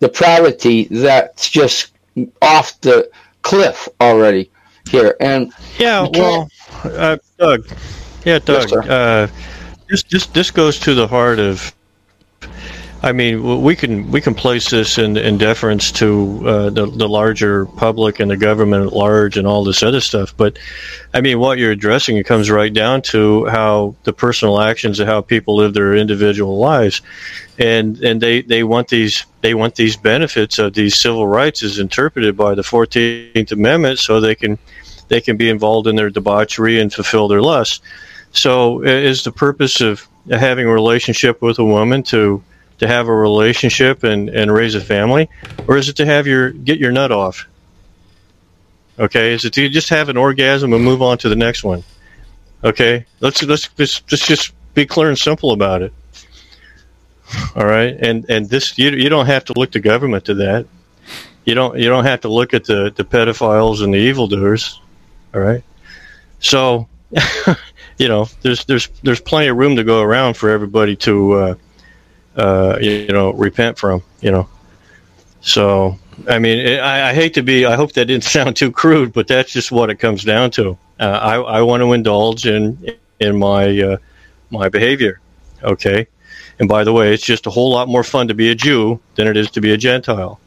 [0.00, 1.92] depravity that's just
[2.42, 3.10] off the
[3.42, 4.50] cliff already
[4.90, 5.16] here.
[5.20, 6.48] And Yeah, well,
[6.84, 7.66] uh, Doug.
[8.24, 8.68] Yeah, Doug.
[8.68, 8.82] sir.
[8.82, 9.26] uh,
[9.88, 11.74] this this this goes to the heart of.
[13.04, 17.08] I mean, we can we can place this in, in deference to uh, the the
[17.08, 20.36] larger public and the government at large and all this other stuff.
[20.36, 20.56] But
[21.12, 25.08] I mean, what you're addressing it comes right down to how the personal actions of
[25.08, 27.02] how people live their individual lives,
[27.58, 31.80] and and they, they want these they want these benefits of these civil rights as
[31.80, 34.60] interpreted by the Fourteenth Amendment, so they can
[35.08, 37.80] they can be involved in their debauchery and fulfill their lusts.
[38.30, 42.42] So, is the purpose of having a relationship with a woman to
[42.82, 45.30] to have a relationship and, and raise a family,
[45.68, 47.46] or is it to have your get your nut off?
[48.98, 51.84] Okay, is it to just have an orgasm and move on to the next one?
[52.64, 55.92] Okay, let's let's let's, let's just be clear and simple about it.
[57.54, 60.66] All right, and and this you you don't have to look to government to that.
[61.44, 64.80] You don't you don't have to look at the the pedophiles and the evildoers.
[65.32, 65.62] All right,
[66.40, 66.88] so
[67.96, 71.54] you know there's there's there's plenty of room to go around for everybody to uh,
[72.36, 74.02] uh, you, know repent from.
[74.20, 74.48] You know,
[75.40, 75.98] so
[76.28, 77.66] I mean it, I, I hate to be.
[77.66, 80.78] I hope that didn't sound too crude, but that's just what it comes down to.
[80.98, 83.96] Uh, I I want to indulge in in my uh,
[84.50, 85.20] my behavior.
[85.62, 86.06] Okay.
[86.58, 89.00] And by the way, it's just a whole lot more fun to be a Jew
[89.14, 90.38] than it is to be a Gentile.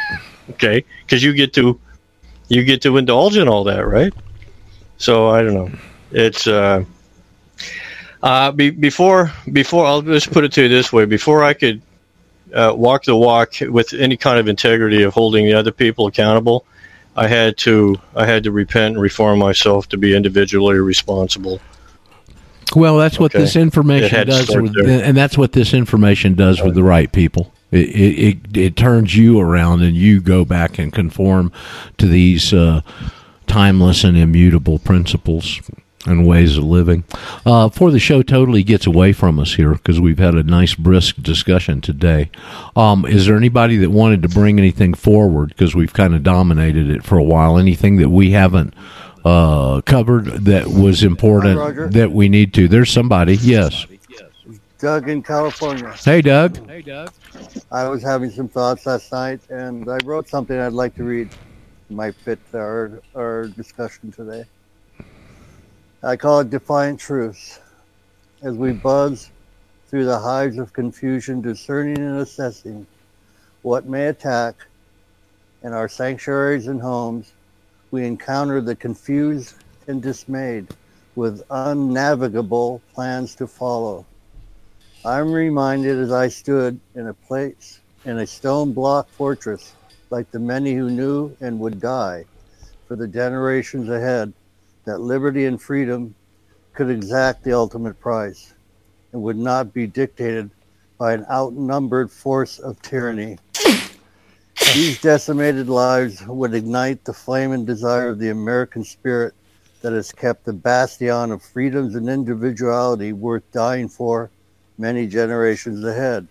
[0.50, 1.78] okay, because you get to
[2.48, 4.12] you get to indulge in all that, right?
[4.96, 5.70] So I don't know.
[6.10, 6.84] It's uh,
[8.22, 11.82] uh, be, before before I'll just put it to you this way: before I could
[12.52, 16.64] uh, walk the walk with any kind of integrity of holding the other people accountable,
[17.16, 21.60] I had to I had to repent and reform myself to be individually responsible.
[22.76, 23.42] Well, that's what Okay.
[23.42, 27.52] this information does, with, and that's what this information does with the right people.
[27.70, 31.50] It, it it it turns you around, and you go back and conform
[31.96, 32.82] to these uh,
[33.46, 35.60] timeless and immutable principles.
[36.06, 37.04] And ways of living.
[37.44, 40.74] Uh, before the show totally gets away from us here, because we've had a nice
[40.74, 42.30] brisk discussion today,
[42.76, 45.48] um, is there anybody that wanted to bring anything forward?
[45.48, 47.58] Because we've kind of dominated it for a while.
[47.58, 48.74] Anything that we haven't
[49.24, 52.68] uh, covered that was important Hi, that we need to?
[52.68, 53.36] There's somebody.
[53.36, 53.86] Yes.
[54.78, 55.92] Doug in California.
[56.04, 56.64] Hey, Doug.
[56.68, 57.12] Hey, Doug.
[57.72, 61.30] I was having some thoughts last night, and I wrote something I'd like to read.
[61.90, 64.44] Might fit our our discussion today.
[66.00, 67.58] I call it Defiant Truths.
[68.40, 69.32] As we buzz
[69.88, 72.86] through the hives of confusion, discerning and assessing
[73.62, 74.54] what may attack
[75.64, 77.32] in our sanctuaries and homes,
[77.90, 79.56] we encounter the confused
[79.88, 80.68] and dismayed
[81.16, 84.06] with unnavigable plans to follow.
[85.04, 89.74] I'm reminded as I stood in a place in a stone block fortress,
[90.10, 92.24] like the many who knew and would die
[92.86, 94.32] for the generations ahead,
[94.88, 96.14] that liberty and freedom
[96.72, 98.54] could exact the ultimate price
[99.12, 100.48] and would not be dictated
[100.96, 103.38] by an outnumbered force of tyranny.
[104.72, 109.34] These decimated lives would ignite the flame and desire of the American spirit
[109.82, 114.30] that has kept the bastion of freedoms and individuality worth dying for
[114.78, 116.26] many generations ahead.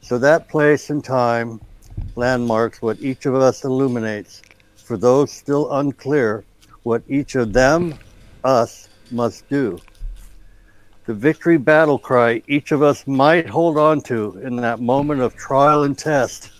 [0.00, 1.60] So that place and time
[2.16, 4.42] landmarks what each of us illuminates
[4.74, 6.44] for those still unclear
[6.86, 7.92] what each of them,
[8.44, 9.76] us, must do.
[11.06, 15.34] The victory battle cry each of us might hold on to in that moment of
[15.34, 16.52] trial and test.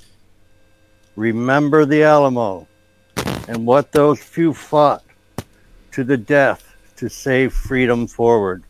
[1.14, 2.66] Remember the Alamo
[3.46, 5.04] and what those few fought
[5.92, 8.64] to the death to save freedom forward.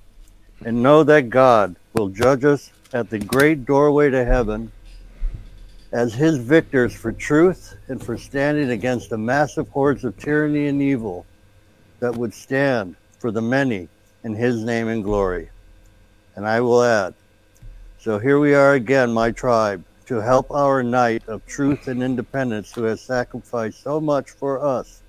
[0.66, 4.70] And know that God will judge us at the great doorway to heaven
[5.92, 10.82] as his victors for truth and for standing against the massive hordes of tyranny and
[10.82, 11.24] evil
[12.00, 13.88] that would stand for the many
[14.24, 15.48] in his name and glory.
[16.34, 17.14] And I will add,
[17.98, 22.72] so here we are again, my tribe, to help our knight of truth and independence
[22.72, 25.02] who has sacrificed so much for us.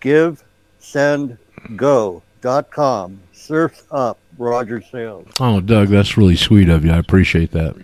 [0.00, 0.42] Give,
[0.78, 1.38] send,
[1.76, 3.20] go.com.
[3.32, 5.26] Surf up, Roger Sayles.
[5.40, 6.92] Oh, Doug, that's really sweet of you.
[6.92, 7.74] I appreciate that.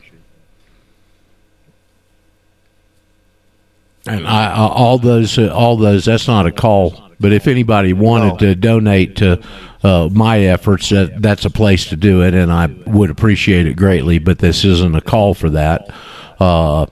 [4.06, 6.04] And I, all those, all those.
[6.04, 9.42] That's not a call, but if anybody wanted to donate to
[9.82, 13.74] uh, my efforts, that, that's a place to do it, and I would appreciate it
[13.74, 14.18] greatly.
[14.18, 15.94] But this isn't a call for that.
[16.40, 16.86] Uh,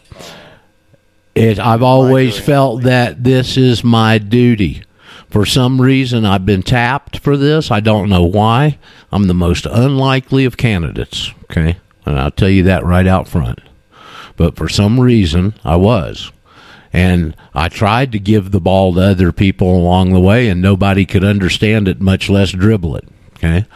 [1.34, 1.58] it.
[1.58, 4.82] I've always felt that this is my duty.
[5.30, 7.70] For some reason, I've been tapped for this.
[7.70, 8.78] I don't know why.
[9.10, 11.32] I'm the most unlikely of candidates.
[11.44, 13.60] Okay, and I'll tell you that right out front.
[14.36, 16.30] But for some reason, I was.
[16.92, 21.04] And I tried to give the ball to other people along the way, and nobody
[21.04, 23.08] could understand it, much less dribble it.
[23.36, 23.66] Okay.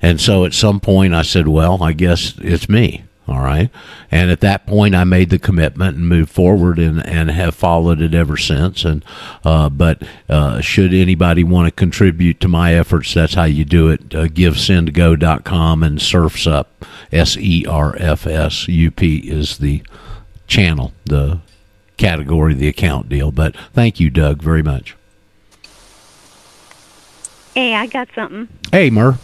[0.00, 3.04] And so at some point, I said, well, I guess it's me.
[3.26, 3.68] All right.
[4.10, 8.00] And at that point, I made the commitment and moved forward and, and have followed
[8.00, 8.86] it ever since.
[8.86, 9.04] And,
[9.44, 13.90] uh, but, uh, should anybody want to contribute to my efforts, that's how you do
[13.90, 14.14] it.
[14.14, 19.82] Uh, GiveSendGo.com and Surfs Up, S E R F S U P is the
[20.46, 21.40] channel, the
[21.98, 23.30] category, the account deal.
[23.30, 24.96] But thank you, Doug, very much.
[27.54, 28.48] Hey, I got something.
[28.72, 29.18] Hey, Mur.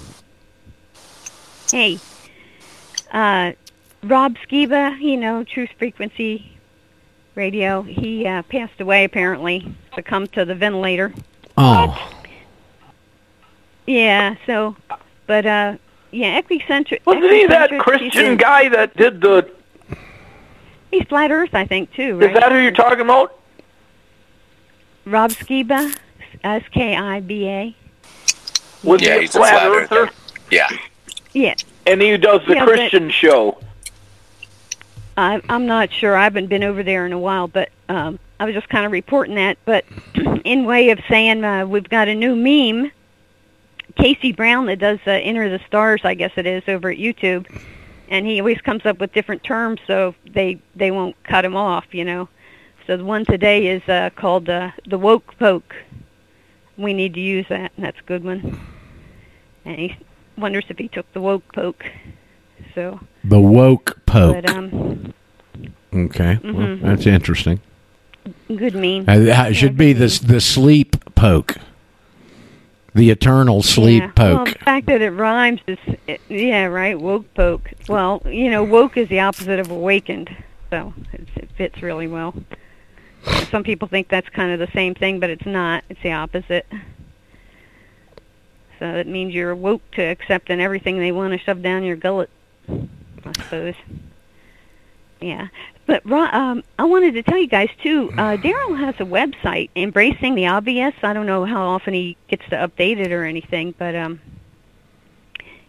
[1.70, 1.98] Hey,
[3.12, 3.52] uh,
[4.02, 6.52] Rob Skiba, you know, Truth Frequency
[7.34, 11.12] Radio, he uh, passed away apparently, succumbed to the ventilator.
[11.56, 12.12] Oh,
[13.86, 14.76] Yeah, so,
[15.26, 15.76] but, uh,
[16.10, 17.00] yeah, Equicentric.
[17.06, 19.48] Wasn't he that Christian he's- guy that did the?
[20.94, 22.30] He's flat Earth, I think, too, right?
[22.30, 23.36] Is that who you're talking about?
[25.04, 25.92] Rob Skiba,
[26.44, 27.76] S K I B A.
[28.84, 29.96] Was Yeah, he a he's a flat, flat earther?
[30.02, 30.12] earther.
[30.52, 30.68] Yeah.
[31.32, 31.54] Yeah,
[31.84, 33.58] And he does the Yeah, Christian show.
[35.16, 36.14] I, I'm not sure.
[36.16, 38.92] I haven't been over there in a while, but um, I was just kind of
[38.92, 39.58] reporting that.
[39.64, 39.84] But
[40.44, 42.92] in way of saying uh, we've got a new meme,
[43.96, 47.46] Casey Brown that does uh, Enter the Stars, I guess it is, over at YouTube,
[48.08, 51.86] and he always comes up with different terms so they they won't cut him off,
[51.92, 52.28] you know.
[52.86, 55.74] So the one today is uh, called uh, the woke poke.
[56.76, 58.60] We need to use that, and that's a good one.
[59.64, 59.96] And he
[60.36, 61.84] wonders if he took the woke poke.
[62.74, 64.34] So, the woke poke.
[64.42, 65.14] but um,
[65.94, 66.80] okay, well, Mhm.
[66.82, 67.60] that's interesting.
[68.48, 69.04] good meme.
[69.08, 71.56] Uh, it should be the the sleep poke,
[72.94, 74.12] the eternal sleep yeah.
[74.16, 74.58] Well, poke.
[74.58, 76.98] the fact that it rhymes is, it, yeah, right.
[76.98, 77.72] Woke poke.
[77.88, 80.34] Well, you know, woke is the opposite of awakened,
[80.70, 82.34] so it, it fits really well.
[83.50, 85.84] Some people think that's kind of the same thing, but it's not.
[85.88, 86.66] It's the opposite.
[88.78, 92.30] So it means you're woke to accepting everything they want to shove down your gullet.
[92.68, 93.74] I suppose.
[95.20, 95.48] Yeah.
[95.86, 98.10] But um, I wanted to tell you guys too.
[98.12, 100.94] Uh, Daryl has a website, Embracing the Obvious.
[101.02, 104.20] I don't know how often he gets to update it or anything, but um,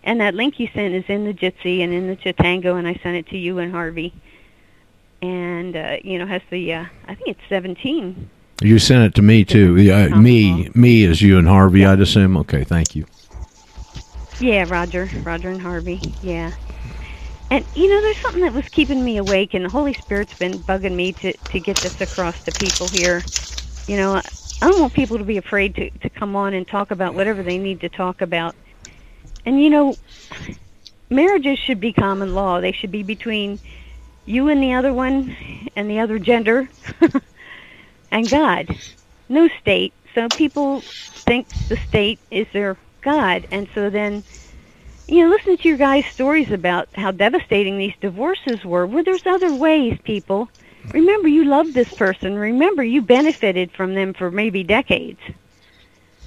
[0.04, 2.94] and that link you sent is in the Jitsi and in the Chatango, and I
[3.04, 4.14] sent it to you and Harvey.
[5.22, 8.30] And uh, you know has the uh, I think it's 17.
[8.62, 9.76] You sent it to me too.
[9.76, 11.86] Yeah, me, me is you and Harvey.
[11.86, 12.38] I'd assume.
[12.38, 13.06] Okay, thank you.
[14.40, 16.00] Yeah, Roger, Roger and Harvey.
[16.22, 16.52] Yeah.
[17.52, 20.64] And you know, there's something that was keeping me awake, and the Holy Spirit's been
[20.64, 23.26] bugging me to to get this across to people here.
[23.88, 24.16] You know,
[24.62, 27.44] I don't want people to be afraid to to come on and talk about whatever
[27.44, 28.56] they need to talk about.
[29.46, 29.98] And you know,
[31.10, 32.62] marriages should be common law.
[32.62, 33.60] They should be between
[34.26, 35.36] you and the other one,
[35.76, 36.70] and the other gender,
[38.12, 38.68] and God.
[39.30, 39.96] No state.
[40.16, 40.86] So people
[41.28, 44.24] think the state is their God, and so then
[45.08, 48.88] you know, listen to your guys' stories about how devastating these divorces were.
[48.88, 50.50] Well, there's other ways, people.
[50.94, 52.36] Remember, you love this person.
[52.36, 55.20] Remember, you benefited from them for maybe decades.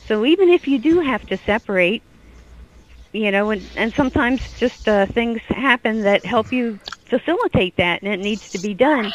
[0.08, 2.02] So even if you do have to separate,
[3.12, 6.78] you know, and, and sometimes just uh, things happen that help you
[7.08, 9.14] facilitate that, and it needs to be done.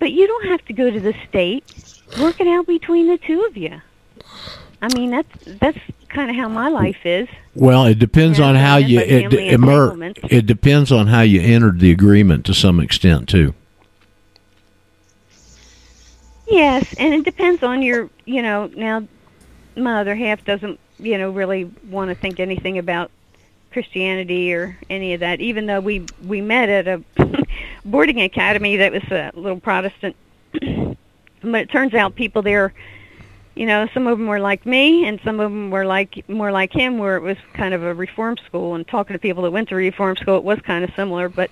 [0.00, 1.64] But you don't have to go to the state.
[2.14, 3.80] Work it out between the two of you.
[4.80, 5.28] I mean, that's
[5.60, 5.78] that's
[6.08, 7.28] kind of how my life is.
[7.54, 11.90] Well, it depends on how you it, emer- it depends on how you entered the
[11.90, 13.54] agreement to some extent too.
[16.48, 19.06] Yes, and it depends on your, you know, now
[19.76, 23.10] my other half doesn't, you know, really want to think anything about
[23.70, 27.04] Christianity or any of that, even though we we met at a
[27.84, 30.16] boarding academy that was a little Protestant.
[30.52, 32.72] but it turns out people there,
[33.58, 36.52] you know, some of them were like me, and some of them were like more
[36.52, 38.76] like him, where it was kind of a reform school.
[38.76, 41.50] And talking to people that went to reform school, it was kind of similar, but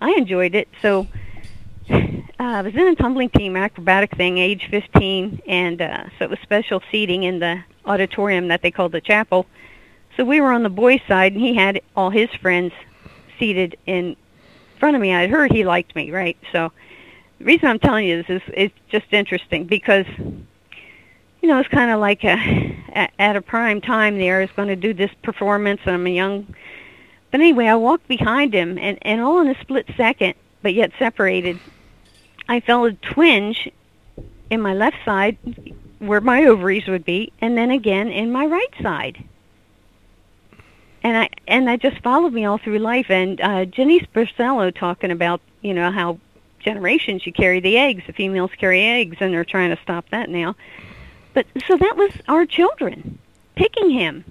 [0.00, 0.68] I enjoyed it.
[0.80, 1.08] So
[1.90, 6.30] uh, I was in a tumbling team acrobatic thing, age 15, and uh, so it
[6.30, 9.46] was special seating in the auditorium that they called the chapel.
[10.16, 12.72] So we were on the boys' side, and he had all his friends
[13.40, 14.14] seated in
[14.78, 15.12] front of me.
[15.12, 16.36] I'd heard he liked me, right?
[16.52, 16.70] So
[17.40, 20.06] the reason I'm telling you this is it's just interesting because
[21.42, 22.76] you know it's kind of like a,
[23.18, 26.54] at, a prime time there is going to do this performance, and I'm a young.
[27.30, 30.92] But anyway, I walked behind him, and and all in a split second, but yet
[30.98, 31.58] separated.
[32.48, 33.68] I felt a twinge
[34.50, 35.36] in my left side
[35.98, 39.22] where my ovaries would be, and then again in my right side.
[41.02, 43.10] And I and that just followed me all through life.
[43.10, 46.18] And uh, Jenny Spercello talking about you know how
[46.60, 48.04] generations you carry the eggs.
[48.06, 50.54] The females carry eggs, and they're trying to stop that now.
[51.34, 53.18] But so that was our children
[53.54, 54.24] picking him.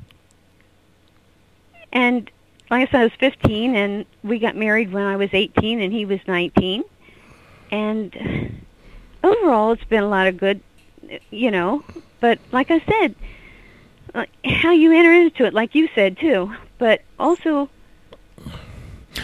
[1.91, 2.30] And
[2.69, 5.91] like I said, I was 15, and we got married when I was 18, and
[5.91, 6.84] he was 19.
[7.69, 8.65] And
[9.23, 10.61] overall, it's been a lot of good,
[11.30, 11.84] you know.
[12.19, 13.15] But like I said,
[14.14, 16.53] uh, how you enter into it, like you said too.
[16.78, 17.69] But also,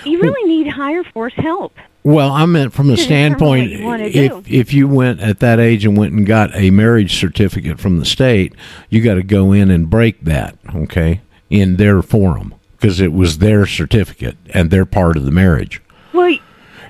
[0.03, 1.73] you really need higher force help.
[2.07, 4.03] Well, I meant from the standpoint you do.
[4.07, 7.99] if if you went at that age and went and got a marriage certificate from
[7.99, 8.53] the state,
[8.89, 11.19] you got to go in and break that, okay,
[11.49, 15.81] in their forum because it was their certificate and they're part of the marriage.
[16.13, 16.39] Well, you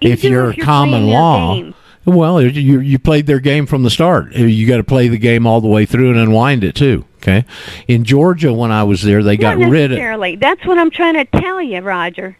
[0.01, 1.63] if you're you're common law,
[2.05, 4.33] well, you you played their game from the start.
[4.33, 7.05] You got to play the game all the way through and unwind it too.
[7.23, 7.43] Okay,
[7.87, 9.97] in Georgia when I was there, they got rid of.
[10.39, 12.37] That's what I'm trying to tell you, Roger,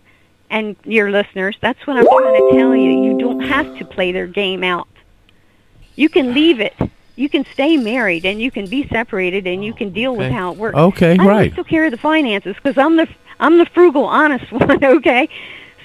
[0.49, 1.57] and your listeners.
[1.61, 2.91] That's what I'm trying to tell you.
[2.91, 4.88] You don't have to play their game out.
[5.95, 6.76] You can leave it.
[7.15, 10.52] You can stay married, and you can be separated, and you can deal with how
[10.52, 10.78] it works.
[10.78, 11.52] Okay, I right.
[11.52, 13.07] still care of the finances because I'm the
[13.40, 14.84] I'm the frugal, honest one.
[14.84, 15.28] Okay,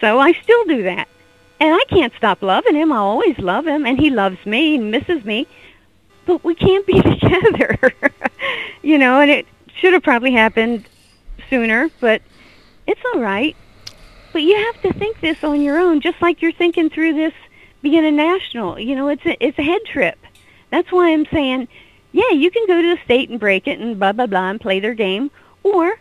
[0.00, 1.08] so I still do that,
[1.58, 2.92] and I can't stop loving him.
[2.92, 5.46] I always love him, and he loves me and misses me.
[6.26, 7.78] But we can't be together,
[8.82, 9.20] you know.
[9.20, 10.86] And it should have probably happened
[11.48, 12.20] sooner, but
[12.86, 13.56] it's all right.
[14.32, 17.34] But you have to think this on your own, just like you're thinking through this
[17.82, 18.78] being a national.
[18.78, 20.18] You know, it's a it's a head trip.
[20.70, 21.68] That's why I'm saying,
[22.12, 24.60] yeah, you can go to the state and break it and blah blah blah and
[24.60, 25.30] play their game,
[25.62, 25.98] or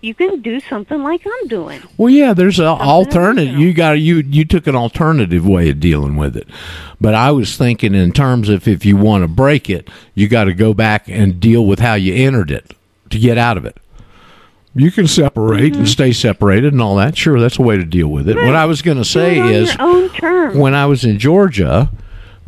[0.00, 1.80] you can do something like I'm doing.
[1.96, 3.56] Well, yeah, there's an alternative.
[3.56, 6.48] You got you you took an alternative way of dealing with it,
[7.00, 10.44] but I was thinking in terms of if you want to break it, you got
[10.44, 12.74] to go back and deal with how you entered it
[13.10, 13.76] to get out of it.
[14.74, 15.80] You can separate Mm-hmm.
[15.80, 17.16] and stay separated and all that.
[17.16, 18.36] Sure, that's a way to deal with it.
[18.36, 20.04] What I was going to say do it on
[20.52, 21.90] is when I was in Georgia,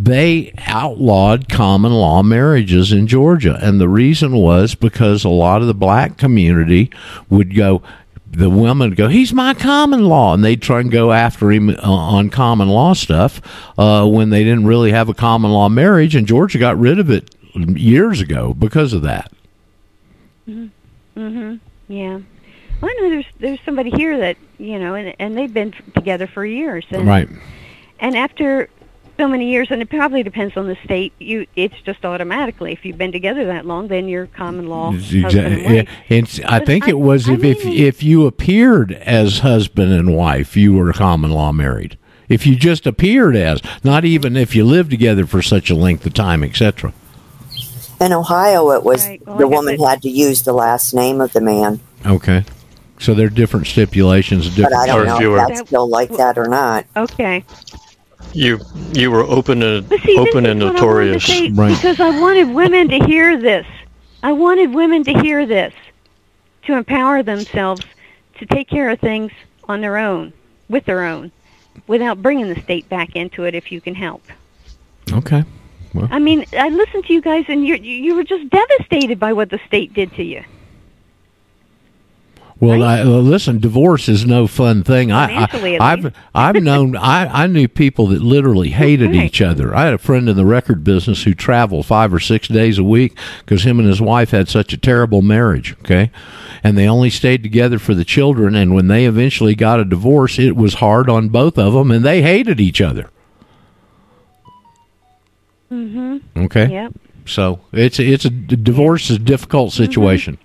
[0.00, 3.58] they outlawed common law marriages in Georgia.
[3.60, 6.90] And the reason was because a lot of the black community
[7.28, 7.82] would go,
[8.30, 10.32] the women would go, he's my common law.
[10.34, 13.40] And they'd try and go after him uh, on common law stuff
[13.78, 16.14] uh, when they didn't really have a common law marriage.
[16.16, 19.30] And Georgia got rid of it years ago because of that.
[20.48, 20.70] Mhm.
[21.88, 22.20] Yeah.
[22.80, 26.26] Well, I know there's there's somebody here that you know, and and they've been together
[26.26, 26.84] for years.
[26.90, 27.28] And, Right.
[28.00, 28.68] And after
[29.16, 31.12] so many years, and it probably depends on the state.
[31.20, 35.24] You, it's just automatically if you've been together that long, then you're common law husband
[35.26, 35.76] and Exactly.
[35.76, 35.88] wife.
[36.10, 40.56] And I think I- it was if, if if you appeared as husband and wife,
[40.56, 41.96] you were common law married.
[42.28, 46.04] If you just appeared as, not even if you lived together for such a length
[46.06, 46.92] of time, etc.
[48.00, 51.20] In Ohio, it was Right, well, the woman it- had to use the last name
[51.20, 51.80] of the man.
[52.06, 52.44] Okay.
[52.98, 54.48] So there are different stipulations.
[54.48, 55.38] But Different I don't know viewer.
[55.42, 56.86] if that's still like that or not.
[56.96, 57.44] Okay.
[58.32, 58.60] You
[58.92, 61.24] you were open and see, open and is I wanted notorious.
[61.24, 63.66] say, Because I wanted women to hear this.
[64.22, 65.74] I wanted women to hear this,
[66.66, 67.82] to empower themselves
[68.38, 69.30] to take care of things
[69.68, 70.32] on their own,
[70.68, 71.30] with their own,
[71.86, 74.22] without bringing the state back into it if you can help.
[75.12, 75.44] Okay.
[76.10, 79.50] I mean, I listened to you guys, and you you were just devastated by what
[79.50, 80.44] the state did to you.
[82.60, 85.10] Well, I, well, listen, divorce is no fun thing.
[85.10, 89.74] I, I, I've I've known I, I knew people that literally hated each other.
[89.74, 92.84] I had a friend in the record business who traveled five or six days a
[92.84, 95.76] week because him and his wife had such a terrible marriage.
[95.80, 96.10] Okay,
[96.62, 98.54] and they only stayed together for the children.
[98.54, 102.04] And when they eventually got a divorce, it was hard on both of them, and
[102.04, 103.10] they hated each other.
[105.74, 106.44] Mm-hmm.
[106.44, 106.70] Okay.
[106.70, 106.92] Yep.
[107.26, 109.84] So it's it's a divorce is a difficult Mm-hmm.
[109.84, 110.38] situation.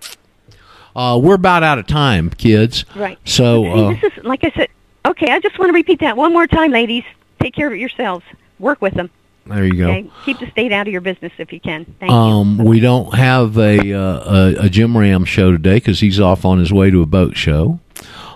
[0.95, 2.83] Uh, we're about out of time, kids.
[2.95, 3.17] Right.
[3.25, 4.69] So See, uh, this is like I said.
[5.05, 7.03] Okay, I just want to repeat that one more time, ladies.
[7.41, 8.25] Take care of it yourselves.
[8.59, 9.09] Work with them.
[9.45, 9.87] there you go.
[9.89, 11.85] Okay, keep the state out of your business if you can.
[11.99, 12.15] Thank you.
[12.17, 16.43] Um, we don't have a uh, a, a Jim Ram show today because he's off
[16.43, 17.79] on his way to a boat show.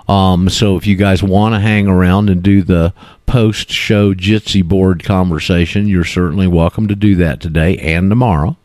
[0.07, 2.93] Um, so if you guys want to hang around and do the
[3.25, 8.57] post show Jitsi board conversation, you're certainly welcome to do that today and tomorrow.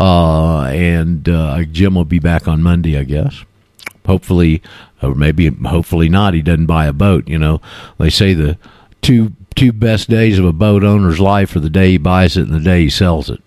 [0.00, 3.44] Uh, and uh, Jim will be back on Monday, I guess.
[4.06, 4.62] Hopefully,
[5.02, 6.34] or maybe hopefully not.
[6.34, 7.28] He doesn't buy a boat.
[7.28, 7.60] You know,
[7.98, 8.56] they say the
[9.02, 12.46] two two best days of a boat owner's life are the day he buys it
[12.46, 13.42] and the day he sells it.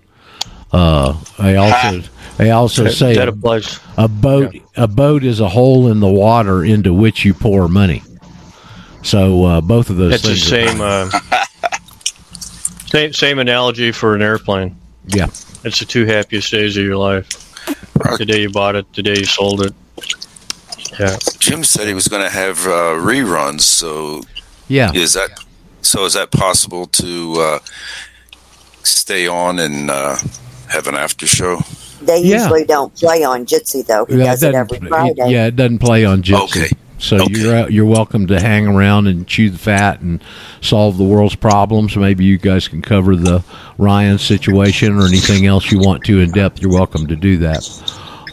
[0.72, 2.04] Uh, they also
[2.42, 3.80] they also That- say that applies.
[3.98, 8.02] a boat a boat is a hole in the water into which you pour money.
[9.04, 10.52] So uh, both of those It's the things.
[10.52, 11.10] are- same uh,
[12.88, 14.76] same same analogy for an airplane.
[15.08, 15.28] Yeah.
[15.64, 17.28] It's the two happiest days of your life.
[18.18, 19.74] The day you bought it, the day you sold it.
[21.00, 21.18] Yeah.
[21.40, 23.62] Jim said he was going to have uh, reruns.
[23.62, 24.22] So
[24.68, 24.92] Yeah.
[24.94, 25.30] is that
[25.82, 26.06] so?
[26.06, 27.60] Is that possible to uh,
[28.84, 30.18] stay on and uh,
[30.70, 31.62] have an after show?
[32.02, 32.41] They Yeah.
[32.41, 34.06] usually don't play on Jitsi though.
[34.10, 35.30] He Yeah, does it doesn't- every Friday.
[35.32, 36.73] yeah, it doesn't play on Jitsi.
[36.98, 40.23] So you're out- you're welcome to hang around and chew the fat and
[40.61, 41.95] solve the world's problems.
[41.95, 43.41] Maybe you guys can cover the
[43.80, 46.61] Ryan situation or anything else you want to in depth.
[46.61, 47.68] You're welcome to do that.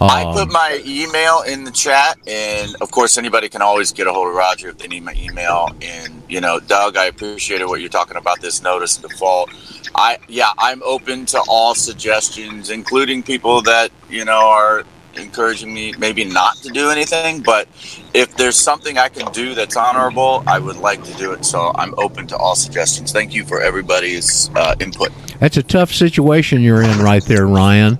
[0.00, 4.06] I Um, put my email in the chat, and of course, anybody can always get
[4.06, 5.68] a hold of Roger if they need my email.
[5.82, 9.50] And you know, Doug, I appreciated what you're talking about this notice default.
[9.94, 14.84] I yeah, I'm open to all suggestions, including people that you know are
[15.16, 17.40] encouraging me maybe not to do anything.
[17.40, 17.68] But
[18.14, 21.44] if there's something I can do that's honorable, I would like to do it.
[21.44, 23.12] So I'm open to all suggestions.
[23.12, 25.10] Thank you for everybody's uh, input.
[25.40, 27.98] that's a tough situation you're in right there, Ryan.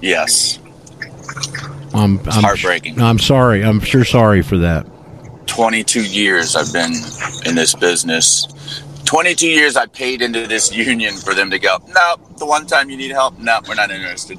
[0.00, 0.59] Yes.
[1.94, 3.00] I'm, I'm heartbreaking.
[3.00, 3.64] I'm sorry.
[3.64, 4.86] I'm sure sorry for that.
[5.46, 6.92] 22 years I've been
[7.46, 8.46] in this business.
[9.06, 12.90] 22 years I paid into this union for them to go, no, the one time
[12.90, 14.38] you need help, no, we're not interested.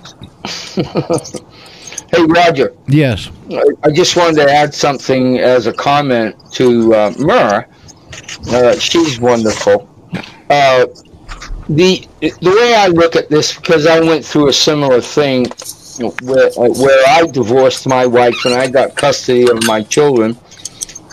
[2.14, 2.76] Hey, Roger.
[2.90, 3.30] Yes.
[3.52, 7.66] I- I just wanted to add something as a comment to uh, Myrrh.
[8.50, 9.88] Uh, she's wonderful.
[10.50, 10.88] Uh,
[11.70, 15.46] the the way I look at this, because I went through a similar thing
[16.00, 20.38] where uh, where I divorced my wife and I got custody of my children.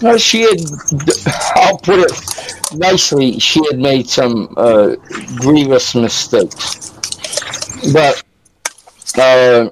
[0.02, 0.60] Uh, she had,
[1.56, 2.12] I'll put it
[2.74, 4.94] nicely, she had made some uh,
[5.36, 6.90] grievous mistakes,
[7.92, 8.22] but.
[9.16, 9.70] Uh,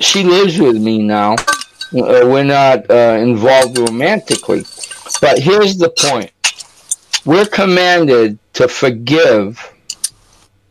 [0.00, 1.32] she lives with me now.
[1.32, 4.64] Uh, we're not uh, involved romantically.
[5.20, 6.30] But here's the point
[7.24, 9.66] we're commanded to forgive.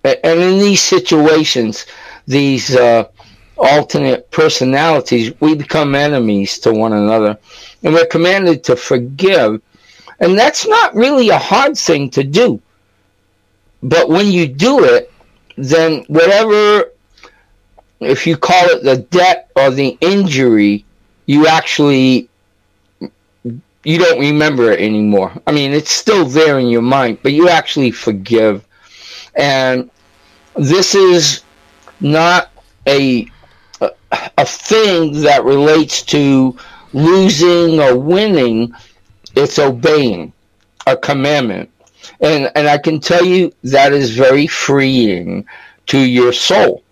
[0.04, 1.86] And in these situations,
[2.26, 3.06] these uh,
[3.60, 7.38] alternate personalities, we become enemies to one another.
[7.84, 9.62] And we're commanded to forgive.
[10.20, 12.62] And that's not really a hard thing to do.
[13.82, 15.12] but when you do it,
[15.58, 16.92] then whatever,
[18.00, 20.86] if you call it the debt or the injury,
[21.26, 22.30] you actually
[23.84, 25.32] you don't remember it anymore.
[25.48, 28.66] I mean, it's still there in your mind, but you actually forgive.
[29.36, 29.90] And
[30.56, 31.44] this is
[32.02, 32.52] not
[32.88, 33.28] a
[34.12, 36.58] a, thing that relates to
[36.94, 38.74] losing or winning.
[39.36, 40.34] It's obeying
[40.88, 41.70] a commandment.
[42.22, 45.46] And and I can tell you that is very freeing
[45.88, 46.84] to your soul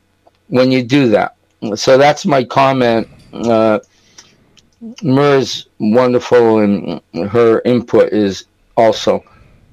[0.47, 1.35] when you do that.
[1.75, 3.07] So that's my comment.
[3.33, 3.79] Uh,
[5.01, 8.45] Mer's wonderful, and her input is
[8.75, 9.23] also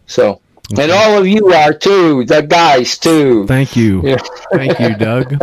[0.06, 0.40] so.
[0.70, 3.46] And all of you are too, the guys too.
[3.46, 4.16] Thank you.
[4.52, 5.36] Thank you, Doug.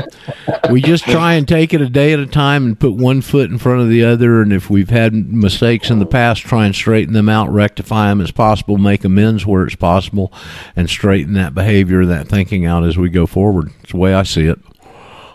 [0.71, 3.51] We just try and take it a day at a time and put one foot
[3.51, 4.41] in front of the other.
[4.41, 8.19] And if we've had mistakes in the past, try and straighten them out, rectify them
[8.19, 10.33] as possible, make amends where it's possible,
[10.75, 13.71] and straighten that behavior, that thinking out as we go forward.
[13.83, 14.59] It's the way I see it.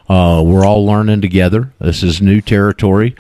[0.09, 1.73] Uh, we're all learning together.
[1.79, 3.15] This is new territory.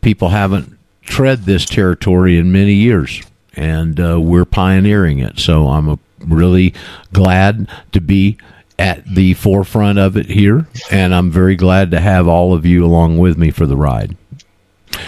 [0.00, 3.22] People haven't tread this territory in many years,
[3.54, 5.38] and uh, we're pioneering it.
[5.38, 6.74] So I'm a, really
[7.12, 8.38] glad to be
[8.78, 12.84] at the forefront of it here, and I'm very glad to have all of you
[12.84, 14.16] along with me for the ride.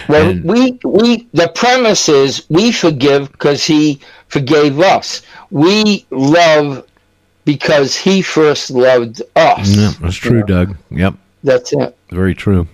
[0.07, 5.21] Well, we we the premise is we forgive because he forgave us.
[5.51, 6.85] We love
[7.45, 9.75] because he first loved us.
[9.75, 10.75] Yeah, that's true, Doug.
[10.91, 11.15] Yep.
[11.43, 11.97] That's it.
[12.09, 12.67] Very true.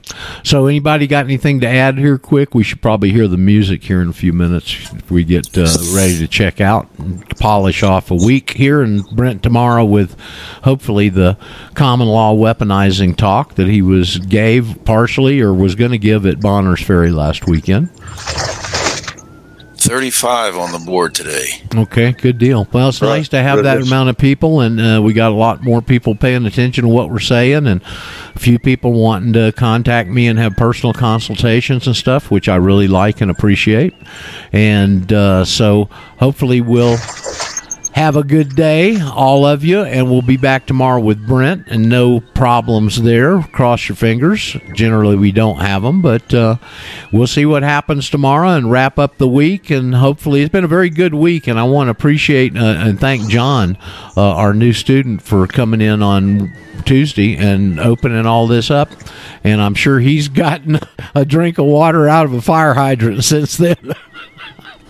[0.44, 2.56] So, anybody got anything to add here, quick?
[2.56, 5.68] We should probably hear the music here in a few minutes if we get uh,
[5.94, 8.82] ready to check out and polish off a week here.
[8.82, 10.20] And Brent tomorrow with
[10.64, 11.38] hopefully the
[11.76, 16.40] common law weaponizing talk that he was gave partially or was going to give at
[16.40, 17.90] Bonner's Ferry last weekend.
[19.86, 21.46] 35 on the board today.
[21.76, 22.68] Okay, good deal.
[22.74, 23.18] Well, it's Right.
[23.18, 26.16] nice to have that amount of people, and uh, we got a lot more people
[26.16, 27.82] paying attention to what we're saying, and
[28.36, 32.56] a few people wanting to contact me and have personal consultations and stuff, which I
[32.56, 33.94] really like and appreciate.
[34.52, 35.88] And uh, so,
[36.18, 36.98] hopefully, we'll
[37.96, 41.88] have a good day, all of you, and we'll be back tomorrow with Brent, and
[41.88, 43.42] no problems there.
[43.42, 44.58] Cross your fingers.
[44.74, 46.58] Generally, we don't have them, but uh,
[47.14, 49.70] we'll see what happens tomorrow and wrap up the week.
[49.70, 53.00] And hopefully, it's been a very good week, and I want to appreciate uh, and
[53.00, 53.78] thank John,
[54.18, 56.54] uh, our new student, for coming in on
[56.84, 58.90] Tuesday and opening all this up.
[59.42, 60.80] And I'm sure he's gotten
[61.16, 63.78] a drink of water out of a fire hydrant since then.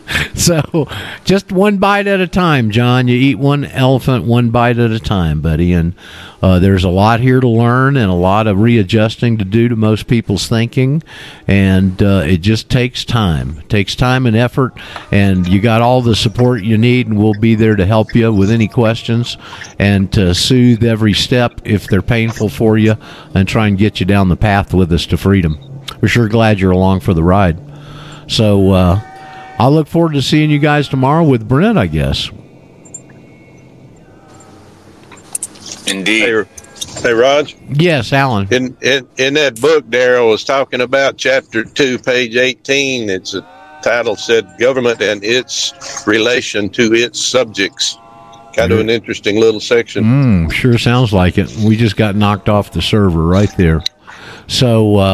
[0.36, 0.88] So,
[1.24, 3.08] just one bite at a time, John.
[3.08, 5.72] You eat one elephant one bite at a time, buddy.
[5.72, 5.94] And
[6.42, 9.76] uh, there's a lot here to learn and a lot of readjusting to do to
[9.76, 11.02] most people's thinking.
[11.48, 13.60] And uh, it just takes time.
[13.60, 14.74] It takes time and effort.
[15.10, 18.32] And you got all the support you need, and we'll be there to help you
[18.34, 19.38] with any questions
[19.80, 22.98] and to soothe every step if they're painful for you
[23.34, 25.58] and try and get you down the path with us to freedom.
[26.02, 27.60] We're sure glad you're along for the ride.
[28.28, 29.02] So, uh,
[29.58, 32.30] I look forward to seeing you guys tomorrow with Brent, I guess.
[35.88, 36.24] Indeed.
[36.24, 36.46] Hey,
[37.02, 37.56] hey Raj.
[37.70, 38.48] Yes, Alan.
[38.52, 43.10] In, in in that book, Daryl was talking about chapter two, page eighteen.
[43.10, 43.46] It's a
[43.82, 45.74] title said "Government and its
[46.08, 47.98] relation to its subjects."
[48.56, 50.04] Kind of an interesting little section.
[50.06, 51.54] Mm, sure sounds like it.
[51.58, 53.82] We just got knocked off the server right there.
[54.48, 55.14] So, uh,